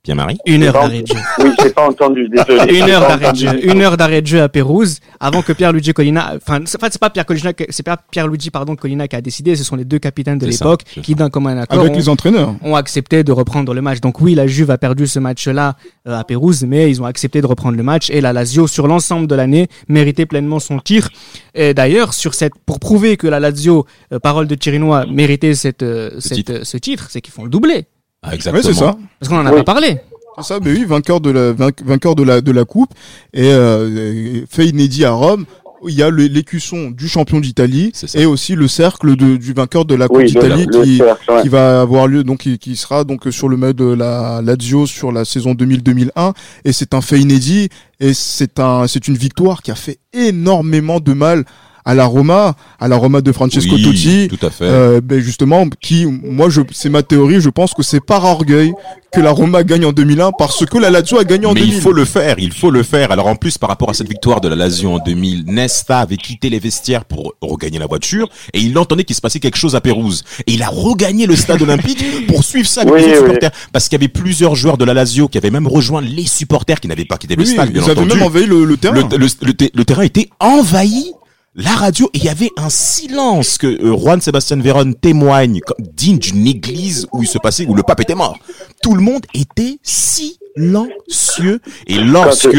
Pierre-Marie 0.03 0.39
Une 0.47 0.63
heure 0.63 0.73
d'arrêt 0.73 1.03
de 1.03 1.07
jeu. 1.07 1.15
Oui, 1.39 1.51
j'ai 1.61 1.69
pas 1.69 1.87
entendu, 1.87 2.27
désolé. 2.27 2.73
Une 2.75 2.89
heure 2.89 3.01
pas 3.01 3.17
d'arrêt 3.17 3.33
de 3.33 3.45
entendu. 3.45 3.61
jeu. 3.61 3.71
Une 3.71 3.81
heure 3.81 3.97
d'arrêt 3.97 4.21
de 4.23 4.27
jeu 4.27 4.41
à 4.41 4.49
Pérouse 4.49 4.99
avant 5.19 5.43
que 5.43 5.53
Pierre 5.53 5.71
Luigi 5.71 5.93
Colina, 5.93 6.33
enfin, 6.37 6.59
c'est 6.65 6.79
pas, 6.99 7.09
Pierre 7.11 7.25
Colina, 7.27 7.51
c'est 7.69 7.83
pas 7.83 7.97
Pierre 8.09 8.27
Luigi, 8.27 8.49
pardon, 8.49 8.75
Colina 8.75 9.07
qui 9.07 9.15
a 9.15 9.21
décidé, 9.21 9.55
ce 9.55 9.63
sont 9.63 9.75
les 9.75 9.85
deux 9.85 9.99
capitaines 9.99 10.39
de 10.39 10.47
l'époque 10.47 10.81
qui, 11.03 11.13
d'un 11.13 11.29
commun 11.29 11.55
accord, 11.57 11.81
avec 11.81 11.91
ont, 11.91 11.95
les 11.95 12.09
entraîneurs. 12.09 12.55
ont 12.63 12.75
accepté 12.75 13.23
de 13.23 13.31
reprendre 13.31 13.75
le 13.75 13.81
match. 13.81 14.01
Donc 14.01 14.21
oui, 14.21 14.33
la 14.33 14.47
Juve 14.47 14.71
a 14.71 14.79
perdu 14.79 15.05
ce 15.05 15.19
match-là 15.19 15.75
euh, 16.07 16.17
à 16.17 16.23
Pérouse, 16.23 16.63
mais 16.63 16.89
ils 16.89 16.99
ont 16.99 17.05
accepté 17.05 17.41
de 17.41 17.45
reprendre 17.45 17.77
le 17.77 17.83
match 17.83 18.09
et 18.09 18.21
la 18.21 18.33
Lazio, 18.33 18.65
sur 18.65 18.87
l'ensemble 18.87 19.27
de 19.27 19.35
l'année, 19.35 19.67
méritait 19.87 20.25
pleinement 20.25 20.59
son 20.59 20.79
tir. 20.79 21.09
Et 21.53 21.75
d'ailleurs, 21.75 22.15
sur 22.15 22.33
cette, 22.33 22.53
pour 22.65 22.79
prouver 22.79 23.17
que 23.17 23.27
la 23.27 23.39
Lazio, 23.39 23.85
euh, 24.11 24.19
parole 24.19 24.47
de 24.47 24.57
Chirinois, 24.59 25.05
méritait 25.05 25.53
cette, 25.53 25.83
euh, 25.83 26.19
cette, 26.19 26.37
titre. 26.37 26.51
euh, 26.53 26.63
ce 26.63 26.77
titre, 26.77 27.07
c'est 27.11 27.21
qu'ils 27.21 27.33
font 27.33 27.43
le 27.43 27.49
doublé. 27.49 27.85
Ah, 28.21 28.29
Ouais, 28.29 28.35
Exactement. 28.35 28.63
c'est 28.63 28.73
ça. 28.79 28.95
Parce 29.19 29.29
qu'on 29.29 29.37
en 29.39 29.45
a 29.45 29.51
Oui. 29.51 29.57
pas 29.63 29.73
parlé. 29.73 29.97
C'est 30.37 30.43
ça, 30.53 30.59
mais 30.63 30.71
oui, 30.71 30.85
vainqueur 30.85 31.19
de 31.19 31.29
la 31.29 31.51
vainqueur 31.83 32.15
de 32.15 32.23
la 32.23 32.39
de 32.41 32.51
la 32.51 32.63
coupe 32.65 32.91
et 33.33 33.51
euh, 33.51 34.45
fait 34.49 34.65
inédit 34.67 35.03
à 35.05 35.11
Rome. 35.11 35.45
Il 35.87 35.95
y 35.95 36.03
a 36.03 36.09
le- 36.11 36.27
l'écusson 36.27 36.91
du 36.91 37.07
champion 37.09 37.39
d'Italie 37.39 37.89
C'est 37.95 38.07
ça. 38.07 38.19
et 38.19 38.25
aussi 38.27 38.53
le 38.55 38.67
cercle 38.67 39.15
de, 39.15 39.35
du 39.35 39.51
vainqueur 39.53 39.83
de 39.83 39.95
la 39.95 40.07
coupe 40.07 40.17
Oui, 40.19 40.25
d'Italie 40.25 40.67
qui 40.67 40.97
cercle, 40.97 41.31
ouais. 41.31 41.41
qui 41.41 41.49
va 41.49 41.81
avoir 41.81 42.07
lieu 42.07 42.23
donc 42.23 42.41
qui, 42.41 42.59
qui 42.59 42.75
sera 42.77 43.03
donc 43.03 43.23
sur 43.31 43.49
le 43.49 43.57
mail 43.57 43.73
de 43.73 43.85
la 43.85 44.41
Lazio 44.43 44.85
sur 44.85 45.11
la 45.11 45.25
saison 45.25 45.53
2000-2001 45.53 46.33
et 46.65 46.71
c'est 46.71 46.93
un 46.93 47.01
fait 47.01 47.19
inédit 47.19 47.69
et 47.99 48.13
c'est 48.13 48.59
un 48.59 48.85
c'est 48.87 49.07
une 49.07 49.17
victoire 49.17 49.63
qui 49.63 49.71
a 49.71 49.75
fait 49.75 49.97
énormément 50.13 50.99
de 50.99 51.13
mal 51.13 51.45
à 51.85 51.95
la 51.95 52.05
Roma, 52.05 52.55
à 52.79 52.87
la 52.87 52.95
Roma 52.97 53.21
de 53.21 53.31
Francesco 53.31 53.75
Oui, 53.75 53.83
Totti. 53.83 54.27
Tout 54.29 54.45
à 54.45 54.49
fait. 54.49 54.65
Euh, 54.65 55.01
ben 55.03 55.19
justement, 55.19 55.65
qui, 55.81 56.05
moi, 56.05 56.49
je, 56.49 56.61
c'est 56.71 56.89
ma 56.89 57.03
théorie. 57.03 57.41
Je 57.41 57.49
pense 57.49 57.73
que 57.73 57.83
c'est 57.83 57.99
par 57.99 58.23
orgueil 58.25 58.73
que 59.13 59.19
la 59.19 59.31
Roma 59.31 59.63
gagne 59.63 59.83
en 59.85 59.91
2001 59.91 60.31
parce 60.37 60.65
que 60.65 60.77
la 60.77 60.89
Lazio 60.89 61.19
a 61.19 61.25
gagné 61.25 61.45
en 61.45 61.53
Mais 61.53 61.61
2000. 61.61 61.75
il 61.75 61.81
faut 61.81 61.91
le 61.91 62.05
faire, 62.05 62.35
il 62.39 62.53
faut 62.53 62.71
le 62.71 62.81
faire. 62.83 63.11
Alors 63.11 63.27
en 63.27 63.35
plus, 63.35 63.57
par 63.57 63.69
rapport 63.69 63.89
à 63.89 63.93
cette 63.93 64.07
victoire 64.07 64.39
de 64.39 64.47
la 64.47 64.55
Lazio 64.55 64.89
en 64.93 64.99
2000, 64.99 65.43
Nesta 65.47 65.99
avait 65.99 66.15
quitté 66.17 66.49
les 66.49 66.59
vestiaires 66.59 67.03
pour 67.03 67.33
regagner 67.41 67.77
la 67.77 67.87
voiture 67.87 68.29
et 68.53 68.61
il 68.61 68.77
entendait 68.77 69.03
qu'il 69.03 69.15
se 69.15 69.21
passait 69.21 69.39
quelque 69.41 69.57
chose 69.57 69.75
à 69.75 69.81
Pérouse. 69.81 70.23
Et 70.47 70.53
il 70.53 70.63
a 70.63 70.69
regagné 70.69 71.25
le 71.25 71.35
stade 71.35 71.61
olympique 71.61 72.03
pour 72.27 72.43
suivre 72.45 72.67
ça 72.69 72.81
avec 72.81 72.93
Oui, 72.93 73.01
les 73.01 73.07
oui. 73.11 73.17
supporters. 73.17 73.51
Parce 73.73 73.89
qu'il 73.89 73.99
y 73.99 74.01
avait 74.01 74.07
plusieurs 74.07 74.55
joueurs 74.55 74.77
de 74.77 74.85
la 74.85 74.93
Lazio 74.93 75.27
qui 75.27 75.37
avaient 75.37 75.51
même 75.51 75.67
rejoint 75.67 75.99
les 76.01 76.25
supporters 76.25 76.79
qui 76.79 76.87
n'avaient 76.87 77.03
pas 77.03 77.17
quitté 77.17 77.35
le 77.35 77.41
Oui, 77.43 77.49
stade, 77.49 77.71
bien 77.71 77.81
ils 77.85 77.89
avaient 77.91 78.05
même 78.05 78.21
envahi 78.23 78.45
le, 78.45 78.63
le 78.63 78.77
terrain. 78.77 79.09
Le, 79.11 79.17
le, 79.17 79.53
le 79.73 79.85
terrain 79.85 80.03
était 80.03 80.29
envahi. 80.39 81.11
La 81.53 81.75
radio, 81.75 82.09
il 82.13 82.23
y 82.23 82.29
avait 82.29 82.49
un 82.55 82.69
silence 82.69 83.57
que 83.57 83.67
euh, 83.67 83.97
Juan 83.97 84.21
Sébastien 84.21 84.55
Véron 84.55 84.93
témoigne, 84.93 85.59
comme 85.59 85.85
digne 85.85 86.17
d'une 86.17 86.47
église 86.47 87.07
où 87.11 87.23
il 87.23 87.27
se 87.27 87.37
passait, 87.39 87.65
où 87.65 87.75
le 87.75 87.83
pape 87.83 87.99
était 87.99 88.15
mort. 88.15 88.37
Tout 88.81 88.95
le 88.95 89.01
monde 89.01 89.25
était 89.33 89.77
silencieux. 89.83 91.59
Et 91.87 91.97
lorsque, 91.97 92.55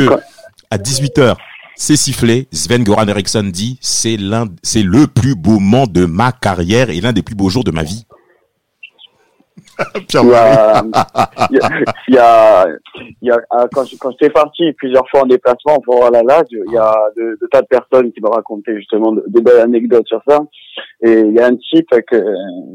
à 0.71 0.77
18h, 0.77 1.37
c'est 1.75 1.97
sifflé, 1.97 2.49
Sven 2.53 2.85
Goran 2.85 3.09
Eriksson 3.09 3.45
dit, 3.45 3.79
c'est 3.81 4.19
l'un, 4.19 4.49
c'est 4.63 4.83
le 4.83 5.07
plus 5.07 5.37
beau 5.37 5.59
moment 5.59 5.87
de 5.87 6.05
ma 6.05 6.31
carrière 6.31 6.91
et 6.91 7.01
l'un 7.01 7.15
des 7.15 7.23
plus 7.23 7.35
beaux 7.35 7.49
jours 7.49 7.65
de 7.65 7.71
ma 7.71 7.85
vie. 7.85 8.05
Il 12.09 12.15
y 12.15 12.19
a, 12.19 12.67
il 13.21 13.29
y 13.29 13.31
a, 13.31 13.41
ah, 13.51 13.67
quand, 13.73 13.85
quand 13.99 14.11
j'étais 14.13 14.31
parti 14.31 14.73
plusieurs 14.73 15.09
fois 15.09 15.23
en 15.23 15.27
déplacement 15.27 15.79
pour 15.81 16.11
la 16.11 16.23
Lazio, 16.23 16.63
il 16.67 16.73
y 16.73 16.77
a 16.77 16.95
de, 17.17 17.39
de 17.41 17.47
tas 17.51 17.63
de 17.63 17.67
personnes 17.67 18.13
qui 18.13 18.21
m'ont 18.21 18.31
raconté 18.31 18.77
justement 18.77 19.13
de, 19.13 19.41
belles 19.41 19.61
anecdotes 19.61 20.07
sur 20.07 20.21
ça. 20.29 20.41
Et 21.03 21.21
il 21.21 21.33
y 21.33 21.41
a 21.41 21.47
un 21.47 21.57
type 21.57 21.89
que, 22.07 22.17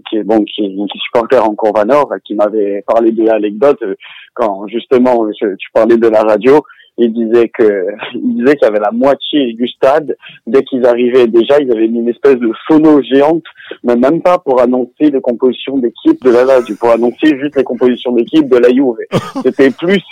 qui 0.09 0.17
est 0.17 0.23
bon, 0.23 0.43
qui, 0.43 0.75
qui 0.91 0.99
supporter 0.99 1.37
en 1.37 1.55
Courva 1.55 1.85
Nord, 1.85 2.11
qui 2.25 2.35
m'avait 2.35 2.83
parlé 2.87 3.11
de 3.11 3.23
l'anecdote 3.23 3.81
euh, 3.83 3.95
quand 4.33 4.67
justement 4.67 5.27
tu 5.31 5.69
parlais 5.73 5.97
de 5.97 6.07
la 6.07 6.23
radio. 6.23 6.61
Il 6.97 7.13
disait 7.13 7.49
que, 7.49 7.87
il 8.15 8.37
disait 8.37 8.55
qu'il 8.55 8.65
y 8.65 8.69
avait 8.69 8.79
la 8.79 8.91
moitié 8.91 9.53
du 9.53 9.67
stade. 9.67 10.15
Dès 10.45 10.63
qu'ils 10.63 10.85
arrivaient, 10.85 11.27
déjà, 11.27 11.59
ils 11.59 11.71
avaient 11.71 11.87
mis 11.87 11.99
une 11.99 12.09
espèce 12.09 12.37
de 12.37 12.51
sono 12.67 13.01
géante 13.03 13.43
mais 13.83 13.95
même 13.95 14.21
pas 14.21 14.37
pour 14.37 14.61
annoncer 14.61 15.11
les 15.11 15.21
compositions 15.21 15.77
d'équipe 15.77 16.23
de 16.23 16.31
la 16.31 16.43
Lazio, 16.43 16.75
pour 16.79 16.91
annoncer 16.91 17.37
juste 17.39 17.55
les 17.55 17.63
compositions 17.63 18.11
d'équipe 18.11 18.47
de 18.47 18.57
la 18.57 18.69
Juve. 18.69 18.97
C'était 19.43 19.71
plus, 19.71 20.03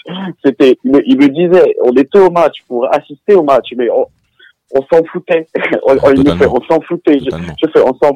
c'était, 0.44 0.78
il 0.84 0.92
me, 0.92 1.02
il 1.08 1.18
me 1.18 1.28
disait, 1.28 1.76
on 1.84 1.94
était 1.94 2.20
au 2.20 2.30
match 2.30 2.58
pour 2.68 2.88
assister 2.94 3.36
au 3.36 3.44
match, 3.44 3.70
mais 3.76 3.90
on, 3.90 4.06
on 4.74 4.82
s'en 4.92 5.04
foutait. 5.06 5.48
on, 5.84 6.62
s'en 6.70 6.82
foutait. 6.82 7.20
Je, 7.20 7.30
je 7.30 7.70
fais, 7.72 7.82
on 7.82 7.94
s'en, 7.96 8.14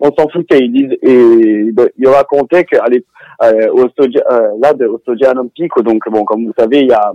on 0.00 0.10
s'en 0.16 0.28
foutait. 0.28 0.60
Il 0.60 0.72
disait, 0.72 0.98
et 1.02 1.72
ben, 1.72 1.88
il 1.98 2.08
racontait 2.08 2.64
qu'à 2.64 2.84
euh, 3.42 3.68
au 3.72 3.84
euh, 3.84 4.48
là, 4.60 4.72
de, 4.74 4.86
au 4.86 4.98
Stodia 4.98 5.32
Olimpico, 5.32 5.82
donc 5.82 6.02
bon, 6.10 6.24
comme 6.24 6.46
vous 6.46 6.54
savez, 6.58 6.80
il 6.80 6.88
y 6.88 6.92
a, 6.92 7.12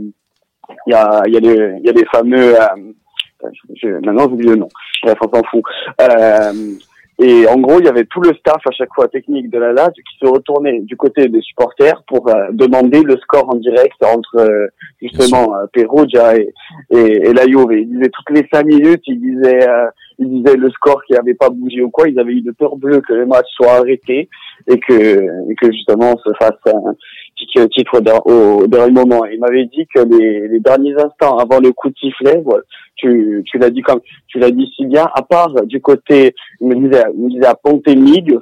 il 0.88 0.92
y 0.92 0.94
a, 0.94 1.22
il 1.28 1.34
y 1.34 1.38
a 1.38 1.40
des, 1.40 1.76
il 1.80 1.86
y 1.86 1.90
a 1.90 1.94
des 1.94 2.06
fameux, 2.06 2.56
euh, 2.56 3.52
je, 3.76 3.88
maintenant 4.06 4.28
j'oublie 4.30 4.48
le 4.48 4.56
nom. 4.56 4.70
Bref, 5.04 5.18
on 5.22 5.36
s'en 5.36 5.44
fout. 5.44 5.64
Euh, 6.02 6.74
et 7.20 7.48
en 7.48 7.58
gros, 7.58 7.80
il 7.80 7.86
y 7.86 7.90
avait 7.90 8.06
tout 8.06 8.22
le 8.22 8.32
staff 8.36 8.62
à 8.68 8.72
chaque 8.72 8.94
fois 8.94 9.08
technique 9.08 9.50
de 9.50 9.58
la 9.58 9.74
Lazio 9.74 10.04
qui 10.08 10.18
se 10.22 10.32
retournait 10.32 10.82
du 10.82 10.96
côté 10.96 11.28
des 11.28 11.42
supporters 11.42 12.04
pour 12.08 12.30
euh, 12.30 12.50
demander 12.52 13.02
le 13.02 13.18
score 13.18 13.50
en 13.50 13.56
direct 13.56 13.96
entre 14.04 14.38
euh, 14.38 14.68
justement 15.02 15.56
euh, 15.56 15.66
Perugia 15.74 16.38
et, 16.38 16.54
et, 16.92 17.28
et 17.28 17.34
la 17.34 17.48
Juve. 17.48 17.72
Il 17.72 17.90
disait 17.90 18.12
toutes 18.14 18.38
les 18.38 18.48
cinq 18.54 18.68
minutes, 18.68 19.02
il 19.08 19.20
disait, 19.20 19.68
euh, 19.68 19.88
il 20.20 20.30
disait 20.30 20.58
le 20.58 20.70
score 20.70 21.02
qui 21.06 21.16
avait 21.16 21.34
pas 21.34 21.50
bougé 21.50 21.82
ou 21.82 21.90
quoi. 21.90 22.08
Ils 22.08 22.20
avaient 22.20 22.34
eu 22.34 22.42
de 22.42 22.52
peur 22.52 22.76
bleue 22.76 23.02
que 23.02 23.14
le 23.14 23.26
match 23.26 23.48
soit 23.56 23.78
arrêté 23.78 24.30
et 24.68 24.80
que, 24.80 25.50
et 25.50 25.56
que 25.56 25.72
justement 25.72 26.16
se 26.18 26.32
fasse 26.40 26.60
un 26.68 26.94
titre, 27.38 27.66
titre 27.66 28.02
au, 28.26 28.64
au 28.64 28.68
dernier 28.68 28.92
moment. 28.92 29.26
Il 29.26 29.40
m'avait 29.40 29.66
dit 29.66 29.86
que 29.94 30.02
les, 30.02 30.48
les 30.48 30.60
derniers 30.60 30.96
instants 30.96 31.38
avant 31.38 31.60
le 31.60 31.72
coup 31.72 31.90
de 31.90 31.96
sifflet, 31.98 32.42
voilà, 32.44 32.64
tu, 32.96 33.44
tu 33.46 33.58
l'as 33.58 33.70
dit 33.70 33.82
comme 33.82 34.02
tu 34.28 34.40
l'as 34.40 34.52
dit 34.52 34.72
si 34.76 34.86
bien, 34.86 35.08
à 35.14 35.22
part 35.22 35.54
du 35.66 35.80
côté, 35.82 36.34
il 36.62 36.68
me 36.68 36.76
disait, 36.76 37.04
il 37.16 37.24
me 37.24 37.30
disait 37.30 37.46
à 37.46 37.56
Ponte 37.56 37.84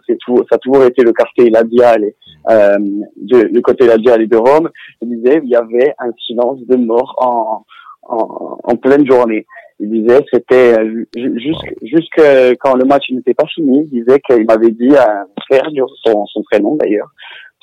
c'est 0.07 0.17
tout, 0.19 0.37
ça 0.49 0.55
a 0.55 0.57
toujours 0.57 0.83
été 0.85 1.03
le 1.03 1.11
quartier 1.11 1.49
Ladial, 1.49 2.03
euh, 2.49 2.77
de, 3.17 3.49
le 3.51 3.61
côté 3.61 3.85
Ladial 3.85 4.21
et 4.21 4.27
de 4.27 4.37
Rome. 4.37 4.69
Il 5.01 5.09
disait, 5.17 5.41
il 5.43 5.49
y 5.49 5.55
avait 5.55 5.93
un 5.99 6.11
silence 6.25 6.59
de 6.67 6.75
mort 6.77 7.15
en, 7.17 7.65
en, 8.03 8.57
en 8.63 8.75
pleine 8.75 9.05
journée. 9.05 9.45
Il 9.79 9.91
disait, 9.91 10.21
c'était 10.31 10.79
euh, 10.79 11.05
ju- 11.17 11.39
jusque, 11.39 11.75
jusque 11.81 12.21
quand 12.61 12.75
le 12.75 12.85
match 12.85 13.09
n'était 13.11 13.33
pas 13.33 13.45
fini, 13.53 13.89
il 13.91 14.03
disait 14.05 14.21
qu'il 14.21 14.45
m'avait 14.45 14.71
dit 14.71 14.95
à 14.95 15.25
frère, 15.49 15.67
son, 16.05 16.25
son 16.27 16.43
prénom 16.43 16.77
d'ailleurs, 16.77 17.09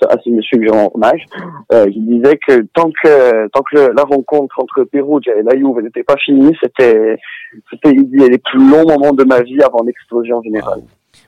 à 0.08 0.16
ce 0.24 0.30
monsieur 0.30 0.58
que 0.58 0.66
je 0.66 0.70
rends 0.72 0.90
hommage, 0.94 1.24
euh, 1.72 1.86
il 1.94 2.04
disait 2.06 2.38
que 2.46 2.62
tant 2.74 2.90
que 3.02 3.48
tant 3.48 3.62
que 3.62 3.92
la 3.94 4.02
rencontre 4.02 4.58
entre 4.60 4.84
Perugia 4.84 5.36
et 5.36 5.42
la 5.42 5.56
Juve 5.56 5.80
n'était 5.82 6.02
pas 6.02 6.16
finie, 6.16 6.56
c'était 6.62 7.16
c'était 7.70 7.90
il 7.92 8.08
dit 8.10 8.28
les 8.28 8.38
plus 8.38 8.58
longs 8.58 8.86
moments 8.86 9.12
de 9.12 9.24
ma 9.24 9.42
vie 9.42 9.62
avant 9.62 9.82
l'explosion 9.84 10.42
générale. 10.42 10.82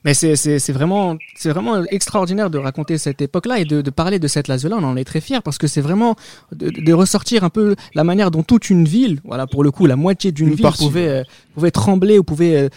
Mais 0.04 0.12
c'est 0.12 0.36
c'est 0.36 0.58
c'est 0.58 0.72
vraiment 0.72 1.16
c'est 1.34 1.50
vraiment 1.50 1.82
extraordinaire 1.84 2.50
de 2.50 2.58
raconter 2.58 2.98
cette 2.98 3.22
époque-là 3.22 3.58
et 3.60 3.64
de, 3.64 3.80
de 3.80 3.90
parler 3.90 4.18
de 4.18 4.26
cette 4.26 4.48
Lazio-là. 4.48 4.76
On 4.80 4.84
en 4.84 4.96
est 4.96 5.04
très 5.04 5.20
fiers 5.20 5.40
parce 5.42 5.56
que 5.56 5.66
c'est 5.66 5.80
vraiment 5.80 6.14
de, 6.52 6.68
de 6.70 6.92
ressortir 6.92 7.44
un 7.44 7.50
peu 7.50 7.74
la 7.94 8.04
manière 8.04 8.30
dont 8.30 8.42
toute 8.42 8.70
une 8.70 8.84
ville, 8.84 9.20
voilà 9.24 9.46
pour 9.46 9.62
le 9.62 9.70
coup 9.70 9.86
la 9.86 9.96
moitié 9.96 10.32
d'une 10.32 10.48
Une 10.48 10.54
ville 10.54 10.62
partie, 10.62 10.84
pouvait 10.84 11.08
euh, 11.08 11.22
pouvait 11.54 11.70
trembler 11.70 12.18
ou 12.18 12.24
pouvait 12.24 12.56
euh, 12.56 12.68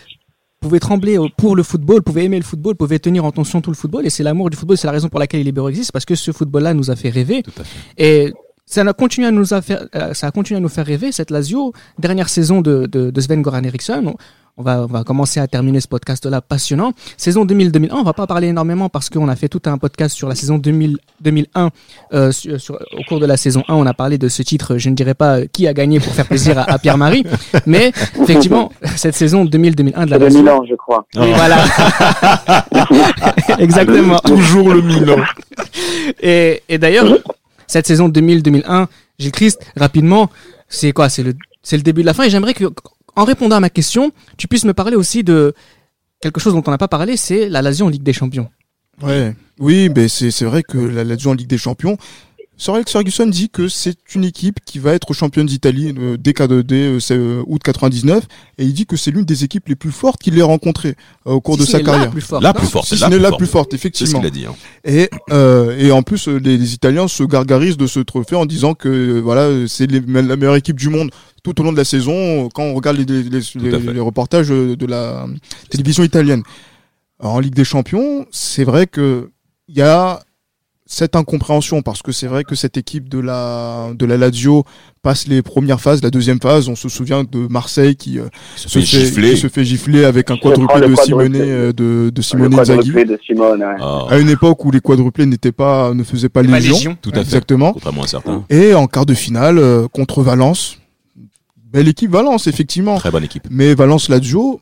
pouvait 0.67 0.79
trembler 0.79 1.17
pour 1.37 1.55
le 1.55 1.63
football, 1.63 2.01
pouvait 2.03 2.25
aimer 2.25 2.37
le 2.37 2.43
football, 2.43 2.75
pouvait 2.75 2.99
tenir 2.99 3.23
en 3.25 3.31
tension 3.31 3.61
tout 3.61 3.71
le 3.71 3.75
football 3.75 4.05
et 4.05 4.09
c'est 4.09 4.23
l'amour 4.23 4.49
du 4.49 4.57
football, 4.57 4.77
c'est 4.77 4.87
la 4.87 4.93
raison 4.93 5.09
pour 5.09 5.19
laquelle 5.19 5.41
Libero 5.43 5.69
existe 5.69 5.91
parce 5.91 6.05
que 6.05 6.15
ce 6.15 6.31
football-là 6.31 6.73
nous 6.73 6.91
a 6.91 6.95
fait 6.95 7.09
rêver 7.09 7.43
Tout 7.43 7.51
à 7.59 7.63
fait. 7.63 7.77
et 7.97 8.33
ça 8.65 8.81
a 8.81 8.93
continué 8.93 9.27
à 9.27 9.31
nous 9.31 9.53
a 9.53 9.61
faire, 9.61 9.87
euh, 9.95 10.13
ça 10.13 10.27
a 10.27 10.31
continué 10.31 10.57
à 10.57 10.61
nous 10.61 10.67
faire 10.67 10.85
rêver 10.85 11.13
cette 11.13 11.31
Lazio 11.31 11.71
dernière 11.99 12.27
saison 12.27 12.59
de, 12.61 12.85
de, 12.85 13.11
de 13.11 13.21
Sven 13.21 13.41
Goran 13.41 13.63
Eriksson. 13.63 14.15
On, 14.57 14.63
va, 14.63 14.81
on 14.81 14.85
va 14.87 15.03
commencer 15.03 15.39
à 15.39 15.47
terminer 15.47 15.79
ce 15.81 15.87
podcast-là 15.87 16.41
passionnant. 16.41 16.93
Saison 17.15 17.45
2000-2001, 17.45 17.89
on 17.93 18.03
va 18.03 18.13
pas 18.13 18.25
parler 18.25 18.47
énormément 18.47 18.89
parce 18.89 19.09
qu'on 19.09 19.27
a 19.29 19.35
fait 19.35 19.49
tout 19.49 19.61
un 19.65 19.77
podcast 19.77 20.15
sur 20.15 20.27
la 20.27 20.33
saison 20.35 20.57
2000, 20.57 20.97
2001. 21.21 21.69
Euh, 22.13 22.31
sur, 22.31 22.59
sur- 22.59 22.79
au 22.97 23.03
cours 23.07 23.19
de 23.19 23.25
la 23.27 23.37
saison 23.37 23.63
1, 23.67 23.75
on 23.75 23.85
a 23.85 23.93
parlé 23.93 24.17
de 24.17 24.27
ce 24.29 24.41
titre. 24.41 24.77
Je 24.77 24.89
ne 24.89 24.95
dirais 24.95 25.13
pas 25.13 25.37
euh, 25.37 25.45
qui 25.51 25.67
a 25.67 25.73
gagné 25.73 25.99
pour 25.99 26.11
faire 26.11 26.25
plaisir 26.25 26.57
à, 26.57 26.63
à 26.63 26.79
Pierre-Marie, 26.79 27.23
mais 27.67 27.91
effectivement, 28.21 28.71
cette 28.95 29.13
saison 29.15 29.45
2000-2001 29.45 30.05
de 30.05 30.09
la 30.11 30.17
C'est 30.17 30.17
le 30.17 30.25
Lazio. 30.25 30.39
Milan, 30.41 30.63
je 30.67 30.75
crois. 30.75 31.05
Oui, 31.15 31.27
voilà. 31.35 31.63
Exactement. 33.59 34.19
Toujours 34.19 34.73
le 34.73 34.81
Milan. 34.81 35.17
Et, 36.21 36.63
et 36.69 36.77
d'ailleurs, 36.77 37.05
cette 37.67 37.85
saison 37.85 38.09
2000-2001, 38.09 38.87
Gilles 39.19 39.31
Christ, 39.31 39.59
rapidement, 39.75 40.29
c'est 40.69 40.91
quoi? 40.93 41.09
C'est 41.09 41.21
le, 41.23 41.33
c'est 41.61 41.75
le 41.77 41.83
début 41.83 42.01
de 42.01 42.05
la 42.07 42.13
fin. 42.13 42.23
Et 42.23 42.29
j'aimerais 42.29 42.53
que, 42.53 42.65
en 43.17 43.25
répondant 43.25 43.57
à 43.57 43.59
ma 43.59 43.69
question, 43.69 44.11
tu 44.37 44.47
puisses 44.47 44.63
me 44.63 44.73
parler 44.73 44.95
aussi 44.95 45.23
de 45.23 45.53
quelque 46.21 46.39
chose 46.39 46.53
dont 46.53 46.63
on 46.65 46.71
n'a 46.71 46.77
pas 46.77 46.87
parlé, 46.87 47.17
c'est 47.17 47.49
la 47.49 47.61
en 47.81 47.89
Ligue 47.89 48.03
des 48.03 48.13
Champions. 48.13 48.49
Ouais. 49.01 49.35
Oui, 49.59 49.89
mais 49.93 50.07
c'est 50.07 50.45
vrai 50.45 50.61
que 50.63 50.77
la 50.77 51.03
en 51.25 51.33
Ligue 51.33 51.47
des 51.47 51.57
Champions. 51.57 51.97
Sir 52.59 52.73
Alex 52.73 52.91
Ferguson 52.91 53.27
dit 53.27 53.49
que 53.51 53.67
c'est 53.67 53.97
une 54.15 54.23
équipe 54.23 54.57
qui 54.65 54.79
va 54.79 54.93
être 54.93 55.13
championne 55.13 55.45
d'Italie 55.45 55.93
euh, 55.95 56.17
dès, 56.17 56.33
dès 56.63 56.87
euh, 56.87 56.99
euh, 57.11 57.43
août 57.45 57.61
99 57.63 58.23
et 58.57 58.65
il 58.65 58.73
dit 58.73 58.87
que 58.87 58.97
c'est 58.97 59.11
l'une 59.11 59.25
des 59.25 59.43
équipes 59.43 59.67
les 59.67 59.75
plus 59.75 59.91
fortes 59.91 60.19
qu'il 60.21 60.39
ait 60.39 60.41
rencontrées 60.41 60.95
euh, 61.27 61.33
au 61.33 61.41
cours 61.41 61.53
Si 61.53 61.61
de 61.61 61.65
sa 61.67 61.77
n'est 61.77 61.83
la 61.83 61.91
carrière. 61.91 62.09
plus 62.09 62.21
forte, 62.21 62.41
La 62.43 62.53
plus 62.55 62.65
forte, 62.65 62.87
Si 62.87 62.97
c'est 62.97 63.05
ce 63.05 63.09
n'est 63.11 63.19
la 63.19 63.31
plus 63.31 63.45
forte. 63.45 63.51
forte, 63.51 63.71
C'est 63.73 63.77
ce 63.77 63.81
effectivement. 63.81 64.19
qu'il 64.21 64.27
a 64.27 64.31
dit. 64.31 64.45
hein. 64.47 64.55
Et, 64.85 65.07
euh, 65.29 65.77
et 65.77 65.91
en 65.91 66.01
plus, 66.01 66.27
euh, 66.27 66.37
les, 66.39 66.57
les 66.57 66.73
Italiens 66.73 67.07
se 67.07 67.21
gargarisent 67.23 67.77
de 67.77 67.85
ce 67.85 67.99
trophée 67.99 68.35
en 68.35 68.47
disant 68.47 68.73
que 68.73 69.19
voilà, 69.19 69.67
c'est 69.67 69.85
la 69.91 70.35
meilleure 70.35 70.55
équipe 70.55 70.77
du 70.79 70.89
monde 70.89 71.11
tout 71.43 71.61
au 71.61 71.63
long 71.63 71.71
de 71.71 71.77
la 71.77 71.85
saison. 71.85 72.49
Quand 72.49 72.63
on 72.63 72.73
regarde 72.73 72.97
les, 72.97 73.05
les, 73.05 73.41
les- 73.55 73.99
reportages 73.99 74.49
de 74.49 74.85
la 74.87 75.27
télévision 75.69 76.03
italienne 76.03 76.41
Alors, 77.19 77.33
en 77.35 77.39
Ligue 77.39 77.53
des 77.55 77.65
Champions, 77.65 78.25
c'est 78.31 78.63
vrai 78.63 78.87
que 78.87 79.29
il 79.69 79.75
y 79.77 79.81
a 79.83 80.21
cette 80.87 81.15
incompréhension 81.15 81.81
parce 81.81 82.01
que 82.01 82.11
c'est 82.11 82.27
vrai 82.27 82.43
que 82.43 82.55
cette 82.55 82.77
équipe 82.77 83.09
de 83.09 83.19
la 83.19 83.89
de 83.93 84.05
la 84.05 84.17
Lazio 84.17 84.63
passe 85.01 85.27
les 85.27 85.41
premières 85.41 85.79
phases, 85.81 86.01
la 86.01 86.09
deuxième 86.09 86.39
phase. 86.41 86.69
On 86.69 86.75
se 86.75 86.89
souvient 86.89 87.23
de 87.23 87.47
Marseille 87.47 87.95
qui 87.95 88.19
euh, 88.19 88.25
Se 88.55 88.67
se, 88.69 88.79
fait 88.79 88.85
fait, 88.85 89.05
gifler. 89.05 89.31
qui 89.33 89.37
se 89.37 89.47
fait 89.47 89.63
gifler 89.65 90.05
avec 90.05 90.31
un 90.31 90.37
quadruplé 90.37 90.75
de 90.75 90.95
quadruplé. 90.95 91.03
Simone 91.05 91.35
euh, 91.35 91.71
de, 91.73 92.09
de 92.09 92.21
Simone 92.21 92.55
quadruplé 92.55 93.05
de 93.05 93.19
Simone, 93.25 93.61
ouais. 93.63 93.83
À 94.09 94.17
une 94.17 94.29
époque 94.29 94.63
où 94.65 94.71
les 94.71 94.79
quadruplés 94.81 95.25
n'étaient 95.25 95.51
pas 95.51 95.93
ne 95.93 96.03
faisaient 96.03 96.29
pas 96.29 96.41
légion. 96.41 96.75
Légion. 96.75 96.97
tout 97.01 97.11
à 97.11 97.15
fait. 97.15 97.21
Exactement. 97.21 97.73
Contrairement 97.73 98.03
à 98.03 98.07
certains. 98.07 98.45
Et 98.49 98.73
en 98.73 98.87
quart 98.87 99.05
de 99.05 99.13
finale 99.13 99.57
euh, 99.59 99.87
contre 99.87 100.21
Valence. 100.23 100.77
Belle 101.71 101.89
équipe 101.89 102.11
Valence, 102.11 102.47
effectivement. 102.47 102.97
Très 102.97 103.11
bonne 103.11 103.25
équipe. 103.25 103.43
Mais 103.51 103.75
Valence-Lazio, 103.75 104.61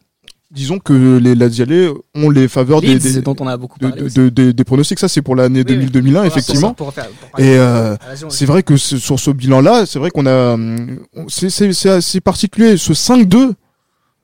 disons 0.56 0.80
que 0.80 1.18
les 1.18 1.36
Lazialais 1.36 1.90
ont 2.16 2.30
les 2.30 2.48
faveurs 2.48 2.82
des, 2.82 2.88
Leeds, 2.96 3.14
des, 3.16 3.22
dont 3.22 3.36
on 3.40 3.48
a 3.48 3.58
beaucoup 3.58 3.78
de- 3.78 3.88
parlé. 3.88 4.02
de- 4.02 4.06
aussi. 4.08 4.16
de- 4.16 4.30
des- 4.30 4.54
des 4.54 4.64
pronostics. 4.64 4.98
Ça, 5.00 5.08
c'est 5.08 5.22
pour 5.22 5.36
l'année 5.36 5.60
Oui, 5.60 5.66
oui. 5.68 5.76
2000-2001, 5.86 6.12
Voilà, 6.14 6.28
effectivement. 6.28 6.74
pour- 6.74 6.88
pour 6.88 6.94
faire- 6.94 7.10
pour 7.10 7.30
parler 7.30 7.46
Et 7.48 7.58
euh, 7.58 7.96
c'est 8.30 8.46
vrai 8.46 8.64
que 8.64 8.78
sur 8.78 9.20
ce 9.20 9.32
bilan-là, 9.32 9.86
c'est 9.86 10.00
vrai 10.00 10.10
qu'on 10.12 10.26
a, 10.26 10.58
c'est- 11.28 11.50
c'est 11.74 11.90
assez 11.90 12.22
particulier. 12.22 12.78
Ce 12.78 12.94
5-2 12.94 13.54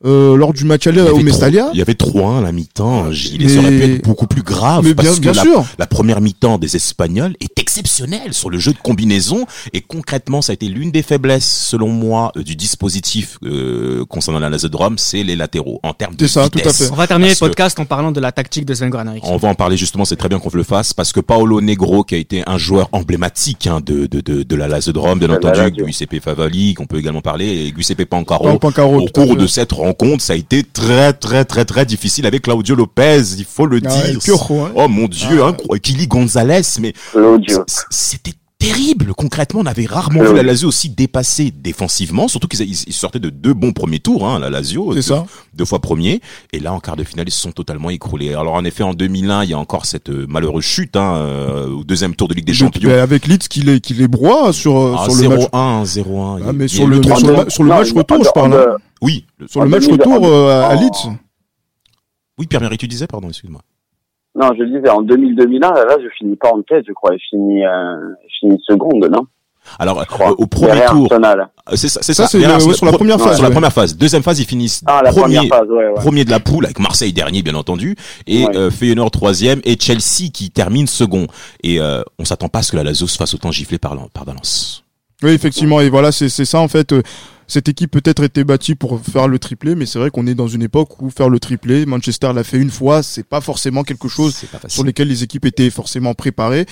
euh, 0.05 0.35
lors 0.35 0.53
du 0.53 0.65
match 0.65 0.87
aller 0.87 1.01
au 1.01 1.19
Mestalia. 1.19 1.69
Il 1.73 1.79
y 1.79 1.81
avait 1.81 1.93
3-1 1.93 2.39
à 2.39 2.41
la 2.41 2.51
mi-temps. 2.51 3.11
Gilles, 3.11 3.41
et 3.43 3.45
Mais- 3.45 3.53
ça 3.53 3.59
aurait 3.59 3.69
pu 3.71 3.83
être 3.83 4.03
beaucoup 4.03 4.27
plus 4.27 4.41
grave. 4.43 4.83
Mais 4.83 4.93
bien, 4.93 5.03
parce 5.05 5.17
que 5.19 5.29
bien 5.31 5.33
sûr. 5.33 5.65
la 5.77 5.87
première 5.87 6.21
mi-temps 6.21 6.57
des 6.57 6.75
Espagnols 6.75 7.35
est 7.39 7.57
exceptionnelle 7.59 8.33
sur 8.33 8.49
le 8.49 8.57
jeu 8.59 8.73
de 8.73 8.77
combinaison. 8.79 9.45
Et 9.73 9.81
concrètement, 9.81 10.41
ça 10.41 10.51
a 10.51 10.53
été 10.55 10.67
l'une 10.67 10.91
des 10.91 11.01
faiblesses, 11.03 11.65
selon 11.69 11.89
moi, 11.89 12.31
euh, 12.37 12.43
du 12.43 12.55
dispositif 12.55 13.37
euh, 13.43 14.03
concernant 14.05 14.39
la 14.39 14.49
Lazio 14.49 14.69
de 14.69 14.75
Rome, 14.77 14.97
c'est 14.97 15.23
les 15.23 15.35
latéraux. 15.35 15.79
En 15.83 15.93
termes 15.93 16.15
de 16.15 16.25
C'est 16.27 16.33
ça, 16.33 16.49
tout 16.49 16.57
à 16.59 16.61
vitesse. 16.61 16.77
fait. 16.85 16.91
On 16.91 16.95
va 16.95 17.07
terminer 17.07 17.31
le 17.31 17.35
podcast 17.37 17.79
en 17.79 17.85
parlant 17.85 18.11
de 18.11 18.19
la 18.19 18.31
tactique 18.31 18.65
de 18.65 18.73
Sven 18.73 18.91
Eriksson. 18.93 19.31
On 19.31 19.37
va 19.37 19.49
en 19.49 19.55
parler 19.55 19.77
justement, 19.77 20.05
c'est 20.05 20.15
très 20.15 20.29
bien 20.29 20.39
qu'on 20.39 20.49
le 20.53 20.63
fasse, 20.63 20.93
parce 20.93 21.11
que 21.13 21.19
Paolo 21.19 21.61
Negro, 21.61 22.03
qui 22.03 22.15
a 22.15 22.17
été 22.17 22.43
un 22.47 22.57
joueur 22.57 22.89
emblématique 22.91 23.67
hein, 23.67 23.79
de, 23.85 24.05
de, 24.07 24.19
de, 24.21 24.43
de 24.43 24.55
la 24.55 24.67
Lazio 24.67 24.91
de 24.93 24.99
Rome, 24.99 25.19
bien 25.19 25.29
entendu. 25.29 25.73
Giuseppe 25.85 26.19
Favali, 26.21 26.73
qu'on 26.73 26.85
peut 26.85 26.97
également 26.97 27.21
parler, 27.21 27.45
et 27.47 27.73
Giuseppe 27.75 28.05
Pancaro, 28.05 28.57
Pancaro, 28.59 28.99
au 29.01 29.05
cours 29.07 29.35
de 29.35 29.47
cette 29.47 29.71
rencontre, 29.71 29.90
ça 30.19 30.33
a 30.33 30.35
été 30.35 30.63
très 30.63 31.13
très 31.13 31.45
très 31.45 31.65
très 31.65 31.85
difficile 31.85 32.25
avec 32.25 32.43
Claudio 32.43 32.75
Lopez, 32.75 33.21
il 33.37 33.45
faut 33.45 33.65
le 33.65 33.79
Ah, 33.85 33.89
dire. 33.89 34.19
Piojo, 34.19 34.61
hein. 34.61 34.71
Oh 34.75 34.87
mon 34.87 35.07
dieu, 35.07 35.41
Ah. 35.43 35.55
Kili 35.81 36.07
Gonzalez, 36.07 36.61
mais 36.79 36.93
c'était 37.89 38.33
terrible. 38.67 39.13
Concrètement, 39.15 39.61
on 39.61 39.65
avait 39.65 39.85
rarement 39.85 40.21
Oui. 40.21 40.27
vu 40.27 40.35
la 40.35 40.43
Lazio 40.43 40.67
aussi 40.69 40.89
dépassée 40.89 41.51
défensivement, 41.51 42.27
surtout 42.27 42.47
qu'ils 42.47 42.61
ils- 42.61 42.83
ils 42.87 42.93
sortaient 42.93 43.19
de 43.19 43.29
deux 43.29 43.53
bons 43.53 43.73
premiers 43.73 43.99
tours, 43.99 44.27
hein, 44.27 44.39
la 44.39 44.49
Lazio, 44.49 44.89
C'est 44.91 44.95
deux, 44.95 45.01
ça. 45.01 45.25
deux 45.53 45.65
fois 45.65 45.79
premier, 45.79 46.21
et 46.53 46.59
là 46.59 46.71
en 46.73 46.79
quart 46.79 46.95
de 46.95 47.03
finale 47.03 47.27
ils 47.27 47.31
se 47.31 47.41
sont 47.41 47.51
totalement 47.51 47.89
écroulés. 47.89 48.33
Alors 48.33 48.53
en 48.53 48.63
effet 48.63 48.83
en 48.83 48.93
2001 48.93 49.43
il 49.43 49.49
y 49.49 49.53
a 49.53 49.57
encore 49.59 49.85
cette 49.85 50.09
euh, 50.09 50.25
malheureuse 50.27 50.63
chute 50.63 50.95
hein, 50.95 51.15
euh, 51.15 51.67
au 51.69 51.83
deuxième 51.83 52.15
tour 52.15 52.27
de 52.27 52.33
Ligue 52.33 52.45
des 52.45 52.53
Champions. 52.53 52.89
Mais 52.89 52.99
avec 52.99 53.27
Leeds 53.27 53.47
qui 53.49 53.61
les, 53.61 53.79
qui 53.81 53.93
les 53.93 54.07
broie 54.07 54.53
sur, 54.53 54.77
euh, 54.77 54.95
Ah, 54.97 55.05
sur 55.09 55.15
le 55.21 55.29
match. 55.29 55.47
0-1, 55.51 55.83
0-1. 55.85 56.37
Il 56.37 56.41
y 56.41 56.45
a- 56.45 56.49
Ah, 56.49 56.53
mais 56.53 56.67
sur 56.67 56.87
le, 56.87 57.01
sur 57.03 57.15
le, 57.17 57.21
Non, 57.33 57.43
ma- 57.43 57.49
sur 57.49 57.63
le 57.63 57.69
non, 57.69 57.77
match 57.77 57.91
retour, 57.93 58.23
je 58.23 58.29
parle. 58.33 58.53
hein. 58.53 58.77
Oui, 59.01 59.25
Sur 59.47 59.63
le 59.63 59.69
match 59.69 59.87
2000, 59.87 59.99
retour 60.01 60.27
à 60.51 60.75
Leeds. 60.75 61.17
oui 62.37 62.45
Pierre-Marie 62.47 62.77
tu 62.77 62.87
disais 62.87 63.07
pardon, 63.07 63.29
excuse-moi. 63.29 63.61
Non, 64.35 64.49
je 64.57 64.63
disais, 64.63 64.89
en 64.89 65.01
2000-2001, 65.03 65.59
là, 65.59 65.97
je 66.01 66.07
finis 66.17 66.35
pas 66.37 66.49
en 66.53 66.61
tête, 66.61 66.85
je 66.87 66.93
crois. 66.93 67.11
Je 67.13 67.23
finis, 67.31 67.65
euh, 67.65 67.95
je 68.23 68.35
finis 68.39 68.61
seconde, 68.67 69.09
non? 69.11 69.25
Alors 69.77 69.99
euh, 69.99 70.31
au 70.39 70.47
premier 70.47 70.71
Derrière 70.71 70.89
tour, 70.89 71.07
euh, 71.13 71.75
c'est 71.75 71.87
ça, 71.87 71.99
c'est 72.01 72.13
Ça, 72.15 72.23
ça. 72.23 72.29
c'est 72.29 72.39
ouais, 72.39 72.59
c'est 72.59 72.73
sur 72.73 72.85
la 72.87 72.91
première 72.93 73.19
phase, 73.19 73.35
Sur 73.35 73.43
la 73.43 73.51
première 73.51 73.71
phase. 73.71 73.95
Deuxième 73.95 74.23
phase, 74.23 74.39
ils 74.39 74.45
finissent 74.45 74.81
Ah, 74.87 75.01
la 75.03 75.11
premier, 75.11 75.35
première 75.37 75.55
phase, 75.59 75.69
ouais, 75.69 75.87
ouais. 75.87 75.93
premier 75.93 76.25
de 76.25 76.31
la 76.31 76.39
poule 76.39 76.65
avec 76.65 76.79
Marseille 76.79 77.13
dernier 77.13 77.43
bien 77.43 77.53
entendu 77.53 77.95
et 78.25 78.45
Ouais. 78.47 78.57
euh, 78.57 78.71
Feyenoord 78.71 79.11
troisième 79.11 79.61
et 79.63 79.79
Chelsea 79.79 80.31
qui 80.33 80.49
termine 80.49 80.87
second 80.87 81.27
et 81.63 81.79
euh, 81.79 82.01
on 82.17 82.25
s'attend 82.25 82.49
pas 82.49 82.59
à 82.59 82.61
ce 82.63 82.71
que 82.71 82.77
la 82.77 82.83
Lazio 82.83 83.05
se 83.05 83.17
fasse 83.17 83.35
autant 83.35 83.51
gifler 83.51 83.77
par, 83.77 83.95
par 84.11 84.25
Valence. 84.25 84.83
Oui, 85.23 85.31
effectivement. 85.31 85.81
Et 85.81 85.89
voilà, 85.89 86.11
c'est 86.11 86.29
ça 86.29 86.59
en 86.59 86.67
fait. 86.67 86.91
euh, 86.93 87.01
Cette 87.47 87.67
équipe 87.69 87.91
peut-être 87.91 88.23
était 88.23 88.43
bâtie 88.43 88.75
pour 88.75 89.01
faire 89.01 89.27
le 89.27 89.37
triplé, 89.37 89.75
mais 89.75 89.85
c'est 89.85 89.99
vrai 89.99 90.09
qu'on 90.09 90.25
est 90.25 90.35
dans 90.35 90.47
une 90.47 90.63
époque 90.63 91.01
où 91.01 91.09
faire 91.09 91.29
le 91.29 91.37
triplé, 91.39 91.85
Manchester 91.85 92.31
l'a 92.33 92.43
fait 92.43 92.57
une 92.57 92.71
fois, 92.71 93.03
c'est 93.03 93.25
pas 93.27 93.41
forcément 93.41 93.83
quelque 93.83 94.07
chose 94.07 94.33
sur 94.67 94.83
lesquels 94.85 95.09
les 95.09 95.23
équipes 95.23 95.45
étaient 95.45 95.69
forcément 95.69 96.13
préparées. 96.13 96.65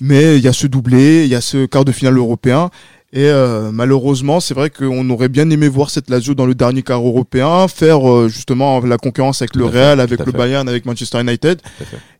Mais 0.00 0.36
il 0.36 0.42
y 0.44 0.48
a 0.48 0.52
ce 0.52 0.66
doublé, 0.66 1.24
il 1.24 1.30
y 1.30 1.34
a 1.34 1.40
ce 1.40 1.64
quart 1.64 1.84
de 1.84 1.92
finale 1.92 2.18
européen. 2.18 2.70
Et 3.12 3.28
euh, 3.30 3.70
malheureusement, 3.72 4.40
c'est 4.40 4.52
vrai 4.52 4.68
qu'on 4.68 5.08
aurait 5.10 5.28
bien 5.28 5.48
aimé 5.50 5.68
voir 5.68 5.90
cette 5.90 6.10
Lazio 6.10 6.34
dans 6.34 6.44
le 6.44 6.56
dernier 6.56 6.82
quart 6.82 7.00
européen, 7.00 7.68
faire 7.68 8.10
euh, 8.10 8.28
justement 8.28 8.80
la 8.80 8.98
concurrence 8.98 9.42
avec 9.42 9.52
Tout 9.52 9.60
le 9.60 9.70
fait, 9.70 9.78
Real, 9.78 10.00
avec 10.00 10.18
le 10.18 10.32
fait. 10.32 10.36
Bayern, 10.36 10.68
avec 10.68 10.84
Manchester 10.86 11.20
United. 11.20 11.60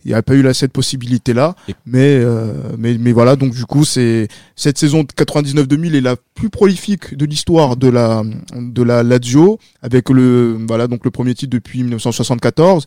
Il 0.04 0.08
n'y 0.08 0.14
a 0.14 0.22
pas 0.22 0.34
eu 0.34 0.42
là, 0.42 0.54
cette 0.54 0.72
possibilité-là. 0.72 1.56
Mais, 1.86 2.18
euh, 2.20 2.52
mais, 2.78 2.96
mais 2.98 3.10
voilà, 3.10 3.34
donc 3.34 3.52
du 3.52 3.64
coup, 3.64 3.84
c'est 3.84 4.28
cette 4.54 4.78
saison 4.78 5.02
de 5.02 5.08
99-2000 5.08 5.96
est 5.96 6.00
la 6.00 6.14
plus 6.34 6.50
prolifique 6.50 7.16
de 7.16 7.26
l'histoire 7.26 7.76
de 7.76 7.88
la, 7.88 8.22
de 8.54 8.82
la 8.82 9.02
Lazio, 9.02 9.58
avec 9.82 10.08
le, 10.08 10.56
voilà, 10.68 10.86
donc 10.86 11.04
le 11.04 11.10
premier 11.10 11.34
titre 11.34 11.50
depuis 11.50 11.82
1974, 11.82 12.86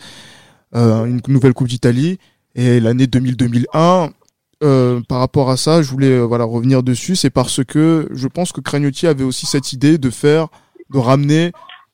euh, 0.75 1.05
une 1.05 1.19
nouvelle 1.27 1.53
Coupe 1.53 1.67
d'Italie, 1.67 2.17
et 2.55 2.79
l'année 2.79 3.05
2000-2001. 3.05 4.11
Euh, 4.61 4.99
par 5.07 5.19
rapport 5.19 5.49
à 5.49 5.57
ça, 5.57 5.81
je 5.81 5.89
voulais 5.89 6.11
euh, 6.11 6.25
voilà 6.25 6.43
revenir 6.43 6.83
dessus, 6.83 7.15
c'est 7.15 7.29
parce 7.29 7.63
que 7.63 8.09
je 8.11 8.27
pense 8.27 8.51
que 8.51 8.59
Cragnotti 8.59 9.07
avait 9.07 9.23
aussi 9.23 9.45
cette 9.45 9.71
idée 9.71 9.97
de 9.97 10.09
faire, 10.09 10.47
de 10.89 10.97
ramener 10.97 11.53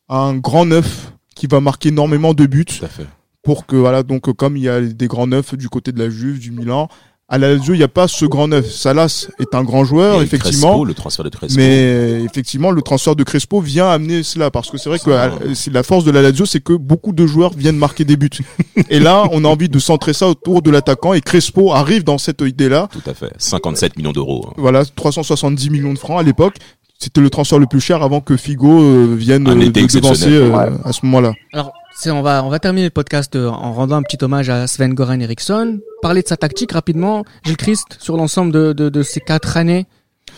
un 0.09 0.35
grand 0.35 0.65
neuf 0.65 1.13
qui 1.35 1.45
va 1.45 1.59
marquer 1.59 1.89
énormément 1.89 2.33
de 2.33 2.45
buts 2.45 2.65
Tout 2.65 2.85
à 2.85 2.87
fait. 2.87 3.05
pour 3.43 3.67
que 3.67 3.75
voilà 3.75 4.01
donc 4.01 4.33
comme 4.33 4.57
il 4.57 4.63
y 4.63 4.69
a 4.69 4.81
des 4.81 5.07
grands 5.07 5.27
neufs 5.27 5.53
du 5.55 5.69
côté 5.69 5.91
de 5.91 5.99
la 5.99 6.09
Juve, 6.09 6.39
du 6.39 6.51
Milan, 6.51 6.87
à 7.27 7.37
la 7.37 7.53
Lazio 7.55 7.73
il 7.73 7.77
n'y 7.77 7.83
a 7.83 7.87
pas 7.87 8.07
ce 8.07 8.25
grand 8.25 8.47
neuf. 8.47 8.71
Salas 8.71 9.27
est 9.39 9.55
un 9.55 9.63
grand 9.63 9.83
joueur 9.83 10.21
effectivement, 10.21 10.67
Crespo, 10.69 10.85
le 10.85 10.93
transfert 10.93 11.25
de 11.25 11.29
Crespo. 11.29 11.57
mais 11.57 12.21
effectivement 12.23 12.71
le 12.71 12.81
transfert 12.81 13.15
de 13.15 13.23
Crespo 13.23 13.61
vient 13.61 13.89
amener 13.89 14.21
cela 14.23 14.51
parce 14.51 14.69
que 14.69 14.77
c'est 14.77 14.89
vrai 14.89 14.99
que 14.99 15.09
euh, 15.09 15.53
c'est 15.55 15.73
la 15.73 15.83
force 15.83 16.03
de 16.03 16.11
la 16.11 16.21
Lazio 16.21 16.45
c'est 16.45 16.61
que 16.61 16.73
beaucoup 16.73 17.13
de 17.13 17.25
joueurs 17.25 17.53
viennent 17.53 17.77
marquer 17.77 18.05
des 18.05 18.15
buts. 18.15 18.29
et 18.89 18.99
là 18.99 19.23
on 19.31 19.43
a 19.43 19.47
envie 19.47 19.69
de 19.69 19.79
centrer 19.79 20.13
ça 20.13 20.27
autour 20.27 20.61
de 20.61 20.69
l'attaquant 20.69 21.13
et 21.13 21.21
Crespo 21.21 21.73
arrive 21.73 22.03
dans 22.03 22.17
cette 22.17 22.41
idée 22.41 22.69
là. 22.69 22.87
Tout 22.91 23.09
à 23.09 23.13
fait. 23.13 23.31
57 23.37 23.97
millions 23.97 24.11
d'euros. 24.11 24.47
hein. 24.49 24.53
Voilà 24.57 24.85
370 24.85 25.69
millions 25.71 25.93
de 25.93 25.99
francs 25.99 26.19
à 26.19 26.23
l'époque. 26.23 26.57
C'était 26.97 27.21
le 27.21 27.29
transfert 27.29 27.59
le 27.59 27.67
plus 27.67 27.81
cher 27.81 28.01
avant 28.03 28.21
que 28.21 28.37
Figo 28.37 28.81
euh, 28.81 29.15
vienne 29.15 29.47
Un 29.47 29.59
euh, 29.59 29.65
de 29.69 29.69
devancer 29.69 30.29
euh, 30.29 30.69
à 30.83 30.93
ce 30.93 31.05
moment-là. 31.05 31.33
Alors, 31.53 31.73
on 32.07 32.21
va 32.21 32.43
on 32.43 32.49
va 32.49 32.59
terminer 32.59 32.85
le 32.85 32.91
podcast 32.91 33.35
euh, 33.35 33.49
en 33.49 33.73
rendant 33.73 33.95
un 33.95 34.03
petit 34.03 34.23
hommage 34.23 34.49
à 34.49 34.67
Sven 34.67 34.93
Goran 34.93 35.19
Eriksson. 35.19 35.79
Parler 36.01 36.21
de 36.21 36.27
sa 36.27 36.37
tactique 36.37 36.73
rapidement, 36.73 37.23
Gilles 37.43 37.57
Christ, 37.57 37.97
sur 37.99 38.17
l'ensemble 38.17 38.51
de, 38.51 38.73
de, 38.73 38.89
de 38.89 39.03
ces 39.03 39.19
quatre 39.19 39.57
années. 39.57 39.85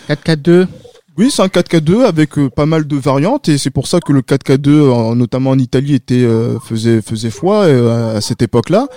4-4-2. 0.09 0.67
Oui, 1.17 1.31
c'est 1.31 1.41
un 1.41 1.47
4-4-2 1.47 2.05
avec 2.05 2.37
euh, 2.37 2.49
pas 2.49 2.65
mal 2.67 2.85
de 2.85 2.95
variantes 2.95 3.49
et 3.49 3.57
c'est 3.57 3.71
pour 3.71 3.87
ça 3.87 3.99
que 3.99 4.13
le 4.13 4.21
4-4-2, 4.21 4.69
euh, 4.69 5.15
notamment 5.15 5.49
en 5.49 5.59
Italie, 5.59 5.95
était 5.95 6.23
euh, 6.23 6.59
faisait 6.59 7.01
faisait 7.01 7.31
foi 7.31 7.65
à 7.65 8.21
cette 8.21 8.41
époque-là. 8.41 8.87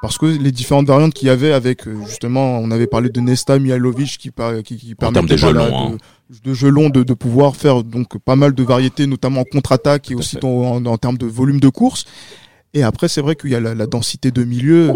Parce 0.00 0.16
que 0.16 0.26
les 0.26 0.52
différentes 0.52 0.86
variantes 0.86 1.12
qu'il 1.12 1.26
y 1.26 1.30
avait 1.30 1.52
avec 1.52 1.82
justement, 2.06 2.58
on 2.58 2.70
avait 2.70 2.86
parlé 2.86 3.10
de 3.10 3.20
Nesta, 3.20 3.58
Mihailovic 3.58 4.16
qui, 4.18 4.30
qui, 4.64 4.76
qui 4.76 4.94
permettait 4.94 5.34
de, 5.34 5.58
hein. 5.58 5.96
De, 6.44 6.54
jeu 6.54 6.68
long 6.68 6.90
de, 6.90 7.02
de, 7.02 7.14
pouvoir 7.14 7.56
faire 7.56 7.82
donc 7.82 8.18
pas 8.18 8.36
mal 8.36 8.54
de 8.54 8.62
variétés, 8.62 9.06
notamment 9.06 9.40
en 9.40 9.44
contre-attaque 9.44 10.10
et 10.10 10.14
aussi 10.14 10.38
en, 10.42 10.84
en, 10.84 10.98
termes 10.98 11.18
de 11.18 11.26
volume 11.26 11.60
de 11.60 11.68
course. 11.68 12.04
Et 12.74 12.82
après, 12.82 13.08
c'est 13.08 13.20
vrai 13.20 13.34
qu'il 13.34 13.50
y 13.50 13.54
a 13.54 13.60
la, 13.60 13.74
la, 13.74 13.86
densité 13.86 14.30
de 14.30 14.44
milieu, 14.44 14.92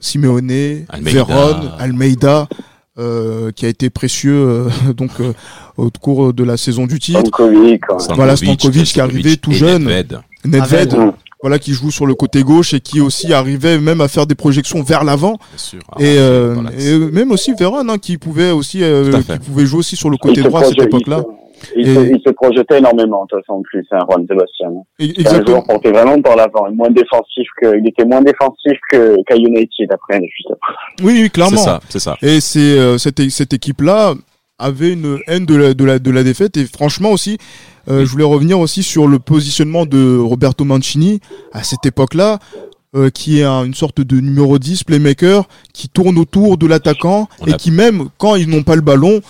Simeone, 0.00 0.84
Veron, 1.00 1.70
Almeida. 1.78 2.48
Euh, 2.96 3.50
qui 3.50 3.66
a 3.66 3.68
été 3.68 3.90
précieux 3.90 4.36
euh, 4.36 4.68
donc 4.96 5.10
euh, 5.18 5.32
au 5.76 5.90
cours 5.90 6.32
de 6.32 6.44
la 6.44 6.56
saison 6.56 6.86
du 6.86 7.00
titre. 7.00 7.18
Stankovic, 7.26 7.82
voilà 8.14 8.36
Stankovic 8.36 8.84
qui 8.84 9.00
est 9.00 9.02
arrivé 9.02 9.36
tout 9.36 9.50
jeune. 9.50 9.90
Nedved. 10.44 10.96
Voilà 11.44 11.58
qui 11.58 11.72
joue 11.72 11.90
sur 11.90 12.06
le 12.06 12.14
côté 12.14 12.42
gauche 12.42 12.72
et 12.72 12.80
qui 12.80 13.02
aussi 13.02 13.34
arrivait 13.34 13.78
même 13.78 14.00
à 14.00 14.08
faire 14.08 14.26
des 14.26 14.34
projections 14.34 14.82
vers 14.82 15.04
l'avant. 15.04 15.36
Ah, 15.92 16.00
et, 16.00 16.16
et, 16.16 16.98
même 17.12 17.32
aussi 17.32 17.52
Veron 17.52 17.86
hein, 17.86 17.98
qui 17.98 18.16
pouvait 18.16 18.50
aussi 18.50 18.78
qui 18.78 19.38
pouvait 19.40 19.66
jouer 19.66 19.80
aussi 19.80 19.94
sur 19.94 20.08
le 20.08 20.16
côté 20.16 20.40
droit 20.40 20.62
à 20.62 20.64
cette 20.64 20.80
époque-là. 20.80 21.22
Il, 21.76 21.86
se, 21.86 22.00
il, 22.00 22.20
se, 22.26 22.30
projetait 22.30 22.78
énormément, 22.78 23.24
de 23.24 23.28
toute 23.28 23.40
façon, 23.40 23.58
en 23.58 23.62
plus, 23.62 23.86
hein, 23.90 23.98
Juan 24.08 24.26
Sebastian. 24.26 24.86
Exactement. 24.98 25.40
Un 25.40 25.46
joueur 25.46 25.64
portait 25.64 25.92
vraiment 25.92 26.22
par 26.22 26.36
l'avant, 26.36 26.70
moins 26.72 26.90
défensif 26.90 27.46
que, 27.60 27.78
il 27.78 27.88
était 27.88 28.04
moins 28.06 28.22
défensif 28.22 28.78
que, 28.90 29.16
qu'à 29.26 29.36
United 29.36 29.92
après, 29.92 30.20
juste 30.22 30.50
après. 30.50 30.74
Oui, 31.02 31.20
oui, 31.22 31.30
clairement. 31.30 31.58
C'est 31.58 31.64
ça, 31.64 31.80
c'est 31.90 31.98
ça. 32.00 32.16
Et 32.22 32.40
c'est, 32.40 32.58
euh, 32.58 32.96
cette, 32.96 33.20
cette 33.30 33.52
équipe-là 33.52 34.14
avait 34.58 34.92
une 34.92 35.18
haine 35.26 35.46
de 35.46 35.56
la, 35.56 35.74
de 35.74 35.84
la, 35.84 35.98
de 35.98 36.10
la 36.10 36.22
défaite 36.22 36.56
et 36.56 36.64
franchement 36.64 37.10
aussi, 37.10 37.38
euh, 37.88 38.04
je 38.04 38.10
voulais 38.10 38.24
revenir 38.24 38.58
aussi 38.58 38.82
sur 38.82 39.06
le 39.06 39.18
positionnement 39.18 39.86
de 39.86 40.18
Roberto 40.18 40.64
Mancini 40.64 41.20
à 41.52 41.62
cette 41.62 41.86
époque-là. 41.86 42.38
Euh, 42.96 43.10
qui 43.10 43.40
est 43.40 43.42
un, 43.42 43.64
une 43.64 43.74
sorte 43.74 44.00
de 44.00 44.20
numéro 44.20 44.56
10 44.56 44.84
playmaker 44.84 45.48
qui 45.72 45.88
tourne 45.88 46.16
autour 46.16 46.56
de 46.58 46.68
l'attaquant 46.68 47.28
et 47.44 47.54
qui 47.54 47.72
même 47.72 48.04
quand 48.18 48.36
ils 48.36 48.48
n'ont 48.48 48.62
pas 48.62 48.76
le 48.76 48.82
ballon 48.82 49.20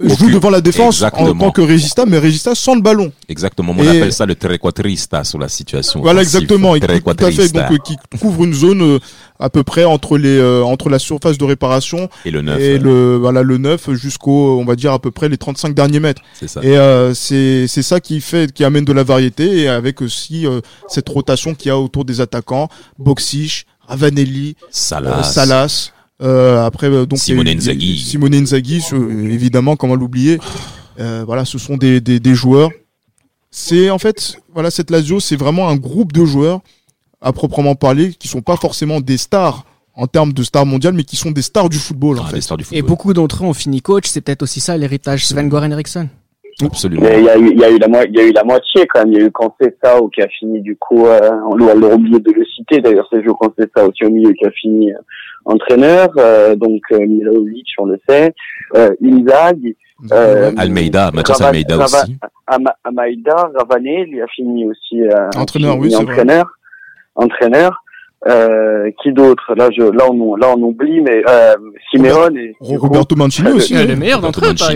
joue 0.00 0.30
devant 0.30 0.50
la 0.50 0.60
défense 0.60 1.02
en 1.02 1.34
tant 1.34 1.50
que 1.50 1.60
Régista, 1.60 2.06
mais 2.06 2.18
Régista 2.18 2.54
sans 2.54 2.74
le 2.74 2.80
ballon. 2.80 3.12
Exactement. 3.28 3.74
On 3.76 3.86
appelle 3.86 4.12
ça 4.12 4.26
le 4.26 4.34
trequatrista 4.34 5.24
sur 5.24 5.38
la 5.38 5.48
situation. 5.48 6.00
Voilà, 6.00 6.22
exactement. 6.22 6.78
tout 6.78 6.86
à 6.86 7.30
fait. 7.30 7.52
Donc, 7.52 7.70
euh, 7.70 7.76
qui 7.84 7.96
couvre 8.18 8.44
une 8.44 8.54
zone 8.54 8.82
euh, 8.82 8.98
à 9.38 9.50
peu 9.50 9.62
près 9.62 9.84
entre 9.84 10.18
les 10.18 10.38
euh, 10.38 10.62
entre 10.62 10.88
la 10.88 10.98
surface 10.98 11.38
de 11.38 11.44
réparation 11.44 12.08
et 12.24 12.30
le 12.30 12.42
9 12.42 12.60
et 12.60 12.78
le 12.78 13.16
voilà 13.16 13.42
le 13.42 13.58
9 13.58 13.92
jusqu'au 13.94 14.58
on 14.60 14.64
va 14.64 14.76
dire 14.76 14.92
à 14.92 14.98
peu 14.98 15.10
près 15.10 15.28
les 15.28 15.38
35 15.38 15.74
derniers 15.74 16.00
mètres. 16.00 16.22
C'est 16.34 16.48
ça. 16.48 16.60
Et 16.62 16.76
c'est 17.14 17.66
c'est 17.66 17.82
ça 17.82 18.00
qui 18.00 18.20
fait 18.20 18.52
qui 18.52 18.64
amène 18.64 18.84
de 18.84 18.92
la 18.92 19.02
variété 19.02 19.60
et 19.62 19.68
avec 19.68 20.02
aussi 20.02 20.46
cette 20.88 21.08
rotation 21.08 21.54
qu'il 21.54 21.68
y 21.68 21.72
a 21.72 21.78
autour 21.78 22.04
des 22.04 22.20
attaquants, 22.20 22.68
Boxish, 22.98 23.66
Ravanelli, 23.86 24.56
Salas. 24.70 25.24
Salas 25.24 25.92
euh, 26.22 26.64
après, 26.64 26.88
euh, 26.88 27.06
donc 27.06 27.18
Simone 27.18 27.48
Inzaghi. 27.48 27.98
Simone 27.98 28.34
Inzaghi, 28.34 28.82
évidemment, 29.30 29.76
comment 29.76 29.94
l'oublier. 29.94 30.38
Euh, 30.98 31.24
voilà, 31.26 31.44
ce 31.44 31.58
sont 31.58 31.76
des, 31.76 32.00
des, 32.00 32.20
des 32.20 32.34
joueurs. 32.34 32.70
C'est 33.50 33.90
en 33.90 33.98
fait, 33.98 34.36
voilà, 34.54 34.70
cette 34.70 34.90
Lazio, 34.90 35.18
c'est 35.18 35.36
vraiment 35.36 35.68
un 35.68 35.76
groupe 35.76 36.12
de 36.12 36.24
joueurs 36.24 36.60
à 37.20 37.32
proprement 37.32 37.74
parler, 37.74 38.12
qui 38.14 38.28
sont 38.28 38.42
pas 38.42 38.56
forcément 38.56 39.00
des 39.00 39.16
stars 39.18 39.64
en 39.94 40.06
termes 40.06 40.32
de 40.32 40.42
stars 40.42 40.64
mondiales, 40.66 40.94
mais 40.94 41.04
qui 41.04 41.16
sont 41.16 41.30
des 41.32 41.42
stars 41.42 41.68
du 41.68 41.78
football. 41.78 42.18
en 42.20 42.24
Ah, 42.24 42.28
fait. 42.28 42.36
des 42.36 42.40
stars 42.42 42.56
du 42.56 42.62
Et 42.62 42.66
football. 42.66 42.82
beaucoup 42.88 43.12
d'entre 43.12 43.42
eux 43.44 43.46
ont 43.46 43.52
fini 43.54 43.82
coach. 43.82 44.04
C'est 44.06 44.20
peut-être 44.20 44.42
aussi 44.42 44.60
ça 44.60 44.76
l'héritage 44.76 45.26
Sven 45.26 45.48
Goran 45.48 45.70
Eriksson. 45.70 46.08
Absolument. 46.66 47.02
Mais 47.02 47.18
il 47.20 47.24
y 47.24 47.28
a 47.28 47.38
eu, 47.38 47.50
il 47.52 47.58
y 47.60 47.64
a 47.64 47.70
eu 47.70 47.78
la 47.78 48.04
il 48.04 48.16
y 48.16 48.20
a 48.20 48.24
eu 48.26 48.32
la 48.32 48.44
moitié 48.44 48.86
quand 48.86 49.00
même. 49.00 49.12
Il 49.12 49.18
y 49.18 49.22
a 49.22 49.26
eu 49.26 49.30
Conceição 49.30 50.08
qui 50.08 50.22
a 50.22 50.28
fini 50.28 50.60
du 50.60 50.76
coup, 50.76 51.06
euh, 51.06 51.18
on 51.50 51.56
leur 51.56 51.94
oublier 51.94 52.18
de 52.20 52.32
le 52.32 52.44
citer. 52.44 52.80
D'ailleurs, 52.80 53.06
c'est 53.10 53.22
Joe 53.24 53.34
Conceição 53.38 53.88
aussi 53.88 54.04
au 54.04 54.10
milieu 54.10 54.32
qui 54.32 54.44
a 54.46 54.50
fini 54.50 54.92
euh, 54.92 54.96
entraîneur. 55.44 56.08
Euh, 56.16 56.54
donc 56.56 56.80
euh, 56.92 56.98
Milovic, 57.00 57.66
on 57.78 57.86
le 57.86 57.98
sait. 58.08 58.32
Euh, 58.76 58.90
Inzaghi, 59.02 59.76
euh, 60.12 60.52
Almeida, 60.56 61.10
Mathias 61.12 61.38
Rava- 61.40 61.48
Almeida 61.48 61.76
Rava- 61.76 62.02
aussi. 62.02 62.18
Ravané, 63.56 64.06
il 64.08 64.20
a 64.22 64.26
fini 64.28 64.66
aussi 64.68 65.02
euh, 65.02 65.28
Entraîneur, 65.36 65.74
fini 65.74 65.84
oui, 65.86 65.90
c'est 65.90 66.02
vrai. 66.02 66.12
entraîneur. 66.12 66.46
Entraîneur. 67.14 67.82
Euh, 68.28 68.90
qui 69.02 69.12
d'autre? 69.12 69.54
Là, 69.54 69.70
je, 69.74 69.82
là, 69.82 70.10
on, 70.10 70.36
là, 70.36 70.52
on 70.54 70.60
oublie, 70.62 71.00
mais 71.00 71.22
euh, 71.26 71.54
Simeone 71.90 72.36
et 72.36 72.76
Roberto 72.76 73.16
Mancini 73.16 73.50
aussi. 73.52 73.74
Euh, 73.74 73.86
le 73.86 73.96
meilleur 73.96 74.20
d'entre 74.20 74.44
eux, 74.44 74.54
par 74.54 74.68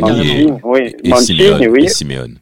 oui, 0.64 0.94
Et 1.04 1.10
Mancini, 1.10 1.38
Simeone. 1.40 1.68
oui. 1.68 1.84
Et 1.84 1.88
Simeone. 1.88 2.38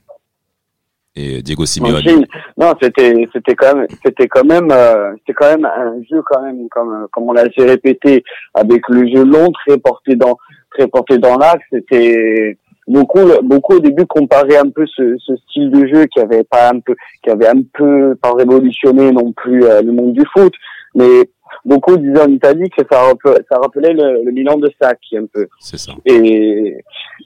Et 1.16 1.42
Diego 1.42 1.66
Simeone. 1.66 1.94
Mancini. 1.94 2.24
Non, 2.57 2.72
c'était 2.80 3.14
c'était 3.32 3.55
quand 3.57 3.74
même 3.74 3.86
c'était 4.05 4.28
quand 4.28 4.44
même 4.44 4.68
euh, 4.70 5.12
c'était 5.18 5.34
quand 5.34 5.50
même 5.50 5.64
un 5.64 5.94
jeu 6.09 6.22
quand 6.24 6.40
même 6.40 6.68
comme 6.70 7.07
comme 7.11 7.24
on 7.28 7.32
l'a 7.32 7.42
assez 7.42 7.66
répété 7.66 8.22
avec 8.55 8.82
le 8.88 9.07
jeu 9.09 9.24
long 9.24 9.50
très 9.50 9.78
porté 9.78 10.14
dans 10.14 10.36
très 10.70 10.86
porté 10.86 11.18
dans 11.18 11.36
l'axe. 11.36 11.64
C'était 11.72 12.57
beaucoup 12.86 13.20
beaucoup 13.42 13.74
au 13.74 13.80
début 13.80 14.07
comparer 14.07 14.57
un 14.57 14.70
peu 14.70 14.86
ce, 14.86 15.16
ce 15.18 15.36
style 15.36 15.70
de 15.70 15.86
jeu 15.86 16.07
qui 16.07 16.20
avait 16.20 16.44
pas 16.44 16.70
un 16.70 16.80
peu 16.80 16.94
qui 17.22 17.30
avait 17.30 17.48
un 17.48 17.61
peu 17.74 18.14
pas 18.22 18.32
révolutionné 18.32 19.11
non 19.12 19.32
plus 19.32 19.64
euh, 19.64 19.82
le 19.82 19.92
monde 19.92 20.14
du 20.14 20.24
foot, 20.32 20.53
mais 20.95 21.30
beaucoup 21.64 21.97
disaient 21.97 22.22
en 22.22 22.30
Italie 22.30 22.70
que 22.70 22.84
ça 22.90 23.01
rappelait, 23.03 23.43
ça 23.51 23.59
rappelait 23.59 23.93
le, 23.93 24.24
le 24.24 24.32
Milan 24.32 24.57
de 24.57 24.70
Sacchi 24.80 25.16
un 25.16 25.26
peu. 25.32 25.47
C'est 25.61 25.78
ça. 25.78 25.93
Et, 26.05 26.76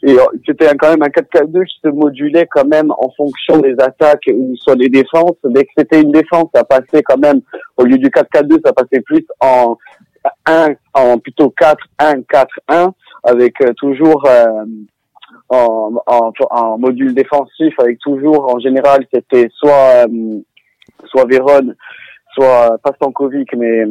et 0.03 0.12
euh, 0.12 0.25
c'était 0.47 0.69
quand 0.77 0.91
même 0.91 1.03
un 1.03 1.09
4-4-2 1.09 1.64
qui 1.64 1.81
se 1.83 1.89
modulait 1.89 2.47
quand 2.51 2.67
même 2.67 2.91
en 2.91 3.11
fonction 3.17 3.59
des 3.59 3.75
attaques 3.79 4.29
ou 4.33 4.55
soit 4.57 4.77
des 4.77 4.89
défenses. 4.89 5.37
Dès 5.45 5.64
que 5.64 5.71
c'était 5.77 6.03
une 6.03 6.12
défense, 6.12 6.49
ça 6.55 6.64
passait 6.64 7.03
quand 7.03 7.19
même, 7.19 7.41
au 7.77 7.85
lieu 7.85 7.99
du 7.99 8.09
4-4-2, 8.09 8.61
ça 8.64 8.73
passait 8.73 9.01
plus 9.01 9.25
en 9.41 9.77
1, 10.47 10.75
en 10.95 11.19
plutôt 11.19 11.53
4-1-4-1, 12.01 12.93
avec 13.25 13.61
euh, 13.62 13.73
toujours 13.75 14.25
euh, 14.27 14.64
en, 15.49 15.93
en, 16.07 16.33
en 16.51 16.79
module 16.79 17.14
défensif, 17.14 17.75
avec 17.79 17.99
toujours, 18.01 18.55
en 18.55 18.59
général, 18.59 19.07
c'était 19.12 19.49
soit, 19.55 20.07
euh, 20.09 20.41
soit 21.07 21.25
Véron, 21.27 21.75
soit 22.37 22.78
pas 22.82 22.93
Stankovic, 22.97 23.49
mais 23.57 23.84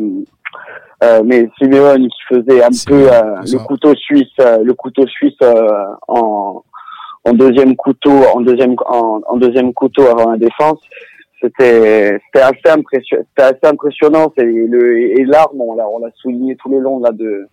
euh, 1.04 1.22
mais 1.26 1.50
Simeone 1.58 2.08
qui 2.08 2.36
faisait 2.36 2.64
un 2.64 2.70
peu 2.88 3.12
euh, 3.12 3.36
c'est 3.44 3.58
le 3.58 3.64
couteau 3.66 3.94
suisse, 3.96 4.28
euh, 4.40 4.64
le 4.64 4.74
couteau 4.74 5.06
suisse 5.08 5.36
euh, 5.44 5.68
en 6.08 6.64
en 7.26 7.34
deuxième 7.34 7.76
couteau, 7.76 8.24
en 8.34 8.42
deuxième 8.42 8.76
en, 8.86 9.20
en 9.28 9.38
deuxième 9.38 9.74
couteau 9.74 10.04
avant 10.08 10.32
la 10.32 10.38
défense. 10.38 10.80
C'était 11.42 12.18
c'était 12.26 12.46
assez 12.46 12.70
impressionnant. 12.70 13.24
Assez 13.38 13.66
impressionnant. 13.66 14.34
C'est 14.38 14.46
le 14.46 15.20
et 15.20 15.26
là 15.26 15.48
on 15.60 15.76
l'a 15.76 15.88
on 15.90 16.00
l'a 16.00 16.12
souligné 16.16 16.56
tout 16.56 16.70
le 16.70 16.80
long 16.80 17.00
là 17.00 17.12
de 17.12 17.48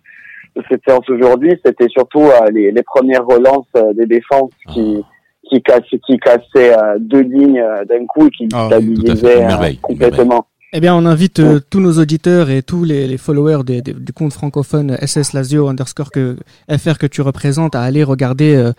de 0.55 0.63
cette 0.69 0.81
séance 0.87 1.09
aujourd'hui. 1.09 1.59
C'était 1.65 1.89
surtout 1.89 2.21
euh, 2.21 2.49
les 2.51 2.71
les 2.71 2.83
premières 2.83 3.25
relances 3.25 3.67
euh, 3.75 3.93
des 3.93 4.05
défenses 4.05 4.51
qui 4.71 5.03
qui 5.49 5.61
cassaient 5.61 5.99
qui 6.05 6.17
cassaient 6.17 6.73
euh, 6.77 6.97
deux 6.99 7.21
lignes 7.21 7.59
euh, 7.59 7.83
d'un 7.85 8.05
coup 8.05 8.27
et 8.27 8.29
qui 8.29 8.47
Ah 8.53 8.69
oui, 8.79 8.95
euh, 9.25 9.69
une 9.69 9.77
complètement. 9.81 10.45
Eh 10.75 10.79
bien, 10.79 10.95
on 10.95 11.05
invite 11.05 11.39
euh, 11.39 11.59
tous 11.69 11.79
nos 11.79 11.99
auditeurs 11.99 12.49
et 12.49 12.63
tous 12.63 12.83
les, 12.83 13.17
followers 13.17 13.63
des- 13.63 13.81
du 13.83 14.11
compte 14.11 14.33
francophone 14.33 14.97
SS 15.05 15.33
Lazio 15.33 15.67
underscore 15.67 16.09
que 16.09 16.35
FR 16.67 16.97
que 16.97 17.05
tu 17.05 17.21
représentes 17.21 17.75
à 17.75 17.83
aller 17.83 18.03
regarder 18.03 18.55
euh, 18.55 18.73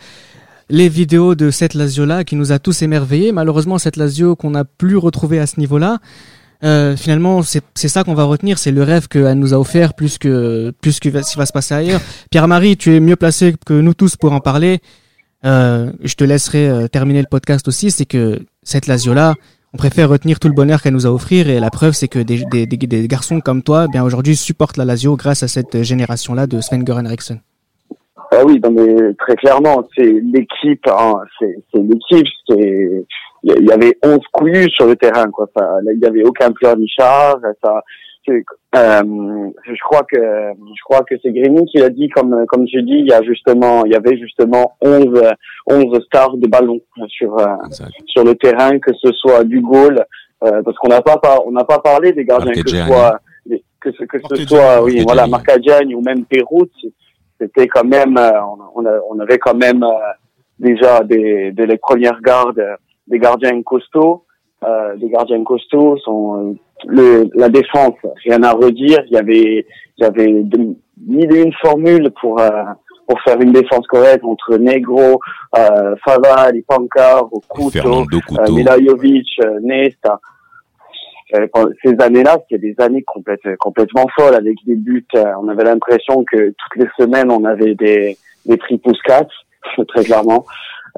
les 0.69 0.89
vidéos 0.89 1.37
de 1.37 1.51
cette 1.53 1.75
Lazio-là 1.75 2.25
qui 2.25 2.35
nous 2.35 2.51
a 2.51 2.59
tous 2.59 2.83
émerveillés. 2.83 3.31
Malheureusement, 3.31 3.79
cette 3.79 3.97
Lazio 3.97 4.35
qu'on 4.35 4.51
n'a 4.51 4.65
plus 4.65 4.97
retrouvée 4.97 5.39
à 5.39 5.47
ce 5.47 5.61
niveau-là, 5.61 5.99
euh, 6.65 6.97
finalement, 6.97 7.43
c'est 7.43 7.89
ça 7.89 8.03
qu'on 8.03 8.15
va 8.15 8.25
retenir, 8.25 8.59
c'est 8.59 8.73
le 8.73 8.83
rêve 8.83 9.07
qu'elle 9.07 9.39
nous 9.39 9.55
a 9.55 9.59
offert 9.59 9.95
plus 9.95 10.19
que 10.19 10.73
plus 10.81 10.99
que 10.99 11.11
ce 11.23 11.31
qui 11.31 11.39
va 11.39 11.47
se 11.47 11.53
passer 11.53 11.75
ailleurs. 11.75 12.01
Pierre-Marie, 12.31 12.77
tu 12.77 12.97
es 12.97 13.01
mieux 13.01 13.17
placé 13.17 13.55
que 13.65 13.75
nous 13.75 13.95
tous 13.95 14.17
pour 14.17 14.33
en 14.33 14.41
parler. 14.41 14.81
Je 15.45 16.15
te 16.17 16.25
laisserai 16.25 16.89
terminer 16.91 17.21
le 17.21 17.29
podcast 17.31 17.69
aussi. 17.69 17.91
C'est 17.91 18.07
que 18.07 18.41
cette 18.63 18.87
Lazio-là, 18.87 19.35
on 19.75 19.77
préfère 19.77 20.09
retenir 20.09 20.39
tout 20.39 20.47
le 20.47 20.55
bonheur 20.55 20.81
qu'elle 20.81 20.93
nous 20.93 21.07
a 21.07 21.11
offert 21.11 21.49
et 21.49 21.59
la 21.59 21.71
preuve 21.71 21.93
c'est 21.93 22.07
que 22.07 22.21
des, 22.21 23.09
garçons 23.09 23.41
comme 23.41 23.63
toi, 23.63 23.87
eh 23.89 23.91
bien 23.91 24.05
aujourd'hui 24.05 24.37
supportent 24.37 24.77
la 24.77 24.85
Lazio 24.85 25.17
grâce 25.17 25.43
à 25.43 25.49
cette 25.49 25.83
génération-là 25.83 26.47
de 26.47 26.61
Sven 26.61 26.85
Göran 26.85 27.05
Eriksson. 27.05 27.39
Ah 28.31 28.45
oui, 28.45 28.61
mais 28.71 29.15
très 29.19 29.35
clairement, 29.37 29.87
c'est 29.97 30.13
l'équipe, 30.33 30.87
hein, 30.87 31.15
c'est 31.39 31.57
l'équipe, 31.75 32.27
c'est 32.49 33.05
il 33.43 33.67
y 33.69 33.73
avait 33.73 33.99
11 34.03 34.19
couillus 34.33 34.71
sur 34.71 34.87
le 34.87 34.97
terrain 34.97 35.27
quoi, 35.31 35.47
là, 35.57 35.93
il 35.93 36.01
y 36.01 36.07
avait 36.07 36.23
aucun 36.23 36.51
pleurnichard, 36.53 37.37
ça 37.63 37.83
euh, 38.29 39.03
je 39.65 39.83
crois 39.85 40.03
que 40.03 40.17
je 40.17 40.83
crois 40.85 41.05
que 41.05 41.15
c'est 41.23 41.33
Grigny 41.33 41.65
qui 41.67 41.79
l'a 41.79 41.91
dit 41.91 42.09
comme 42.09 42.45
comme 42.47 42.67
je 42.67 42.81
dis, 42.81 42.97
il 42.99 43.07
y 43.07 43.13
a 43.13 43.23
justement 43.23 43.85
il 43.85 43.93
y 43.93 43.97
avait 43.97 44.17
justement 44.19 44.77
11 44.81 45.23
11 45.67 46.05
stars 46.07 46.37
de 46.37 46.47
ballon 46.47 46.81
sur 47.09 47.39
euh, 47.39 47.47
Exact. 47.67 47.91
sur 48.07 48.25
le 48.25 48.35
terrain 48.35 48.79
que 48.79 48.93
ce 48.95 49.13
soit 49.13 49.45
du 49.45 49.61
goal 49.61 50.05
euh, 50.45 50.63
parce 50.63 50.77
qu'on 50.79 50.89
n'a 50.89 51.03
pas 51.03 51.21
on 51.47 51.53
n'a 51.53 51.65
pas 51.65 51.79
parlé 51.79 52.13
des 52.13 52.25
gardiens 52.25 52.53
que 52.53 52.69
ce 52.69 52.85
soit 52.85 53.21
que 53.81 53.93
ce 53.93 54.05
que 54.05 54.19
ce 54.31 54.47
soit 54.47 54.83
oui 54.83 55.03
voilà 55.07 55.27
Marcadiani 55.27 55.95
ou 55.95 56.01
même 56.01 56.25
Perrout 56.25 56.71
c'était 57.41 57.67
quand 57.67 57.85
même 57.85 58.17
euh, 58.17 58.31
on, 58.75 58.85
on, 59.11 59.19
avait 59.21 59.39
quand 59.39 59.55
même 59.55 59.83
euh, 59.83 60.13
déjà 60.59 61.03
des 61.03 61.53
de 61.53 61.65
les 61.65 61.79
premières 61.79 62.21
gardes 62.21 62.63
des 63.07 63.19
gardiens 63.19 63.63
costauds 63.63 64.25
euh, 64.65 64.97
des 64.97 65.09
gardiens 65.09 65.43
costauds 65.45 65.99
sont 65.99 66.57
le 66.87 67.29
la 67.35 67.49
défense 67.49 67.95
rien 68.25 68.43
à 68.43 68.53
redire 68.53 69.03
il 69.07 69.13
y 69.13 69.17
avait 69.17 69.67
il 69.97 70.03
y 70.03 70.05
avait 70.05 70.45
mille 71.07 71.35
et 71.35 71.43
une 71.43 71.53
formules 71.63 72.11
pour 72.21 72.41
pour 73.07 73.21
faire 73.23 73.41
une 73.41 73.53
défense 73.53 73.87
correcte 73.87 74.25
entre 74.25 74.57
Negro, 74.57 75.21
euh, 75.57 75.95
Faval, 76.05 76.57
Ipankar, 76.57 77.25
Couto, 77.49 78.03
euh, 78.03 78.53
Milajovic, 78.53 79.29
euh, 79.45 79.59
Nesta. 79.63 80.21
Euh, 81.35 81.47
ces 81.83 81.95
années-là, 82.01 82.39
c'était 82.43 82.71
des 82.71 82.75
années 82.83 83.05
complètement 83.59 84.07
folles 84.17 84.35
avec 84.35 84.57
des 84.67 84.77
buts. 84.77 85.07
on 85.15 85.49
avait 85.49 85.65
l'impression 85.65 86.25
que 86.25 86.51
toutes 86.51 86.77
les 86.77 86.89
semaines, 86.99 87.31
on 87.31 87.45
avait 87.45 87.75
des, 87.75 88.17
des 88.47 88.57
pousse 88.57 89.01
très 89.89 90.05
clairement. 90.05 90.45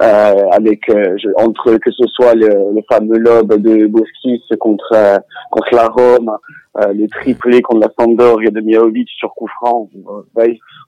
Euh, 0.03 0.49
avec 0.51 0.91
euh, 0.91 1.17
entre 1.37 1.79
que 1.79 1.91
ce 1.91 2.05
soit 2.09 2.35
le, 2.35 2.49
le 2.49 2.83
fameux 2.87 3.17
lob 3.17 3.55
de 3.55 3.87
Boskis 3.87 4.43
contre 4.61 4.93
euh, 4.93 5.17
contre 5.51 5.75
la 5.75 5.89
Rome, 5.89 6.37
les 6.93 7.09
triplés 7.09 7.63
contre 7.63 7.81
la 7.81 7.93
Sampdoria 7.99 8.51
de 8.51 8.61
Miaovic 8.61 9.09
sur 9.09 9.33
coup 9.33 9.49
franc. 9.57 9.89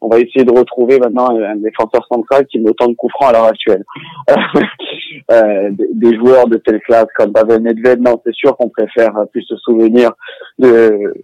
On 0.03 0.09
va, 0.09 0.19
essayer 0.19 0.45
de 0.45 0.53
retrouver 0.53 0.99
maintenant 0.99 1.31
un 1.31 1.57
défenseur 1.57 2.07
central 2.13 2.47
qui 2.49 2.59
met 2.59 2.69
autant 2.69 2.89
de 2.89 2.95
coups 2.97 3.15
à 3.23 3.33
l'heure 3.33 3.45
actuelle. 3.47 3.83
des, 5.31 5.89
des, 5.95 6.17
joueurs 6.19 6.47
de 6.47 6.59
telle 6.59 6.81
classe 6.81 7.07
comme 7.17 7.33
Pavel 7.33 7.63
Nedved, 7.63 8.03
non, 8.03 8.21
c'est 8.27 8.35
sûr 8.35 8.55
qu'on 8.59 8.69
préfère 8.69 9.15
plus 9.33 9.43
se 9.45 9.57
souvenir 9.57 10.11
de, 10.59 11.15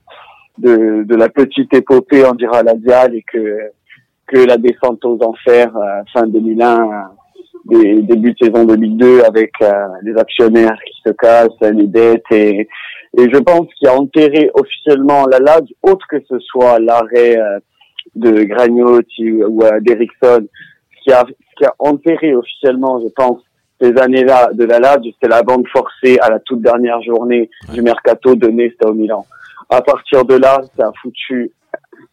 de, 0.57 1.03
de 1.03 1.15
la 1.15 1.29
petite 1.29 1.75
épopée, 1.75 2.25
on 2.25 2.33
dira 2.33 2.63
et 3.13 3.25
que 3.31 3.59
que 4.27 4.39
la 4.39 4.57
descente 4.57 5.05
aux 5.05 5.23
enfers 5.23 5.75
fin 6.15 6.27
2001 6.27 7.11
des 7.65 8.03
débuts 8.03 8.33
de 8.33 8.47
saison 8.47 8.65
2002 8.65 9.23
avec 9.23 9.53
euh, 9.63 9.73
les 10.03 10.17
actionnaires 10.17 10.79
qui 10.87 11.03
se 11.07 11.13
cassent, 11.13 11.49
les 11.61 11.87
dettes 11.87 12.25
et, 12.31 12.69
et 13.17 13.31
je 13.33 13.39
pense 13.39 13.67
qu'il 13.75 13.89
a 13.89 13.95
enterré 13.95 14.51
officiellement 14.55 15.27
la 15.27 15.39
LAD, 15.39 15.67
autre 15.83 16.07
que 16.09 16.19
ce 16.29 16.39
soit 16.41 16.79
l'arrêt 16.81 17.39
euh, 17.39 17.59
de 18.17 18.43
Gragnotti 18.43 19.33
ou, 19.33 19.63
euh, 19.63 19.81
d'Erickson, 19.81 20.47
qui 21.03 21.13
a, 21.13 21.25
qui 21.57 21.65
a 21.65 21.75
enterré 21.79 22.35
officiellement, 22.35 23.01
je 23.01 23.09
pense, 23.15 23.41
ces 23.81 23.97
années-là 23.99 24.51
de 24.53 24.65
la 24.65 24.79
LAD, 24.79 25.03
c'est 25.23 25.29
la 25.29 25.43
vente 25.43 25.67
forcée 25.69 26.19
à 26.21 26.31
la 26.31 26.41
toute 26.41 26.63
dernière 26.63 27.01
journée 27.03 27.51
du 27.73 27.83
mercato 27.83 28.35
de 28.35 28.49
Nesta 28.49 28.89
au 28.89 28.95
Milan. 28.95 29.25
À 29.71 29.81
partir 29.81 30.25
de 30.25 30.37
là, 30.37 30.61
ça 30.77 30.89
a 30.89 30.93
foutu, 31.01 31.53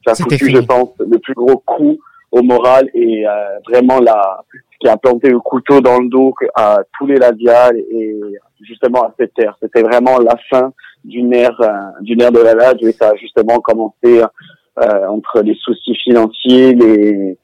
ça 0.05 0.11
a 0.11 0.15
foutu, 0.15 0.49
je 0.49 0.59
pense, 0.59 0.89
le 0.99 1.17
plus 1.19 1.33
gros 1.33 1.57
coup 1.57 1.97
au 2.31 2.41
moral 2.41 2.89
et 2.93 3.27
euh, 3.27 3.31
vraiment 3.67 3.99
la 3.99 4.43
qui 4.81 4.89
a 4.89 4.97
planté 4.97 5.29
le 5.29 5.39
couteau 5.39 5.79
dans 5.79 5.99
le 5.99 6.09
dos 6.09 6.33
à 6.55 6.79
tous 6.97 7.05
les 7.05 7.17
labiales 7.17 7.77
et 7.77 8.19
justement 8.61 9.03
à 9.03 9.13
cette 9.17 9.37
ère. 9.37 9.55
C'était 9.61 9.83
vraiment 9.83 10.17
la 10.19 10.35
fin 10.49 10.73
d'une 11.05 11.33
ère, 11.33 11.59
euh, 11.61 12.01
d'une 12.01 12.21
ère 12.21 12.31
de 12.31 12.39
la 12.39 12.55
lage 12.55 12.81
et 12.81 12.91
ça 12.91 13.09
a 13.09 13.15
justement 13.15 13.59
commencé 13.59 14.21
euh, 14.79 15.07
entre 15.07 15.41
les 15.41 15.55
soucis 15.55 15.95
financiers, 15.95 16.73
les, 16.73 17.37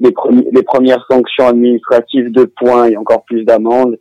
les, 0.00 0.62
premières 0.62 1.04
sanctions 1.10 1.46
administratives 1.46 2.32
de 2.32 2.44
points 2.44 2.86
et 2.86 2.96
encore 2.96 3.24
plus 3.24 3.44
d'amendes. 3.44 3.96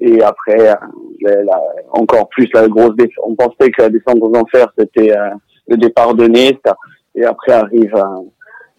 Et 0.00 0.22
après, 0.22 0.70
euh, 0.70 1.44
encore 1.90 2.28
plus 2.28 2.48
la 2.54 2.68
grosse 2.68 2.94
On 3.22 3.34
pensait 3.34 3.70
que 3.70 3.82
la 3.82 3.90
descente 3.90 4.18
aux 4.20 4.34
enfers, 4.36 4.72
c'était 4.78 5.16
euh, 5.16 5.30
le 5.68 5.76
départ 5.76 6.14
de 6.14 6.26
Nest. 6.26 6.60
Et 7.14 7.24
après 7.24 7.52
arrive 7.52 7.94